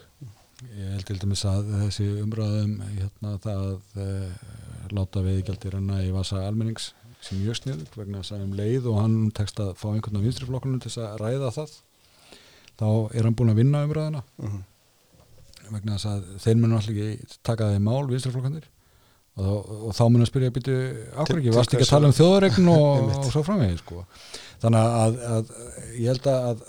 Ég 0.64 0.94
held 0.96 1.08
til 1.10 1.20
dæmis 1.20 1.44
að 1.48 1.72
þessi 1.84 2.06
umræðum 2.24 2.78
hérna 2.96 3.34
það 3.44 3.64
að 3.64 4.04
uh, 4.04 4.52
láta 4.96 5.24
veiðgjaldi 5.26 5.74
renna 5.74 5.98
í 6.06 6.12
vasa 6.16 6.46
almennings 6.48 6.94
sem 7.24 7.40
mjög 7.42 7.60
sniðug 7.60 7.98
vegna 8.00 8.22
að 8.24 8.46
um 8.46 8.54
leið 8.56 8.88
og 8.92 9.00
hann 9.02 9.18
tekst 9.36 9.60
að 9.64 9.74
fá 9.80 9.90
einhvern 9.92 10.20
af 10.20 10.24
vinstriflokkunum 10.28 10.80
til 10.84 10.92
að 11.04 11.18
ræða 11.20 11.52
það 11.56 11.76
þá 12.80 12.88
er 13.16 13.28
hann 13.28 13.36
búin 13.40 13.52
að 13.52 13.60
vinna 13.60 13.84
umræðina 13.88 14.24
vegna 15.72 15.95
þess 15.97 16.09
að 16.11 16.24
þeir 16.43 16.57
munu 16.61 16.78
allir 16.80 17.01
ekki 17.14 17.38
taka 17.47 17.70
þeim 17.74 17.86
mál 17.88 18.07
vinstriflokkandir 18.11 18.66
og, 19.34 19.43
þá- 19.43 19.78
og 19.88 19.95
þá 19.97 20.03
mun 20.14 20.26
að 20.26 20.30
spyrja 20.30 20.51
að 20.51 20.57
byrja 20.59 20.78
ákveð 21.24 21.39
ekki, 21.41 21.53
varst 21.57 21.74
ekki 21.78 21.88
að 21.88 21.93
tala 21.95 22.09
um 22.11 22.18
þjóðaregn 22.20 22.68
og, 22.74 23.07
og 23.24 23.32
svo 23.34 23.43
framvegið 23.47 23.80
sko. 23.82 24.03
þannig 24.64 24.99
að, 25.05 25.18
að 25.38 25.53
ég 25.97 26.11
held 26.11 26.30
að, 26.34 26.45
að, 26.51 26.68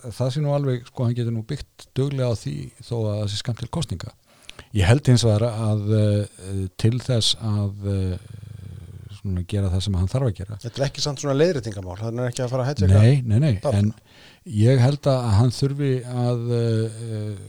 að 0.00 0.16
það 0.20 0.32
sé 0.36 0.44
nú 0.46 0.54
alveg 0.56 0.88
sko 0.88 1.04
hann 1.08 1.18
getur 1.18 1.36
nú 1.36 1.44
byggt 1.50 1.88
duglega 1.98 2.32
á 2.32 2.34
því 2.40 2.56
þó 2.80 2.94
að 3.02 3.12
það 3.20 3.28
sé 3.34 3.42
skamt 3.42 3.62
til 3.64 3.70
kostninga 3.78 4.14
ég 4.74 4.88
held 4.88 5.06
hins 5.12 5.24
vegar 5.28 5.44
að 5.48 5.84
uh, 5.96 6.64
til 6.80 6.96
þess 7.04 7.36
að 7.44 7.86
uh, 7.88 8.16
svona 9.18 9.42
gera 9.50 9.70
það 9.72 9.84
sem 9.86 9.94
hann 9.98 10.10
þarf 10.10 10.28
að 10.30 10.34
gera 10.40 10.56
Þetta 10.62 10.80
er 10.82 10.86
ekki 10.88 11.02
samt 11.04 11.22
svona 11.22 11.36
leiðréttingamál, 11.38 11.96
hann 12.00 12.20
er 12.22 12.28
ekki 12.30 12.42
að 12.44 12.52
fara 12.52 12.64
að 12.64 12.68
hætja 12.72 12.88
Nei, 12.90 13.22
nei, 13.26 13.38
nei, 13.42 13.54
en 13.74 13.92
ég 14.58 14.78
held 14.82 15.08
að 15.10 15.24
hann 15.38 15.54
þurfi 15.56 15.92
að 16.08 16.44
uh, 16.54 17.40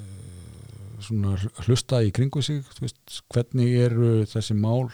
svona 1.06 1.36
hl- 1.40 1.64
hlusta 1.66 2.02
í 2.06 2.12
kringu 2.16 2.42
sig, 2.46 2.62
veist, 2.82 3.22
hvernig 3.34 3.76
eru 3.86 4.12
þessi 4.30 4.56
mál 4.58 4.90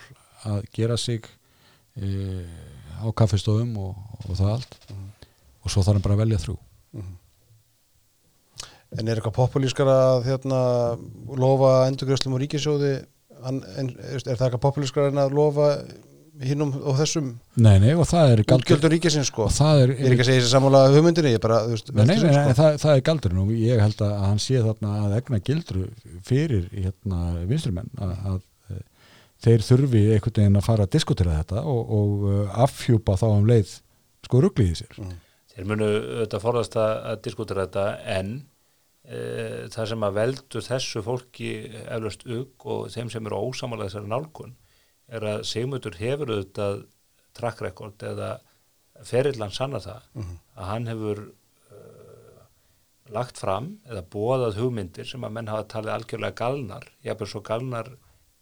að 0.46 0.64
gera 0.76 0.98
sig 0.98 1.26
uh, 1.26 2.46
á 3.02 3.08
kaffestofum 3.18 3.76
og, 3.82 3.96
og 4.26 4.38
það 4.38 4.54
allt. 4.54 4.80
Mhm. 4.92 5.12
og 5.66 5.72
svo 5.74 5.82
þarf 5.82 5.98
hann 5.98 6.06
bara 6.06 6.14
að 6.14 6.24
velja 6.26 6.42
þrjú. 6.44 6.58
En 8.96 9.08
er 9.10 9.18
eitthvað 9.18 9.34
populískar 9.40 9.90
að 9.90 10.28
hérna, 10.30 10.60
lofa 11.36 11.72
endurgjöfslum 11.90 12.36
og 12.38 12.44
ríkisjóði 12.44 12.92
en, 13.50 13.58
er 13.98 14.22
það 14.22 14.46
eitthvað 14.46 14.62
populískar 14.64 15.10
en 15.10 15.20
að 15.24 15.34
lofa 15.36 15.72
hinnum 16.44 16.72
og 16.82 16.98
þessum 17.00 17.28
Nei, 17.62 17.78
nei, 17.80 17.92
og 17.96 18.08
það 18.10 18.34
er 18.34 18.42
galdur 18.50 18.92
ríkisins 18.92 19.30
sko 19.32 19.46
og 19.48 19.54
það 19.56 19.84
er, 19.84 19.94
Ég 19.96 20.08
er 20.08 20.16
ekki 20.16 20.26
að 20.26 20.30
segja 20.30 20.42
þessi 20.44 20.52
sammála 20.52 20.82
hugmyndinni, 20.94 21.34
ég 21.36 21.44
bara, 21.44 21.62
veist, 21.70 21.92
Nei, 21.94 22.04
nei, 22.10 22.16
nei, 22.24 22.34
sko. 22.34 22.56
það, 22.60 22.80
það 22.82 22.96
er 22.96 23.04
galdurinn 23.10 23.44
og 23.44 23.54
ég 23.56 23.84
held 23.84 24.04
að 24.06 24.16
hann 24.24 24.42
sé 24.44 24.64
þarna 24.66 24.96
að 25.06 25.16
egna 25.20 25.40
gildru 25.50 25.86
fyrir 26.28 26.66
hérna 26.74 27.22
vinstrimenn 27.50 27.92
að, 28.02 28.16
að 28.32 28.42
eh, 28.74 28.82
þeir 29.46 29.68
þurfi 29.70 30.04
einhvern 30.16 30.40
veginn 30.42 30.60
að 30.62 30.68
fara 30.68 30.88
að 30.88 30.98
diskutera 30.98 31.38
þetta 31.40 31.64
og, 31.72 31.94
og 32.00 32.28
uh, 32.32 32.42
affjúpa 32.66 33.16
þá 33.22 33.28
um 33.30 33.48
leið 33.50 33.78
sko 34.26 34.42
rugliði 34.44 34.82
sér. 34.82 35.00
Mm. 35.00 35.16
Þeir 35.56 35.72
munu 35.72 35.88
auðvitað 35.88 36.44
forðast 36.44 36.78
að, 36.82 36.94
að 37.14 37.24
diskutera 37.30 37.64
þetta 37.64 37.88
en 38.18 38.32
e, 39.08 39.20
það 39.72 39.90
sem 39.92 40.04
að 40.04 40.18
veldur 40.18 40.66
þessu 40.66 41.04
fólki 41.06 41.52
eflaust 41.86 42.26
ugg 42.28 42.66
og 42.76 42.90
þeim 42.92 43.12
sem 43.14 43.30
eru 43.30 43.40
ósamalega 43.46 43.94
þessari 43.94 44.12
nálgun 44.12 44.56
er 45.10 45.22
að 45.22 45.44
Sigmundur 45.46 45.96
hefur 46.00 46.32
auðvitað 46.34 46.86
track 47.36 47.62
record 47.62 48.04
eða 48.04 48.30
ferillan 49.06 49.52
sanna 49.52 49.80
það 49.84 50.02
Mhm. 50.16 50.38
að 50.58 50.66
hann 50.72 50.88
hefur 50.88 51.20
uh, 51.26 52.46
lagt 53.14 53.38
fram 53.38 53.68
eða 53.90 54.02
bóðað 54.16 54.58
hugmyndir 54.62 55.06
sem 55.10 55.22
að 55.28 55.32
menn 55.36 55.48
hafa 55.52 55.68
talið 55.76 55.94
algjörlega 55.96 56.36
galnar, 56.40 56.88
jafnveg 57.04 57.30
svo 57.30 57.42
galnar 57.46 57.90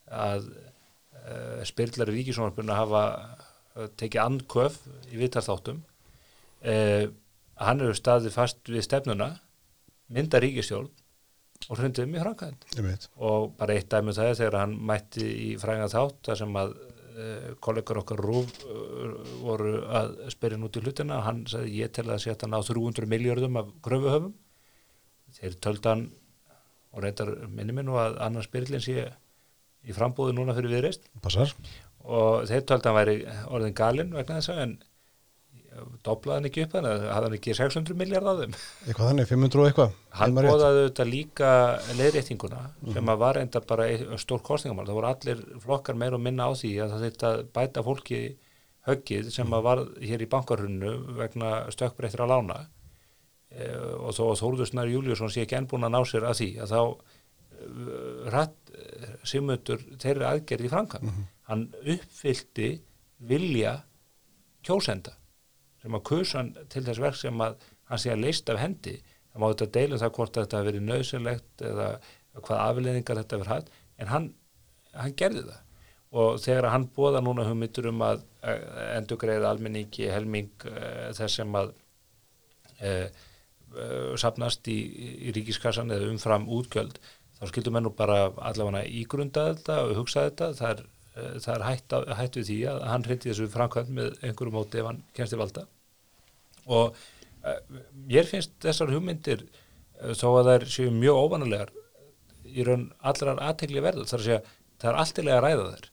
að 0.07 0.45
uh, 0.53 1.63
spyrlari 1.65 2.15
ríkisónarpunna 2.19 2.77
hafa 2.77 3.03
uh, 3.75 3.87
tekið 3.97 4.21
andköf 4.23 4.77
í 5.11 5.17
vitarþáttum 5.19 5.81
uh, 6.63 7.05
hann 7.59 7.79
hefur 7.83 7.97
staðið 7.99 8.35
fast 8.37 8.69
við 8.69 8.85
stefnuna 8.87 9.31
mynda 10.13 10.39
ríkistjórn 10.43 10.89
og 11.69 11.79
hrundið 11.79 12.07
um 12.07 12.15
í 12.17 12.23
veit. 12.85 13.07
og 13.17 13.53
bara 13.59 13.77
eitt 13.77 13.89
dæmi 13.91 14.11
um 14.11 14.17
það 14.17 14.31
er 14.31 14.39
þegar 14.41 14.59
hann 14.59 14.75
mætti 14.89 15.27
í 15.47 15.49
fræga 15.61 15.89
þátt 15.91 16.19
þar 16.29 16.39
sem 16.41 16.57
að 16.61 16.73
uh, 16.73 17.49
kollegar 17.63 18.01
okkar 18.03 18.23
rúf 18.23 18.51
uh, 18.65 19.13
voru 19.43 19.75
að 19.87 20.15
spyrja 20.33 20.59
nút 20.61 20.77
í 20.79 20.83
hlutina 20.83 21.19
og 21.19 21.27
hann 21.27 21.43
sagði 21.49 21.77
ég 21.79 21.93
tel 21.95 22.09
að 22.09 22.27
að 22.27 22.45
hann 22.45 22.57
á 22.57 22.61
300 22.69 23.09
miljardum 23.15 23.61
af 23.61 23.73
gröfuhöfum 23.85 24.33
þeir 25.39 25.59
töldu 25.63 25.93
hann 25.93 26.07
og 26.93 27.03
reyndar 27.05 27.33
minni 27.49 27.73
minn 27.73 27.89
og 27.89 28.01
að 28.01 28.19
annars 28.27 28.49
spyrillin 28.49 28.83
sé 28.83 29.07
í 29.83 29.95
frambúðu 29.95 30.35
núna 30.37 30.55
fyrir 30.55 30.75
viðreist 30.77 31.07
Passar. 31.23 31.53
og 32.03 32.45
þeir 32.49 32.67
töldu 32.69 32.89
hann 32.89 32.99
væri 32.99 33.17
orðin 33.49 33.77
galinn 33.77 34.13
vegna 34.15 34.39
þess 34.39 34.53
að 34.53 34.65
en 34.67 34.75
doblaði 36.05 36.37
hann 36.39 36.47
ekki 36.49 36.63
upp 36.65 36.75
þannig 36.77 36.93
að 36.93 37.03
hann 37.15 37.35
ekki 37.37 37.55
600 37.57 37.97
miljard 37.99 38.27
á 38.29 38.33
þeim. 38.41 38.55
Eitthvað 38.87 39.09
þannig, 39.09 39.29
500 39.31 39.61
og 39.63 39.69
eitthvað. 39.69 39.95
hann 40.19 40.37
bóðaði 40.37 40.83
þetta 40.87 41.05
líka 41.09 41.49
leiðréttinguna 41.99 42.61
sem 42.93 43.11
að 43.13 43.21
var 43.23 43.39
enda 43.41 43.61
bara 43.73 43.87
ein- 43.89 44.17
stór 44.21 44.43
kostningamál, 44.45 44.85
það 44.87 44.99
voru 44.99 45.11
allir 45.11 45.43
flokkar 45.63 45.99
meir 45.99 46.17
og 46.17 46.21
minna 46.21 46.49
á 46.49 46.51
því 46.53 46.73
að 46.83 46.93
það 46.95 47.05
þetta 47.07 47.33
bæta 47.57 47.83
fólki 47.83 48.21
höggið 48.87 49.31
sem 49.31 49.53
að 49.55 49.63
var 49.63 49.83
hér 50.03 50.21
í 50.25 50.29
bankarhunnu 50.29 50.93
vegna 51.17 51.51
stökkbreyttir 51.71 52.25
að 52.25 52.33
lána. 52.33 52.59
E, 53.53 53.69
og 54.01 54.11
þó 54.17 54.65
Snær 54.65 54.89
Júliusson 54.89 55.29
sé 55.31 55.45
ekki 55.45 55.55
enn 55.55 55.67
búin 55.69 55.85
að 55.85 55.93
ná 55.93 56.01
sér 56.09 56.25
að 56.25 56.39
því 56.41 56.49
að 56.63 56.73
þá 56.73 56.79
uh, 56.83 58.31
rætt 58.33 58.73
Sigmundur 59.23 59.83
þeirri 60.01 60.25
aðgerð 60.27 60.65
í 60.67 60.71
framkvæm 60.71 61.11
hann 61.47 61.67
uppfyllti 61.85 62.69
vilja 63.29 63.75
kjósenda 64.65 65.13
sem 65.83 65.97
að 65.99 66.05
kusan 66.09 66.53
til 66.71 66.85
þess 66.87 67.03
verk 67.03 67.19
sem 67.19 67.43
að 67.43 67.57
hann 67.91 68.01
sé 68.01 68.13
að 68.13 68.23
leist 68.23 68.49
af 68.49 68.61
hendi 68.61 68.97
það 69.33 69.41
má 69.41 69.47
þetta 69.49 69.69
deila 69.77 69.97
um 69.97 70.01
það 70.03 70.15
hvort 70.17 70.37
þetta 70.39 70.59
hafi 70.59 70.69
verið 70.69 70.87
nöðsynlegt 70.87 71.65
eða 71.69 71.87
hvað 72.39 72.63
afleðingar 72.63 73.19
þetta 73.21 73.39
verið 73.41 73.53
hægt 73.53 73.71
en 74.01 74.11
hann, 74.11 74.27
hann 74.93 75.15
gerði 75.17 75.45
það. 75.49 75.59
Og 76.13 76.39
þegar 76.43 76.69
hann 76.69 76.87
bóða 76.93 77.23
núna 77.25 77.45
hugmyndur 77.47 77.89
um 77.89 78.03
að 78.05 78.21
endur 78.93 79.17
greiða 79.21 79.49
almenningi 79.49 80.09
helming 80.13 80.51
uh, 80.69 81.09
þess 81.17 81.39
sem 81.39 81.57
að 81.57 81.71
uh, 82.85 83.07
uh, 83.73 84.13
sapnast 84.21 84.69
í, 84.69 84.77
í 85.25 85.33
ríkiskassan 85.33 85.93
eða 85.93 86.11
umfram 86.11 86.45
útgjöld 86.53 86.99
þá 87.39 87.47
skildum 87.49 87.77
menn 87.77 87.87
nú 87.87 87.93
bara 87.97 88.27
allavega 88.45 88.85
ígrunda 88.85 89.47
þetta 89.55 89.79
og 89.87 89.95
hugsa 90.03 90.27
þetta. 90.27 90.51
Það 90.59 90.75
er, 90.75 90.83
það 91.13 91.53
er 91.55 91.65
hætt, 91.67 91.93
að, 91.93 92.07
hætt 92.19 92.39
við 92.39 92.47
því 92.49 92.57
að 92.71 92.81
hann 92.89 93.05
hrindi 93.07 93.31
þessu 93.31 93.49
framkvæmt 93.53 93.93
með 93.93 94.15
einhverju 94.25 94.55
móti 94.55 94.81
ef 94.81 94.89
hann 94.89 95.03
kemst 95.17 95.35
í 95.35 95.39
valda. 95.39 95.65
Og 96.65 96.97
uh, 97.43 97.79
mér 98.09 98.29
finnst 98.29 98.55
þessar 98.63 98.93
hugmyndir 98.93 99.45
uh, 99.45 100.13
þó 100.17 100.27
að 100.39 100.51
þær 100.51 100.67
séu 100.77 100.91
mjög 100.95 101.21
óvanalegar 101.27 101.73
í 102.53 102.65
raun 102.67 102.89
allrar 103.01 103.41
aðtegli 103.41 103.81
verður 103.83 104.09
þar 104.09 104.21
að 104.21 104.29
segja 104.29 104.43
það 104.83 104.89
er 104.89 104.99
alltilega 104.99 105.35
að 105.37 105.43
ræða 105.45 105.67
þær. 105.73 105.89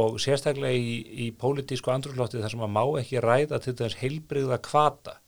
Og 0.00 0.20
sérstaklega 0.22 0.76
í, 0.80 0.92
í 1.26 1.30
pólitísku 1.36 1.92
andrúrslótti 1.92 2.40
þar 2.40 2.54
sem 2.54 2.62
að 2.64 2.76
má 2.76 2.84
ekki 3.02 3.24
ræða 3.24 3.60
til 3.64 3.76
þess 3.78 3.98
heilbrigða 4.00 4.60
kvata 4.64 5.18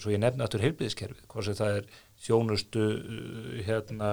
svo 0.00 0.10
ég 0.10 0.22
nefna 0.22 0.46
aftur 0.46 0.62
heilbrigðiskerfið 0.64 1.26
hvort 1.30 1.46
sem 1.46 1.58
það 1.58 1.76
er 1.76 1.90
þjónustu 2.24 2.86
uh, 2.96 3.58
hérna 3.66 4.08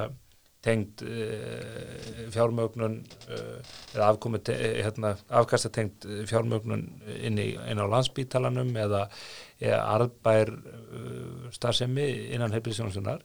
tengd 0.66 1.04
uh, 1.08 2.30
fjármögnun 2.34 2.98
uh, 3.32 3.76
eða 3.96 4.40
te- 4.44 4.58
hérna, 4.84 5.14
afkastatengd 5.42 6.08
uh, 6.08 6.24
fjármögnun 6.28 6.84
inn, 7.16 7.38
í, 7.40 7.54
inn 7.72 7.80
á 7.80 7.86
landsbítalanum 7.88 8.74
eða, 8.76 9.06
eða 9.62 9.80
arðbær 9.96 10.52
uh, 10.52 11.46
starfsemi 11.56 12.10
innan 12.36 12.52
heilbrigðisjónustunar 12.56 13.24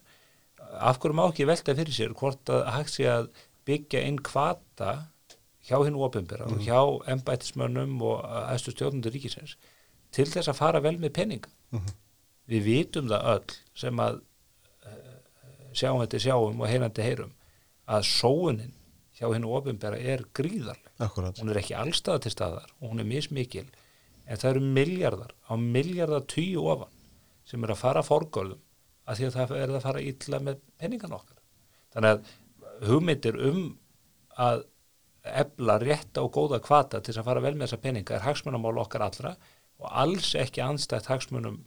af 0.75 1.01
hverju 1.03 1.15
má 1.19 1.25
ekki 1.29 1.47
velta 1.51 1.75
fyrir 1.75 1.95
sér 1.95 2.15
hvort 2.19 2.51
að 2.51 2.65
hægt 2.77 2.95
sé 2.95 3.09
að 3.11 3.29
byggja 3.67 4.05
inn 4.07 4.21
kvata 4.23 4.93
hjá 5.65 5.79
hinn 5.87 5.99
ofinbera 5.99 6.47
og 6.51 6.63
hjá 6.63 6.79
embættismönnum 7.15 7.97
og 8.05 8.23
aðstu 8.45 8.75
stjórnundur 8.75 9.15
ríkisins 9.15 9.57
til 10.15 10.27
þess 10.31 10.51
að 10.53 10.59
fara 10.61 10.81
vel 10.85 10.97
með 11.03 11.15
peninga? 11.19 11.51
Við 12.51 12.67
vitum 12.67 13.09
það 13.11 13.29
öll 13.35 13.55
sem 13.81 14.03
að 14.05 14.19
sjáum 15.79 16.03
þetta 16.03 16.23
sjáum 16.25 16.61
og 16.61 16.71
heyrandi 16.71 17.07
heyrum 17.07 17.33
að 17.91 18.07
sóunin 18.09 18.75
hjá 19.15 19.29
hinn 19.31 19.47
ofinbera 19.47 19.99
er 19.99 20.25
gríðarleg. 20.35 20.93
Akkurat. 21.05 21.39
hún 21.39 21.51
er 21.51 21.61
ekki 21.61 21.75
allstað 21.79 22.25
til 22.25 22.35
staðar 22.35 22.71
og 22.81 22.93
hún 22.93 23.03
er 23.03 23.09
mismikil 23.09 23.67
en 24.25 24.41
það 24.41 24.51
eru 24.51 24.69
miljardar 24.79 25.35
á 25.51 25.53
miljardar 25.59 26.27
tíu 26.31 26.65
ofan 26.71 26.93
sem 27.45 27.65
er 27.65 27.75
að 27.75 27.83
fara 27.83 28.05
forgörðum 28.07 28.63
að 29.05 29.19
því 29.19 29.27
að 29.27 29.35
það 29.37 29.57
er 29.59 29.73
að 29.75 29.85
fara 29.85 30.05
illa 30.11 30.41
með 30.41 30.63
peningan 30.81 31.17
okkar. 31.19 31.41
Þannig 31.95 32.15
að 32.15 32.89
hugmyndir 32.89 33.41
um 33.51 33.61
að 34.41 34.65
ebla 35.25 35.77
rétta 35.81 36.25
og 36.25 36.33
góða 36.35 36.61
kvata 36.65 37.01
til 37.05 37.15
að 37.17 37.29
fara 37.29 37.43
vel 37.45 37.55
með 37.55 37.69
þessa 37.69 37.83
peninga 37.85 38.17
er 38.17 38.27
hagsmunamál 38.27 38.81
okkar 38.83 39.07
allra 39.07 39.35
og 39.81 39.87
alls 39.91 40.35
ekki 40.39 40.63
anstætt 40.65 41.09
hagsmunum 41.11 41.63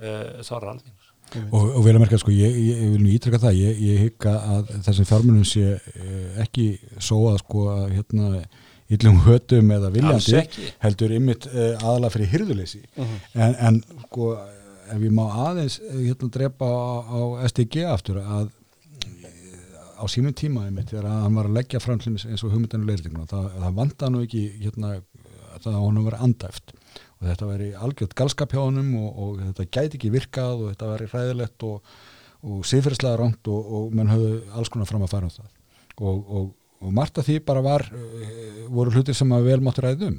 uh, 0.00 0.40
þorra 0.46 0.74
almennir 0.74 1.10
Og, 1.34 1.62
og 1.62 1.80
vel 1.82 1.96
að 1.96 2.02
merka, 2.04 2.18
sko, 2.20 2.30
ég, 2.34 2.52
ég, 2.54 2.82
ég 2.84 2.92
vil 2.92 3.00
nú 3.02 3.10
ítrykka 3.10 3.40
það, 3.42 3.56
ég, 3.58 3.80
ég 3.88 4.02
hygga 4.04 4.34
að 4.54 4.68
þessum 4.86 5.08
fjármunum 5.08 5.48
sé 5.48 5.64
eh, 5.74 6.42
ekki 6.44 6.68
svo 7.02 7.24
að 7.32 7.40
sko 7.42 7.64
að 7.72 7.96
hérna 7.96 8.44
illum 8.92 9.20
hötum 9.24 9.70
eða 9.74 9.90
viljandi 9.94 10.42
heldur 10.82 11.14
ymmit 11.16 11.46
uh, 11.48 11.72
aðalega 11.80 12.12
fyrir 12.16 12.30
hyrðuleysi 12.34 12.82
en, 13.00 13.54
en 13.54 13.80
sko 14.04 14.34
ef 14.92 15.00
ég 15.00 15.14
má 15.14 15.24
aðeins 15.48 15.78
eh, 15.80 16.02
hérna 16.10 16.28
drepa 16.32 16.68
á, 16.68 16.92
á 17.08 17.20
SDG 17.48 17.86
aftur 17.88 18.20
að 18.20 18.50
eh, 19.08 19.96
á 19.96 20.04
sínum 20.12 20.34
tíma 20.36 20.66
ymmit 20.68 20.92
þegar 20.92 21.08
hann 21.08 21.38
var 21.38 21.48
að 21.48 21.58
leggja 21.58 21.80
fram 21.80 22.00
eins 22.04 22.44
og 22.44 22.52
hugmyndinu 22.52 22.88
leirtinguna 22.88 23.28
það, 23.30 23.48
það 23.62 23.78
vanda 23.80 24.12
nú 24.12 24.24
ekki 24.26 24.44
hérna 24.60 24.96
að 24.98 25.64
það 25.64 25.80
honum 25.80 26.08
var 26.10 26.20
andæft 26.26 26.74
og 27.20 27.28
þetta 27.28 27.48
veri 27.48 27.70
algjört 27.86 28.16
galskap 28.18 28.54
hjá 28.54 28.60
honum 28.62 28.90
og, 29.00 29.08
og 29.14 29.38
þetta 29.42 29.68
gæti 29.76 29.98
ekki 29.98 30.12
virkað 30.14 30.58
og 30.58 30.72
þetta 30.72 30.90
veri 30.90 31.08
hræðilegt 31.12 31.66
og, 31.68 31.94
og 32.44 32.66
siðferðslega 32.68 33.20
rangt 33.20 33.50
og, 33.52 33.72
og 33.78 33.96
menn 33.96 34.12
höfðu 34.12 34.42
alls 34.54 34.72
konar 34.72 34.90
fram 34.90 35.06
að 35.06 35.14
fara 35.14 35.30
um 35.30 35.34
það. 35.34 35.50
Og, 36.04 36.52
margt 36.92 37.20
af 37.20 37.28
því 37.28 37.38
bara 37.46 37.62
var 37.64 37.86
uh, 37.88 38.64
voru 38.74 38.92
hlutir 38.92 39.16
sem 39.16 39.30
að 39.32 39.48
vel 39.48 39.60
máttu 39.64 39.84
ræðið 39.84 40.10
um. 40.10 40.18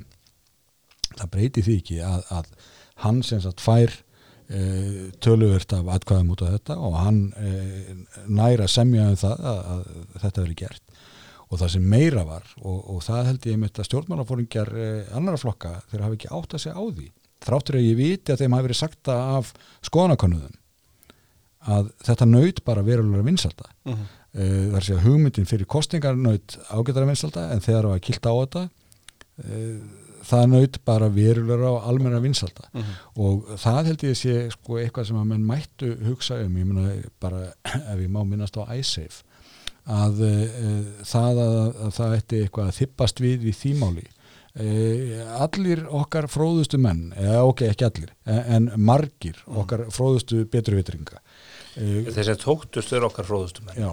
Það 1.15 1.31
breyti 1.35 1.63
því 1.65 1.77
ekki 1.81 1.99
að, 2.03 2.23
að 2.33 2.71
hann 3.03 3.21
sem 3.27 3.43
sagt 3.43 3.61
fær 3.61 3.91
uh, 3.93 5.11
töluvert 5.21 5.75
af 5.77 5.91
atkvæðum 5.97 6.31
út 6.33 6.45
af 6.45 6.55
þetta 6.55 6.79
og 6.87 6.97
hann 7.03 7.21
uh, 7.37 7.91
næra 8.25 8.69
semja 8.71 9.11
um 9.11 9.19
það 9.19 9.45
að, 9.51 9.61
að 9.75 9.85
þetta 10.23 10.45
veri 10.45 10.57
gert 10.63 11.03
og 11.49 11.59
það 11.61 11.69
sem 11.75 11.85
meira 11.95 12.23
var 12.25 12.43
og, 12.61 12.77
og 12.95 13.03
það 13.05 13.25
held 13.29 13.45
ég 13.51 13.57
mitt 13.61 13.79
að 13.79 13.87
stjórnmálafóringjar 13.89 14.71
eh, 14.75 15.15
annara 15.17 15.37
flokka 15.41 15.75
þeir 15.91 16.01
hafa 16.07 16.17
ekki 16.19 16.31
átt 16.33 16.53
að 16.57 16.63
segja 16.65 16.77
á 16.77 16.83
því 16.97 17.09
þráttur 17.45 17.75
að 17.79 17.87
ég 17.89 17.97
viti 17.99 18.31
að 18.33 18.39
þeim 18.41 18.55
hafi 18.57 18.65
verið 18.69 18.79
sagt 18.81 18.99
það 19.05 19.35
af 19.39 19.51
skoðanakonuðum 19.89 20.55
að 21.75 21.91
þetta 22.05 22.25
naut 22.29 22.63
bara 22.65 22.83
verulega 22.85 23.25
vinsalda 23.25 23.69
mm 23.85 23.93
-hmm. 23.93 24.07
uh, 24.33 24.39
það 24.39 24.73
er 24.73 24.79
að 24.81 24.87
segja 24.87 25.03
hugmyndin 25.05 25.45
fyrir 25.49 25.65
kostingar 25.65 26.15
naut 26.17 26.57
ágætara 26.69 27.05
vinsalda 27.09 27.51
en 27.53 27.61
þegar 27.61 27.83
það 27.83 27.93
var 27.95 27.99
kilt 28.09 28.25
á 28.29 28.33
þetta 28.41 28.63
uh, 29.43 29.79
það 30.25 30.45
naut 30.49 30.77
bara 30.85 31.09
verulega 31.13 31.69
á 31.69 31.85
almenna 31.89 32.19
vinsalda 32.21 32.69
Mhm. 32.73 32.93
og 33.15 33.45
það 33.61 33.85
held 33.85 34.03
ég 34.03 34.15
sé 34.17 34.49
sko 34.51 34.77
eitthvað 34.81 35.05
sem 35.07 35.17
að 35.17 35.25
menn 35.31 35.45
mættu 35.45 35.91
hugsa 36.07 36.39
um, 36.41 36.57
ég 36.57 36.65
meina 36.65 36.93
bara 37.21 37.53
ef 37.93 37.99
ég 37.99 38.09
má 38.09 38.23
minnast 38.25 38.57
á 38.57 38.65
iSafe 38.73 39.23
að 39.85 40.21
uh, 40.25 40.85
það 41.05 41.41
að, 41.43 41.57
að 41.85 41.91
það 41.99 42.13
ætti 42.17 42.41
eitthvað 42.41 42.69
að 42.69 42.77
þippast 42.79 43.21
við 43.21 43.45
í 43.45 43.53
þýmáli 43.53 44.05
uh, 44.05 45.43
allir 45.45 45.83
okkar 45.93 46.27
fróðustu 46.31 46.79
menn, 46.81 47.11
eða 47.19 47.43
ok, 47.45 47.67
ekki 47.69 47.87
allir 47.87 48.15
en, 48.25 48.71
margir 48.81 49.37
okkar 49.45 49.85
fróðustu 49.93 50.41
beturvitringa 50.49 51.21
uh, 51.21 52.09
Þeir 52.09 52.31
sem 52.31 52.41
tóktust 52.41 52.97
er 52.97 53.05
okkar 53.05 53.29
fróðustum 53.29 53.69
já, 53.77 53.89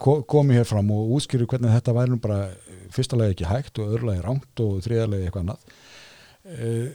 ko 0.00 0.22
komi 0.28 0.56
hér 0.56 0.68
fram 0.68 0.92
og 0.96 1.12
útskýru 1.18 1.48
hvernig 1.50 1.76
þetta 1.76 1.96
væri 2.00 2.14
nú 2.14 2.20
bara 2.24 2.48
fyrsta 2.94 3.20
lagi 3.20 3.36
ekki 3.36 3.50
hægt 3.52 3.80
og 3.82 3.92
öðru 3.92 4.12
lagi 4.12 4.24
rangt 4.24 4.64
og 4.64 4.84
þriða 4.84 5.08
lagi 5.10 5.26
eitthvað 5.26 5.48
annað. 5.48 6.92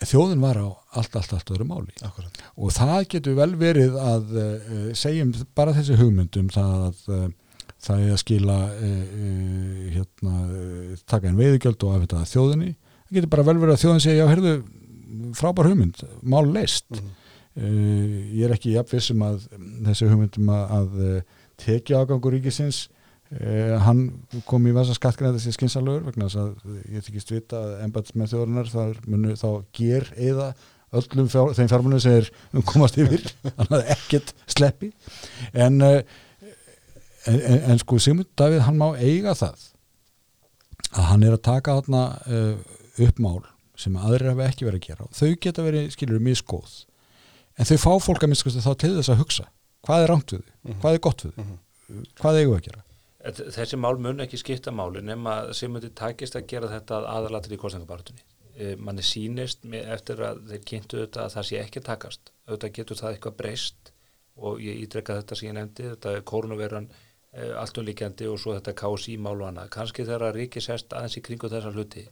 Þjóðin 0.00 0.40
var 0.40 0.56
á 0.56 0.68
allt, 0.96 1.16
allt, 1.18 1.34
allt 1.36 1.50
öðru 1.52 1.66
máli. 1.68 1.92
Akkurat. 2.06 2.38
og 2.56 2.72
það 2.72 3.02
getur 3.12 3.34
vel 3.36 3.50
verið 3.60 3.98
að 4.00 4.30
segjum 4.96 5.34
bara 5.52 5.74
þessi 5.76 5.98
hugmyndum 6.00 6.48
það 6.54 6.86
að 6.86 7.34
það 7.86 8.04
er 8.04 8.12
að 8.14 8.20
skila 8.22 8.58
uh, 8.74 8.84
uh, 8.90 9.88
hérna, 9.96 10.34
uh, 10.44 11.00
taka 11.10 11.30
einn 11.30 11.38
veiðugjöld 11.40 11.86
og 11.88 11.96
afhenda 11.96 12.20
það 12.20 12.30
þjóðinni. 12.34 12.70
Það 13.08 13.18
getur 13.18 13.32
bara 13.34 13.46
vel 13.48 13.56
verið 13.62 13.74
að 13.76 13.82
þjóðin 13.84 14.04
segja 14.04 14.20
já, 14.20 14.30
heyrðu, 14.30 14.54
frábær 15.40 15.70
hugmynd, 15.72 16.04
mál 16.22 16.44
leist 16.54 16.86
Mhm. 16.94 17.10
uh, 17.56 18.16
ég 18.38 18.46
er 18.46 18.54
ekki 18.54 18.76
jafnvissum 18.76 19.22
að 19.26 19.44
þessi 19.88 20.08
hugmyndum 20.12 20.50
að, 20.54 20.64
að 20.78 21.04
uh, 21.08 21.20
tekja 21.66 22.04
ágangur 22.04 22.36
ríkisins 22.38 22.88
Uh, 23.30 23.76
hann 23.86 24.00
kom 24.50 24.64
í 24.66 24.72
vasa 24.74 24.90
skattgræða 24.96 25.36
þessi 25.36 25.52
skinsalögur 25.54 26.08
vegna 26.08 26.26
þess 26.26 26.38
að 26.42 26.72
ég 26.90 27.04
þykist 27.06 27.28
vita 27.30 27.60
að 27.62 27.74
embætsmenn 27.84 28.26
þjóðarinnar 28.26 28.70
þar 28.72 28.96
munu 29.06 29.36
þá 29.38 29.46
ger 29.78 30.08
eða 30.18 30.48
öllum 30.98 31.28
fjár, 31.30 31.52
þeim 31.54 31.68
fjármunum 31.70 32.02
sem 32.02 32.16
er 32.18 32.30
komast 32.72 32.98
yfir 32.98 33.22
hann 33.60 33.68
hafði 33.70 33.94
ekkert 33.94 34.32
sleppi. 34.50 34.90
En, 35.54 35.78
uh, 35.78 36.00
en, 37.26 37.40
en, 37.40 37.58
en 37.72 37.78
sko 37.82 37.98
Sigmund 37.98 38.28
Davíð 38.36 38.60
hann 38.66 38.78
má 38.80 38.88
eiga 38.98 39.34
það 39.36 39.66
að 40.96 41.08
hann 41.12 41.22
er 41.26 41.36
að 41.36 41.42
taka 41.46 41.74
þarna 41.80 42.02
uh, 42.26 42.54
upp 43.06 43.18
mál 43.22 43.40
sem 43.80 43.96
aðrir 43.96 44.32
hafa 44.32 44.46
ekki 44.50 44.66
verið 44.68 44.80
að 44.82 44.86
gera 44.90 45.06
og 45.08 45.16
þau 45.16 45.30
geta 45.46 45.64
verið 45.64 45.90
skilur 45.94 46.20
miskóð 46.24 46.76
en 47.60 47.68
þau 47.68 47.76
fá 47.80 47.90
fólk 48.06 48.24
að 48.24 48.32
minnst 48.32 48.46
þá 48.60 48.72
til 48.80 48.94
þess 48.98 49.12
að 49.14 49.20
hugsa 49.22 49.46
hvað 49.86 50.04
er 50.04 50.10
rangt 50.14 50.32
við 50.34 50.40
þau, 50.44 50.54
Mhm. 50.60 50.80
hvað 50.82 50.94
er 50.94 51.00
gott 51.06 51.22
við 51.24 51.34
þau 51.36 51.44
Mhm. 51.44 52.06
hvað 52.20 52.38
eigum 52.40 52.54
við 52.54 52.60
að 52.60 52.64
gera 52.70 52.84
Þessi 53.20 53.76
mál 53.76 53.98
mun 54.00 54.20
ekki 54.24 54.38
skipta 54.40 54.72
máli 54.72 55.02
nema 55.04 55.52
sem 55.52 55.68
myndi 55.72 55.90
takist 55.92 56.32
að 56.38 56.46
gera 56.48 56.68
þetta 56.72 57.02
aðalatir 57.04 57.52
í 57.52 57.58
kostningabartunni. 57.60 58.22
E, 58.56 58.76
manni 58.80 59.02
sýnist 59.04 59.60
með- 59.68 59.90
eftir 59.92 60.16
að 60.24 60.38
þeir 60.48 60.62
kynntu 60.64 60.96
þetta 61.02 61.26
að 61.26 61.34
það 61.34 61.44
sé 61.50 61.58
ekki 61.60 61.82
takast. 61.84 62.30
Auðvitað 62.48 62.72
getur 62.78 62.96
það 62.96 63.12
eitthvað 63.18 63.36
breyst 63.36 63.92
og 64.40 64.56
ég 64.64 64.80
ídrekka 64.86 65.18
þetta 65.20 65.36
sem 65.36 65.48
ég 65.50 65.54
nefndi, 65.58 65.90
þetta 65.92 66.14
er 66.16 66.22
kórnuveran 66.22 66.88
e, 66.88 66.94
allt 67.32 67.78
um 67.78 67.86
líkjandi 67.86 68.26
og 68.30 68.40
svo 68.42 68.56
þetta 68.56 68.74
KSI 68.78 69.14
mál 69.22 69.36
og 69.38 69.46
annað. 69.50 69.70
Kanski 69.76 70.06
þegar 70.06 70.30
að 70.30 70.40
ríki 70.40 70.62
sest 70.64 70.92
aðeins 70.96 71.18
í 71.20 71.22
kringu 71.22 71.50
þessa 71.50 71.70
hluti, 71.70 72.02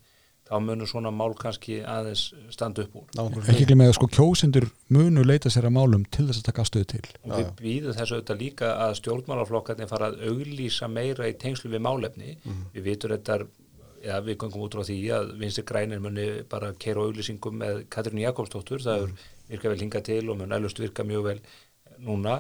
þá 0.48 0.54
munur 0.64 0.88
svona 0.88 1.10
mál 1.12 1.34
kannski 1.38 1.80
aðeins 1.82 2.28
standa 2.54 2.84
upp 2.86 2.94
úr. 3.00 3.40
Ekki 3.50 3.66
glemja 3.68 3.90
að 3.90 3.96
sko 3.98 4.08
kjósendur 4.14 4.68
munu 4.94 5.24
leita 5.26 5.50
sér 5.52 5.66
að 5.68 5.74
málum 5.76 6.04
til 6.14 6.28
þess 6.28 6.42
að 6.42 6.50
taka 6.50 6.66
stöðu 6.68 6.90
til 6.94 7.02
Og 7.24 7.32
við 7.34 7.48
býðum 7.58 7.96
þess 7.98 8.14
auðvitað 8.14 8.42
líka 8.44 8.74
að 8.86 8.94
stjórnmálaflokkarnir 9.00 9.90
fara 9.90 10.12
að 10.12 10.22
auglýsa 10.30 10.90
meira 10.92 11.28
í 11.28 11.34
tengslu 11.40 11.72
við 11.72 11.82
málefni. 11.88 12.36
Við 12.76 12.86
vitum 12.86 13.14
þetta, 13.16 13.40
ja, 14.06 14.20
við 14.22 14.38
gangum 14.44 14.68
út 14.68 14.78
frá 14.78 14.86
því 14.86 15.00
að 15.18 15.34
vinstri 15.42 15.66
grænir 15.66 16.04
muni 16.04 16.28
bara 16.48 16.70
keira 16.78 17.02
auglýsingum 17.02 17.58
með 17.58 17.82
Katrínu 17.90 18.22
Jakobsdóttur, 18.22 18.86
það 18.86 19.08
er 19.08 19.18
virka 19.50 19.74
vel 19.74 19.82
hinga 19.82 20.04
til 20.06 20.22
og 20.30 20.38
mun 20.38 20.54
ælust 20.54 20.78
virka 20.78 21.02
mjög 21.04 21.28
vel 21.32 21.40
núna. 22.06 22.38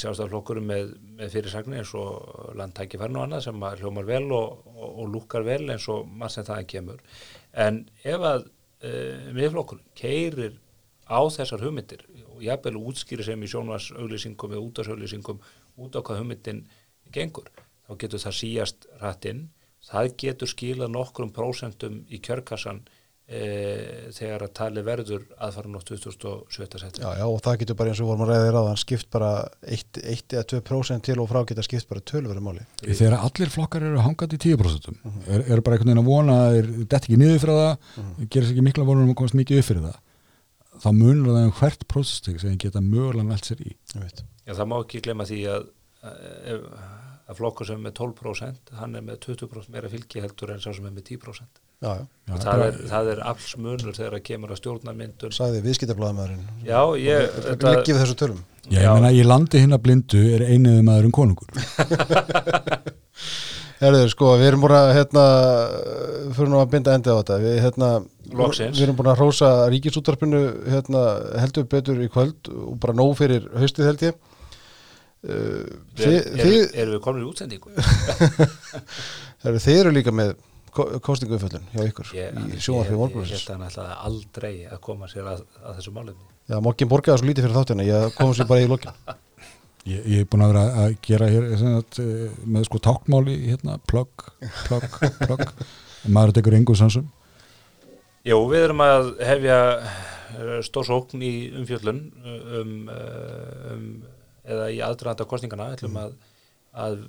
Sjálfstæðarflokkurum 0.00 0.66
með, 0.70 0.94
með 1.18 1.34
fyrirsagnir 1.34 1.82
eins 1.82 1.92
og 1.98 2.54
landtækifærn 2.58 3.18
og 3.18 3.26
annað 3.26 3.44
sem 3.46 3.66
hljómar 3.80 4.08
vel 4.08 4.26
og, 4.36 4.64
og, 4.74 4.88
og 4.88 5.12
lúkar 5.12 5.46
vel 5.46 5.62
eins 5.72 5.86
og 5.92 6.08
maður 6.08 6.34
sem 6.36 6.48
það 6.48 6.66
kemur. 6.74 7.04
En 7.66 7.82
ef 8.02 8.26
að 8.32 8.44
uh, 8.46 9.30
miðflokkurinn 9.36 9.94
keirir 9.98 10.58
á 11.10 11.20
þessar 11.26 11.64
hugmyndir 11.64 12.04
og 12.36 12.44
jafnvel 12.44 12.78
útskýri 12.80 13.26
sem 13.26 13.42
í 13.42 13.50
sjónvars 13.50 13.90
auglýsingum 13.96 14.54
eða 14.54 14.66
útvarsauglýsingum 14.68 15.42
út 15.80 15.98
á 15.98 16.00
hvað 16.00 16.22
hugmyndin 16.22 16.62
gengur, 17.12 17.50
þá 17.86 17.92
getur 17.98 18.22
það 18.22 18.38
síjast 18.38 18.86
rættinn, 19.00 19.48
það 19.84 20.14
getur 20.22 20.50
skilað 20.50 20.94
nokkrum 20.94 21.32
prósentum 21.34 22.04
í 22.08 22.20
kjörkassan 22.22 22.84
e, 23.30 23.42
þegar 24.16 24.44
að 24.46 24.52
tali 24.58 24.82
verður 24.84 25.22
aðfara 25.38 25.70
nótt 25.70 25.92
2017 25.92 26.82
setja. 26.82 27.04
Já, 27.04 27.20
já, 27.20 27.24
og 27.28 27.38
það 27.44 27.58
getur 27.62 27.78
bara 27.78 27.92
eins 27.92 28.02
og 28.02 28.10
vorum 28.10 28.26
að 28.26 28.44
þér 28.44 28.58
á 28.58 28.62
þann 28.66 28.82
skipt 28.82 29.10
bara 29.14 29.30
1 29.78 30.02
eða 30.02 30.44
2% 30.52 31.06
til 31.06 31.18
og 31.22 31.30
frá 31.30 31.40
geta 31.48 31.64
skipt 31.66 31.90
bara 31.90 32.04
tölverið 32.12 32.46
máli. 32.46 32.66
þegar 32.84 33.18
allir 33.20 33.54
flokkar 33.54 33.86
eru 33.86 34.04
hangað 34.04 34.36
í 34.36 34.42
10% 34.50 34.90
er, 34.90 35.46
er 35.46 35.64
bara 35.64 35.78
einhvern 35.78 35.92
veginn 35.92 36.02
að 36.02 36.10
vona 36.10 36.38
að 36.44 36.58
þeir 36.58 36.70
dett 36.84 37.02
ekki 37.06 37.20
niður 37.20 37.42
fyrir 37.44 37.60
það 37.60 37.74
gerir 38.26 38.48
sér 38.48 38.54
ekki 38.56 38.66
mikla 38.66 38.88
vonur 38.88 39.06
um 39.06 39.14
að 39.14 39.20
komast 39.22 39.38
mikið 39.38 39.62
upp 39.62 39.70
fyrir 39.70 39.86
það 39.88 39.98
þá 40.80 40.90
munur 40.96 41.34
það 41.34 41.46
um 41.46 41.56
hvert 41.60 41.86
prósestig 41.90 42.40
sem 42.42 42.58
geta 42.60 42.82
mögulega 42.84 43.28
nælt 43.28 43.48
sér 43.48 43.62
í. 43.64 43.74
Já, 44.46 44.54
það 44.56 44.68
má 44.72 44.76
ekki 44.80 45.02
glemma 45.04 45.26
því 45.28 45.40
að, 45.52 45.66
að, 46.10 46.68
að 47.30 47.40
flokkur 47.40 47.68
sem 47.68 47.80
er 47.80 47.84
með 47.88 47.98
12% 48.00 48.72
hann 48.80 48.96
er 48.96 49.04
með 49.06 49.20
20% 49.26 49.74
meira 49.74 49.90
fylgi 49.92 50.24
heldur 50.24 50.54
en 50.54 50.62
sá 50.62 50.70
sem 50.72 50.88
er 50.88 50.94
með 50.96 51.12
10%. 51.12 51.60
Já, 51.80 51.92
já, 52.28 52.34
það, 52.44 52.62
er, 52.66 52.74
það 52.90 53.06
er 53.14 53.20
alls 53.30 53.50
munur 53.56 53.94
þegar 53.96 54.14
það 54.18 54.24
kemur 54.26 54.50
að 54.52 54.58
viðskiptablaðamæðurinn. 55.64 56.42
Já, 56.66 56.80
ég... 57.00 57.30
þetta- 57.46 57.70
Leggið 57.72 57.94
við 57.94 58.02
þessu 58.02 58.16
tölum. 58.20 58.42
Já, 58.70 58.80
ég 58.84 58.90
meina, 58.98 59.12
í 59.16 59.22
landi 59.24 59.62
hinna 59.62 59.78
blindu 59.80 60.20
er 60.36 60.44
einiði 60.44 60.82
maðurinn 60.86 61.14
konungur 61.16 61.48
Herðu, 63.80 64.02
sko, 64.12 64.34
við 64.36 64.50
erum 64.50 64.60
búin 64.66 64.74
að, 64.76 64.90
hérna, 64.98 65.22
fyrir 66.36 66.50
nú 66.52 66.58
að 66.60 66.66
binda 66.74 66.92
endi 66.98 67.08
á 67.08 67.16
þetta. 67.16 67.38
Við, 67.40 67.54
hérna, 67.64 67.88
Loksins. 68.36 68.74
við 68.76 68.84
erum 68.84 68.98
búin 68.98 69.08
að 69.08 69.22
rósa 69.22 69.48
ríkisúttarpinu, 69.72 70.42
hérna, 70.68 71.04
heldur 71.40 71.64
betur 71.72 72.02
í 72.04 72.10
kvöld 72.12 72.50
og 72.52 72.76
bara 72.82 72.92
nóg 73.00 73.14
fyrir 73.22 73.48
haustið 73.56 73.88
held 73.88 74.04
ég. 74.10 74.20
Uh, 75.20 75.64
Er, 75.96 76.28
þið, 76.36 76.44
er, 76.44 76.68
erum 76.84 76.94
við 76.98 77.02
komin 77.08 77.24
í 77.24 77.28
útsendingu? 77.32 77.72
þið 79.64 79.74
eru 79.78 79.96
líka 79.96 80.12
með 80.16 80.36
kostingu 80.74 81.36
uppföllun 81.36 81.66
hjá 81.72 81.82
ykkur 81.86 82.12
Ég, 82.16 82.36
í 82.36 82.60
sjónvarpið 82.62 83.24
ég, 83.24 83.30
ég 83.30 83.34
held 83.36 83.48
að 83.48 83.56
hann 83.56 83.66
ætlaði 83.68 83.96
aldrei 84.10 84.52
að 84.68 84.82
koma 84.86 85.08
sér 85.10 85.32
að, 85.32 85.42
að 85.64 85.80
þessu 85.80 85.94
málefni. 85.96 86.28
Já, 86.50 86.56
mokkin 86.64 86.90
borgaði 86.90 87.22
svo 87.22 87.28
lítið 87.30 87.46
fyrir 87.46 87.58
þáttina, 87.58 87.86
ég 87.88 88.16
kom 88.18 88.32
sér 88.36 88.48
bara 88.50 88.64
í 88.64 88.70
lokin. 88.70 89.02
Ég, 89.88 90.00
ég 90.04 90.18
er 90.20 90.26
búin 90.28 90.42
að 90.44 90.50
vera 90.52 90.62
að 90.82 90.94
gera 91.06 91.26
hér 91.32 91.44
sem 91.56 91.70
sagt, 91.78 91.98
eh, 92.02 92.32
með 92.44 92.66
sko 92.66 92.80
tákmáli 92.84 93.36
hérna, 93.46 93.78
plugg, 93.88 94.26
plugg 94.66 95.46
og 96.04 96.10
maður 96.12 96.34
tekur 96.36 96.56
engu 96.58 96.74
sansum 96.76 97.06
Jú, 98.28 98.36
við 98.50 98.66
erum 98.66 98.82
að 98.84 99.06
hefja 99.24 99.56
stórsókn 100.66 101.24
í 101.24 101.32
umfjöllun 101.56 102.02
um, 102.60 102.74
um 103.72 103.86
eða 104.44 104.68
í 104.68 104.82
aðdraðanda 104.84 105.26
kostningana 105.30 105.70
ætlum 105.74 105.96
að, 106.00 106.12
að 106.76 107.00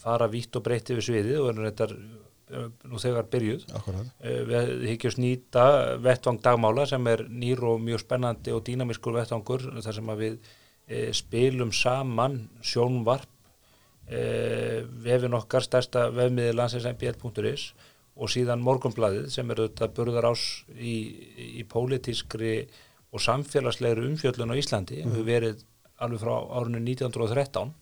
fara 0.00 0.28
vítt 0.32 0.56
og 0.56 0.64
breytt 0.66 0.92
yfir 0.92 1.06
sviðið 1.06 1.40
og 1.40 1.50
erum 1.52 1.68
þetta 1.68 1.88
nú 2.50 3.00
þegar 3.00 3.28
byrjuð. 3.30 3.66
Akkurat. 3.78 4.08
Eh, 4.20 4.40
Við 4.48 4.86
hyggjum 4.92 5.20
nýta 5.22 5.66
vettvang 6.02 6.40
dagmála 6.42 6.86
sem 6.88 7.06
er 7.10 7.24
nýr 7.28 7.62
og 7.66 7.80
mjög 7.84 8.04
spennandi 8.04 8.54
og 8.54 8.64
dýnamiskur 8.66 9.16
vettvangur 9.16 9.68
þar 9.80 9.98
sem 9.98 10.12
við 10.20 10.38
e, 10.90 11.12
spilum 11.16 11.72
saman 11.72 12.42
sjónvarp 12.62 13.28
e, 14.10 14.82
vefin 15.04 15.38
okkar 15.38 15.66
stærsta 15.66 16.08
vefmiði 16.14 16.56
landsins.mbl.is 16.58 17.70
og 18.20 18.30
síðan 18.32 18.62
morgunbladið 18.64 19.30
sem 19.32 19.50
er 19.50 19.62
auðvitað 19.62 19.94
burðar 19.96 20.30
ás 20.32 20.46
í, 20.74 20.96
í 21.60 21.64
pólitískri 21.68 22.54
og 23.10 23.22
samfélagslegri 23.22 24.06
umfjöllun 24.10 24.52
á 24.52 24.60
Íslandi 24.60 25.04
mm. 25.04 25.14
við 25.14 25.28
verið 25.28 25.62
alveg 26.00 26.22
frá 26.22 26.34
árinu 26.58 26.82
1913 26.82 27.72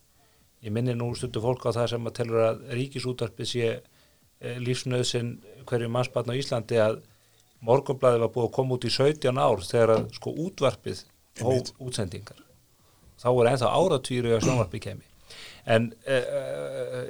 ég 0.67 0.75
minni 0.75 0.95
nú 0.97 1.11
stundu 1.17 1.43
fólk 1.43 1.69
á 1.71 1.77
það 1.77 1.93
sem 1.95 2.11
að 2.11 2.17
telur 2.19 2.45
að 2.45 2.63
ríkisútarpið 2.77 3.51
sé 3.51 3.71
eh, 4.41 4.59
lífsnauðsinn 4.63 5.37
hverju 5.69 5.91
mannsbarn 5.93 6.33
á 6.33 6.39
Íslandi 6.39 6.81
að 6.83 7.01
morgunblæði 7.65 8.23
var 8.23 8.33
búið 8.35 8.49
að 8.49 8.57
koma 8.59 8.79
út 8.79 8.87
í 8.87 8.93
17 8.95 9.43
ár 9.43 9.65
þegar 9.67 9.95
að 9.97 10.09
sko 10.17 10.35
útvarpið 10.47 11.05
hóf 11.43 11.73
útsendingar. 11.83 12.43
Þá 13.19 13.29
voru 13.35 13.51
ennþá 13.51 13.71
áratýru 13.75 14.35
að 14.37 14.45
sjónvarpið 14.47 14.85
kemi 14.87 15.09
en 15.69 15.89
uh, 16.09 16.29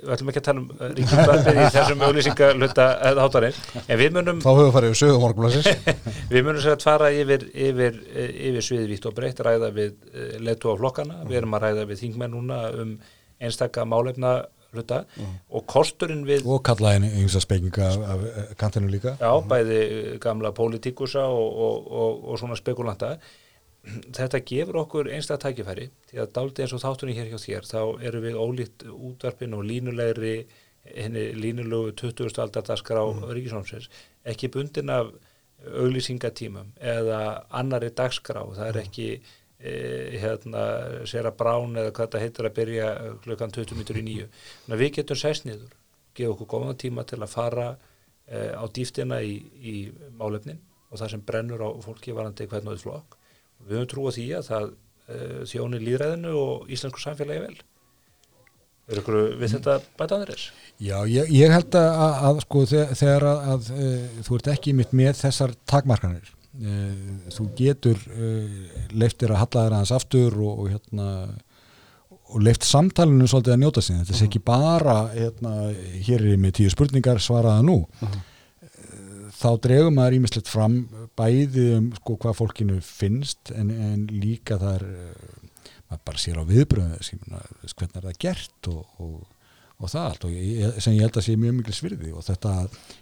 við 0.03 0.13
ætlum 0.15 0.31
ekki 0.33 0.41
að 0.41 0.47
tala 0.49 0.63
um 0.63 0.95
ríkjumvarpið 0.97 1.61
í 1.63 1.67
þessum 1.77 2.01
auglýsingaluta 2.09 2.87
hátarinn, 3.21 3.61
en 3.85 4.01
við 4.01 4.17
munum 4.17 4.41
Þá 4.43 4.49
höfum 4.49 4.65
við 4.65 4.73
farið 4.75 4.91
yfir 4.91 5.01
sögum 5.03 5.25
morgunblæsins 5.25 6.01
við 6.33 6.47
munum 6.49 6.65
sér 6.65 6.75
að 6.75 6.87
fara 6.89 7.11
yfir, 7.15 7.47
yfir, 7.69 8.01
yfir 8.49 8.67
sviði 8.67 8.91
vítt 8.91 9.07
og 9.09 9.15
breytt, 9.15 9.43
ræða 9.47 9.71
við 9.77 9.95
letu 10.43 10.75
á 10.75 10.81
flokkana, 10.81 11.21
við 11.29 11.43
erum 11.43 11.55
að 11.59 11.67
ræða 11.69 11.87
við 11.93 12.03
þingmenn 12.03 12.35
núna 12.35 12.61
um 12.75 12.97
einstaka 13.39 13.87
málefna 13.87 14.35
hluta. 14.75 15.03
Og 15.51 15.67
kosturinn 15.71 16.25
við 16.29 16.47
og 16.47 16.63
kalla 16.67 16.95
henni 16.97 17.11
einhversa 17.15 17.43
spekinga 17.45 17.89
af, 17.89 18.25
af 18.43 18.55
kantinu 18.61 18.91
líka. 18.93 19.17
Já, 19.21 19.33
bæði 19.51 19.83
gamla 20.23 20.53
pólitíkusa 20.57 21.27
og, 21.27 21.61
og, 21.67 21.93
og, 22.03 22.25
og 22.29 22.41
svona 22.41 22.59
spekulanta. 22.59 23.17
Þetta 23.89 24.43
gefur 24.45 24.83
okkur 24.83 25.09
einstað 25.15 25.45
tækifæri 25.47 25.89
því 26.11 26.21
að 26.21 26.33
dálítið 26.37 26.65
eins 26.65 26.75
og 26.77 26.83
þáttunni 26.83 27.17
hér 27.17 27.31
hjá 27.31 27.39
þér 27.41 27.69
þá 27.69 27.81
eru 28.11 28.25
við 28.25 28.41
ólíkt 28.43 28.85
útvarpin 28.93 29.57
og 29.57 29.65
línulegri 29.65 30.35
henni 30.89 31.31
línulegu 31.37 31.95
20. 31.97 32.37
aldardaskar 32.43 33.01
á 33.01 33.07
mm. 33.07 33.25
Ríkisvámsins 33.33 33.89
ekki 34.29 34.51
bundin 34.53 34.93
af 34.93 35.13
auglýsingatímum 35.67 36.73
eða 36.79 37.21
annari 37.51 37.91
dagskrá, 37.97 38.45
það 38.55 38.69
er 38.69 38.81
ekki 38.85 39.09
e, 39.17 39.21
hérna 39.59 40.65
Sera 41.11 41.33
Brán 41.35 41.73
eða 41.75 41.91
hvað 41.91 42.05
þetta 42.05 42.23
heitir 42.23 42.47
að 42.47 42.57
byrja 42.61 42.89
klukkan 43.25 43.51
20 43.57 43.75
mitur 43.75 43.99
í 43.99 44.05
nýju 44.07 44.29
þannig 44.31 44.77
að 44.77 44.83
við 44.85 44.93
getum 45.01 45.19
sæst 45.19 45.49
niður, 45.49 45.73
gefa 46.15 46.35
okkur 46.37 46.51
góðan 46.53 46.79
tíma 46.79 47.03
til 47.03 47.19
að 47.19 47.33
fara 47.33 47.65
e, 47.73 48.45
á 48.55 48.63
dýftina 48.71 49.19
í, 49.27 49.35
í 49.59 49.75
málefnin 50.15 50.61
og 50.89 51.01
það 51.01 51.11
sem 51.15 51.25
brennur 51.25 51.65
á 51.65 51.69
fólki 51.85 52.15
varandi 52.17 52.47
hvern 52.49 52.71
og 52.71 52.77
því 52.77 52.85
flokk. 52.85 53.17
Við 53.67 53.81
höfum 53.81 53.91
trú 53.91 54.07
á 54.09 54.11
því 54.15 54.29
að 54.39 54.47
það 54.49 54.69
uh, 54.69 55.43
þjóni 55.51 55.83
líðræðinu 55.83 56.33
og 56.39 56.73
íslensku 56.73 57.03
samfélagi 57.03 57.45
vel. 57.45 57.59
Er 58.89 59.03
ykkur 59.03 59.19
við 59.37 59.55
þetta 59.57 59.75
bætaðir 59.99 60.33
þess? 60.33 60.51
Já, 60.81 60.97
ég, 61.11 61.29
ég 61.35 61.53
held 61.53 61.77
að, 61.77 61.89
að, 62.07 62.19
að 62.31 62.43
sko 62.47 62.65
þegar 62.71 63.29
að, 63.29 63.43
að 63.53 63.71
uh, 63.75 64.19
þú 64.25 64.39
ert 64.39 64.51
ekki 64.55 64.77
mitt 64.79 64.95
með 64.97 65.19
þessar 65.21 65.55
takmarkanir 65.69 66.35
þú 66.59 67.45
getur 67.59 68.01
leiftir 68.91 69.31
að 69.31 69.43
halla 69.45 69.67
þér 69.67 69.77
aðeins 69.77 69.93
aftur 69.95 70.41
og, 70.43 70.65
og 70.65 70.73
hérna 70.73 71.11
og 72.29 72.43
leift 72.45 72.67
samtalenu 72.67 73.29
svolítið 73.31 73.55
að 73.55 73.61
njóta 73.63 73.83
sín. 73.85 74.03
Þetta 74.03 74.19
er 74.19 74.27
ekki 74.27 74.41
bara 74.45 74.97
hérna, 75.15 75.53
hér 76.05 76.19
er 76.19 76.33
ég 76.35 76.43
með 76.43 76.59
tíu 76.59 76.73
spurningar 76.73 77.23
svaraða 77.25 77.63
nú. 77.65 77.79
Uh 78.03 78.09
-huh 78.09 78.27
þá 79.39 79.49
dregum 79.63 79.99
maður 79.99 80.19
ímislegt 80.19 80.51
fram 80.51 80.77
bæði 81.19 81.71
um 81.77 81.89
sko 81.99 82.19
hvað 82.23 82.39
fólkinu 82.41 82.79
finnst 82.85 83.53
en, 83.55 83.71
en 83.71 84.07
líka 84.11 84.59
það 84.59 84.79
er 84.81 84.87
maður 85.89 86.05
bara 86.11 86.23
sér 86.23 86.41
á 86.43 86.45
viðbröðu 86.49 86.99
hvernig 87.01 87.99
er 88.01 88.07
það 88.09 88.23
gert 88.25 88.71
og, 88.73 88.81
og, 89.01 89.15
og 89.79 89.93
það 89.93 90.09
allt. 90.09 90.27
Og 90.27 90.35
ég, 90.35 90.81
sem 90.83 90.97
ég 90.97 91.07
held 91.07 91.21
að 91.21 91.27
sé 91.29 91.37
mjög 91.41 91.57
mikil 91.61 91.77
svirði 91.77 92.13
og 92.13 92.27
þetta 92.27 92.55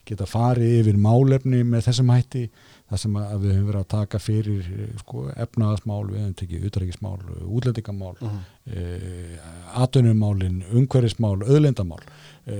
geta 0.08 0.28
farið 0.30 0.80
yfir 0.82 1.00
málefni 1.08 1.62
með 1.66 1.88
þessum 1.88 2.12
hætti 2.14 2.44
það 2.86 3.00
sem 3.02 3.16
við 3.16 3.50
höfum 3.50 3.66
verið 3.66 3.80
að 3.80 3.88
taka 3.92 4.20
fyrir 4.22 4.66
sko, 5.00 5.24
efnaðasmál, 5.34 6.02
við 6.06 6.20
höfum 6.20 6.36
tekið 6.40 6.66
utrækismál, 6.68 7.16
útlendingamál 7.42 8.12
uh 8.14 8.28
-huh. 8.28 8.42
e, 8.70 9.38
atunumálin, 9.82 10.62
umhverfismál, 10.70 11.40
öðlendamál 11.42 12.02
e, 12.46 12.54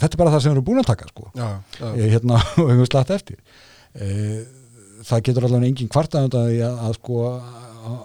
þetta 0.00 0.12
er 0.12 0.22
bara 0.22 0.34
það 0.34 0.42
sem 0.42 0.50
við 0.50 0.56
erum 0.56 0.64
búin 0.64 0.82
að 0.82 0.90
taka 0.90 1.08
sko. 1.08 1.30
já, 1.34 1.48
já. 1.78 1.94
E, 1.94 2.10
hérna 2.10 2.42
og 2.60 2.70
hefum 2.72 2.86
slætt 2.86 3.10
eftir 3.10 3.38
það 5.02 5.22
getur 5.22 5.44
allavega 5.44 5.70
engin 5.70 5.88
kvartað 5.88 6.34
að, 6.34 6.60
að 6.66 6.92
sko 6.98 7.40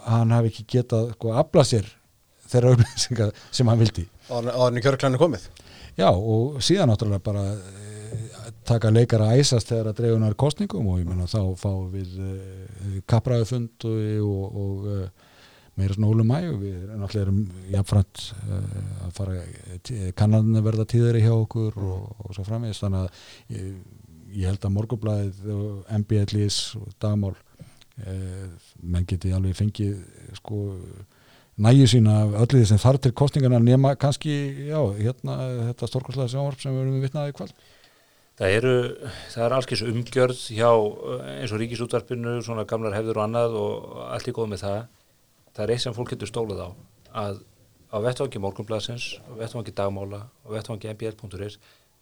hann 0.06 0.30
hafi 0.30 0.50
ekki 0.52 0.64
getað 0.78 1.12
sko 1.12 1.32
að 1.32 1.38
afla 1.42 1.64
sér 1.64 1.90
þeirra 2.48 2.72
upplýsingar 2.74 3.34
sem 3.50 3.68
hann 3.68 3.82
vildi 3.82 4.08
Áðurinn 4.30 4.78
í 4.78 4.84
kjörklæni 4.84 5.20
komið 5.20 5.50
Já 5.94 6.10
og 6.10 6.62
síðan 6.64 6.90
náttúrulega 6.90 7.22
bara 7.22 7.42
taka 8.68 8.92
leikara 8.92 9.30
að 9.30 9.42
æsast 9.42 9.70
þegar 9.70 9.90
að 9.90 10.00
dreifunar 10.00 10.36
kostningum 10.40 10.88
og 10.90 11.00
ég 11.00 11.08
menna 11.08 11.28
þá 11.30 11.40
fáum 11.60 11.86
við 11.92 12.16
uh, 12.22 12.98
kapraðufund 13.10 13.86
og, 13.88 14.58
og, 14.64 14.88
uh, 14.88 15.32
meira 15.74 15.96
svona 15.96 16.10
hólum 16.10 16.30
mæg 16.30 16.48
og 16.52 16.60
við 16.62 16.76
náttúrulega 16.90 17.24
erum 17.26 17.40
jafnframt 17.72 18.24
uh, 18.38 18.80
að 19.06 19.16
fara 19.18 19.38
kannadin 20.18 20.60
að 20.60 20.68
verða 20.68 20.88
tíðari 20.94 21.24
hjá 21.24 21.32
okkur 21.34 21.78
og, 21.82 22.04
og 22.24 22.36
svo 22.36 22.46
framvegist 22.46 22.86
þannig 22.86 23.04
að 23.04 23.58
ég, 23.58 23.72
ég 24.34 24.50
held 24.50 24.68
að 24.68 24.76
morgublaðið 24.78 25.50
og 25.54 25.96
MBLIS 26.02 26.60
og 26.80 26.94
dagmál 27.02 27.36
menn 27.94 29.04
geti 29.06 29.30
alveg 29.30 29.54
fengið 29.54 30.00
sko 30.34 30.64
næju 31.62 31.86
sína 31.86 32.16
af 32.24 32.32
öllu 32.42 32.58
því 32.58 32.66
sem 32.66 32.80
þarf 32.82 33.04
til 33.04 33.12
kostningarna 33.14 33.60
nema 33.62 33.94
kannski, 33.94 34.32
já, 34.66 34.80
hérna 34.98 35.36
þetta 35.68 35.88
stórkoslega 35.90 36.32
sjónvarp 36.32 36.58
sem 36.62 36.74
við 36.74 36.82
erum 36.82 37.28
í 37.30 37.36
kvöld 37.38 37.54
Það 38.34 38.56
eru, 38.56 38.74
það 39.30 39.44
er 39.44 39.54
allskeins 39.54 39.82
umgjörð 39.86 40.40
hjá 40.56 40.70
eins 41.36 41.52
og 41.54 41.60
ríkisútvarpinu, 41.62 42.40
svona 42.42 42.64
gamlar 42.66 42.96
hefður 42.96 43.20
og 43.20 43.26
annað 43.28 43.58
og 43.60 43.98
allt 44.08 44.30
í 44.30 44.34
góð 44.34 44.48
með 44.50 44.64
það. 44.64 44.80
Það 45.54 45.64
er 45.64 45.72
eitt 45.74 45.84
sem 45.84 45.94
fólk 45.94 46.10
getur 46.10 46.30
stólað 46.32 46.62
á, 46.66 46.68
að 47.22 47.44
á 47.94 47.96
vettvangi 48.02 48.42
morgunblassins, 48.42 49.06
á 49.22 49.32
vettvangi 49.38 49.74
dagmála, 49.78 50.24
á 50.26 50.48
vettvangi 50.50 50.90
mbl.is 50.90 51.60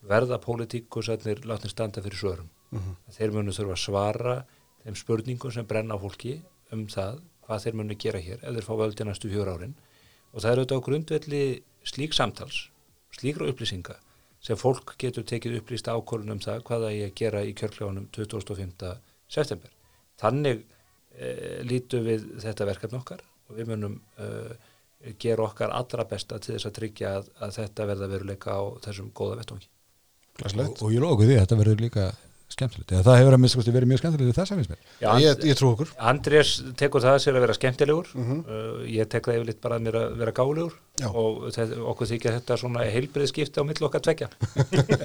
verða 0.08 0.38
pólitíkusætnir 0.40 1.44
látni 1.44 1.68
standa 1.68 2.00
fyrir 2.00 2.16
svörum. 2.16 2.48
Mhm. 2.70 2.80
-huh. 2.80 3.12
Þeir 3.12 3.32
munu 3.32 3.52
þurfa 3.52 3.76
að 3.76 3.84
svara 3.84 4.36
þeim 4.84 4.96
spurningum 4.96 5.52
sem 5.52 5.66
brenna 5.66 5.94
á 5.94 6.00
fólki 6.00 6.40
um 6.72 6.86
það, 6.86 7.20
hvað 7.44 7.62
þeir 7.62 7.74
munu 7.74 7.94
gera 7.94 8.18
hér 8.18 8.38
ef 8.42 8.54
þeir 8.54 8.64
fá 8.64 8.74
völdi 8.80 9.04
næstu 9.04 9.28
fjör 9.28 9.52
árin 9.52 9.74
og 10.32 10.40
það 10.40 10.52
eru 10.52 10.64
þetta 10.64 10.78
á 10.80 10.86
grundvelli 10.86 11.62
slík 11.84 12.14
samtals, 12.14 12.70
slíkra 13.12 13.48
upplýsinga 13.52 13.96
sem 14.42 14.58
fólk 14.58 14.96
getur 14.98 15.26
tekið 15.28 15.60
upplýst 15.60 15.90
ákvörðunum 15.90 16.42
það 16.42 16.64
hvaða 16.68 16.92
ég 16.96 17.12
að 17.12 17.18
gera 17.20 17.44
í 17.46 17.54
kjörkljónum 17.58 18.08
2005. 18.14 18.88
september. 19.30 19.70
Þannig 20.20 20.64
e, 21.14 21.28
lítu 21.66 22.02
við 22.02 22.26
þetta 22.42 22.68
verkefni 22.68 22.98
okkar 22.98 23.22
og 23.22 23.56
við 23.58 23.70
munum 23.70 24.00
e, 24.18 24.28
gera 25.22 25.46
okkar 25.46 25.74
allra 25.74 26.06
besta 26.10 26.40
til 26.42 26.56
þess 26.56 26.70
að 26.70 26.76
tryggja 26.80 27.14
að, 27.20 27.30
að 27.42 27.54
þetta 27.60 27.88
verða 27.92 28.10
veruleika 28.10 28.58
á 28.58 28.62
þessum 28.86 29.14
góða 29.14 29.38
vettungi. 29.42 29.70
Og, 30.42 30.60
og 30.80 30.92
ég 30.94 31.02
lóku 31.02 31.26
því 31.26 31.36
að 31.36 31.42
þetta 31.44 31.58
verður 31.60 31.82
líka 31.82 32.04
skemmtilegt, 32.52 32.92
eða 32.92 33.04
það 33.06 33.18
hefur 33.20 33.36
að 33.36 33.42
minnst 33.42 33.58
verið 33.62 33.90
mjög 33.90 34.00
skemmtilegt 34.02 34.38
þess 34.38 34.52
að 34.52 34.60
finnst 34.60 34.72
mér. 34.72 34.80
Já, 35.02 35.08
ég, 35.22 35.44
ég 35.50 35.58
trú 35.58 35.70
okkur. 35.72 35.92
Andrés 36.12 36.52
tekur 36.78 37.04
það 37.04 37.18
sér 37.24 37.38
að 37.38 37.44
vera 37.46 37.56
skemmtilegur 37.58 38.12
mm 38.12 38.24
-hmm. 38.28 38.40
uh, 38.46 38.84
ég 38.88 39.08
tek 39.08 39.26
það 39.26 39.38
yfirleitt 39.40 39.62
bara 39.64 39.78
að 39.78 39.84
mér 39.86 39.98
að 40.02 40.16
vera 40.22 40.36
gálegur 40.38 40.74
Já. 41.00 41.08
og 41.08 41.48
þetta, 41.56 41.80
okkur 41.92 42.10
þykja 42.12 42.36
þetta 42.38 42.60
svona 42.60 42.86
heilbriðskipti 42.86 43.60
á 43.60 43.64
mill 43.64 43.82
okkar 43.88 44.04
tvekja. 44.04 44.28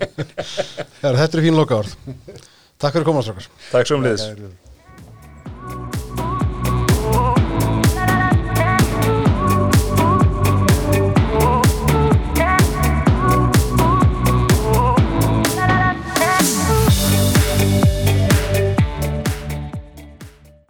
Þetta 1.02 1.38
er 1.38 1.44
fín 1.44 1.56
loka 1.56 1.82
orð. 1.84 1.96
Takk 2.78 2.94
fyrir 2.94 3.06
komast 3.06 3.30
okkar. 3.30 3.50
Takk 3.72 3.88
svo 3.88 3.98
um 3.98 4.04
liðis. 4.06 4.26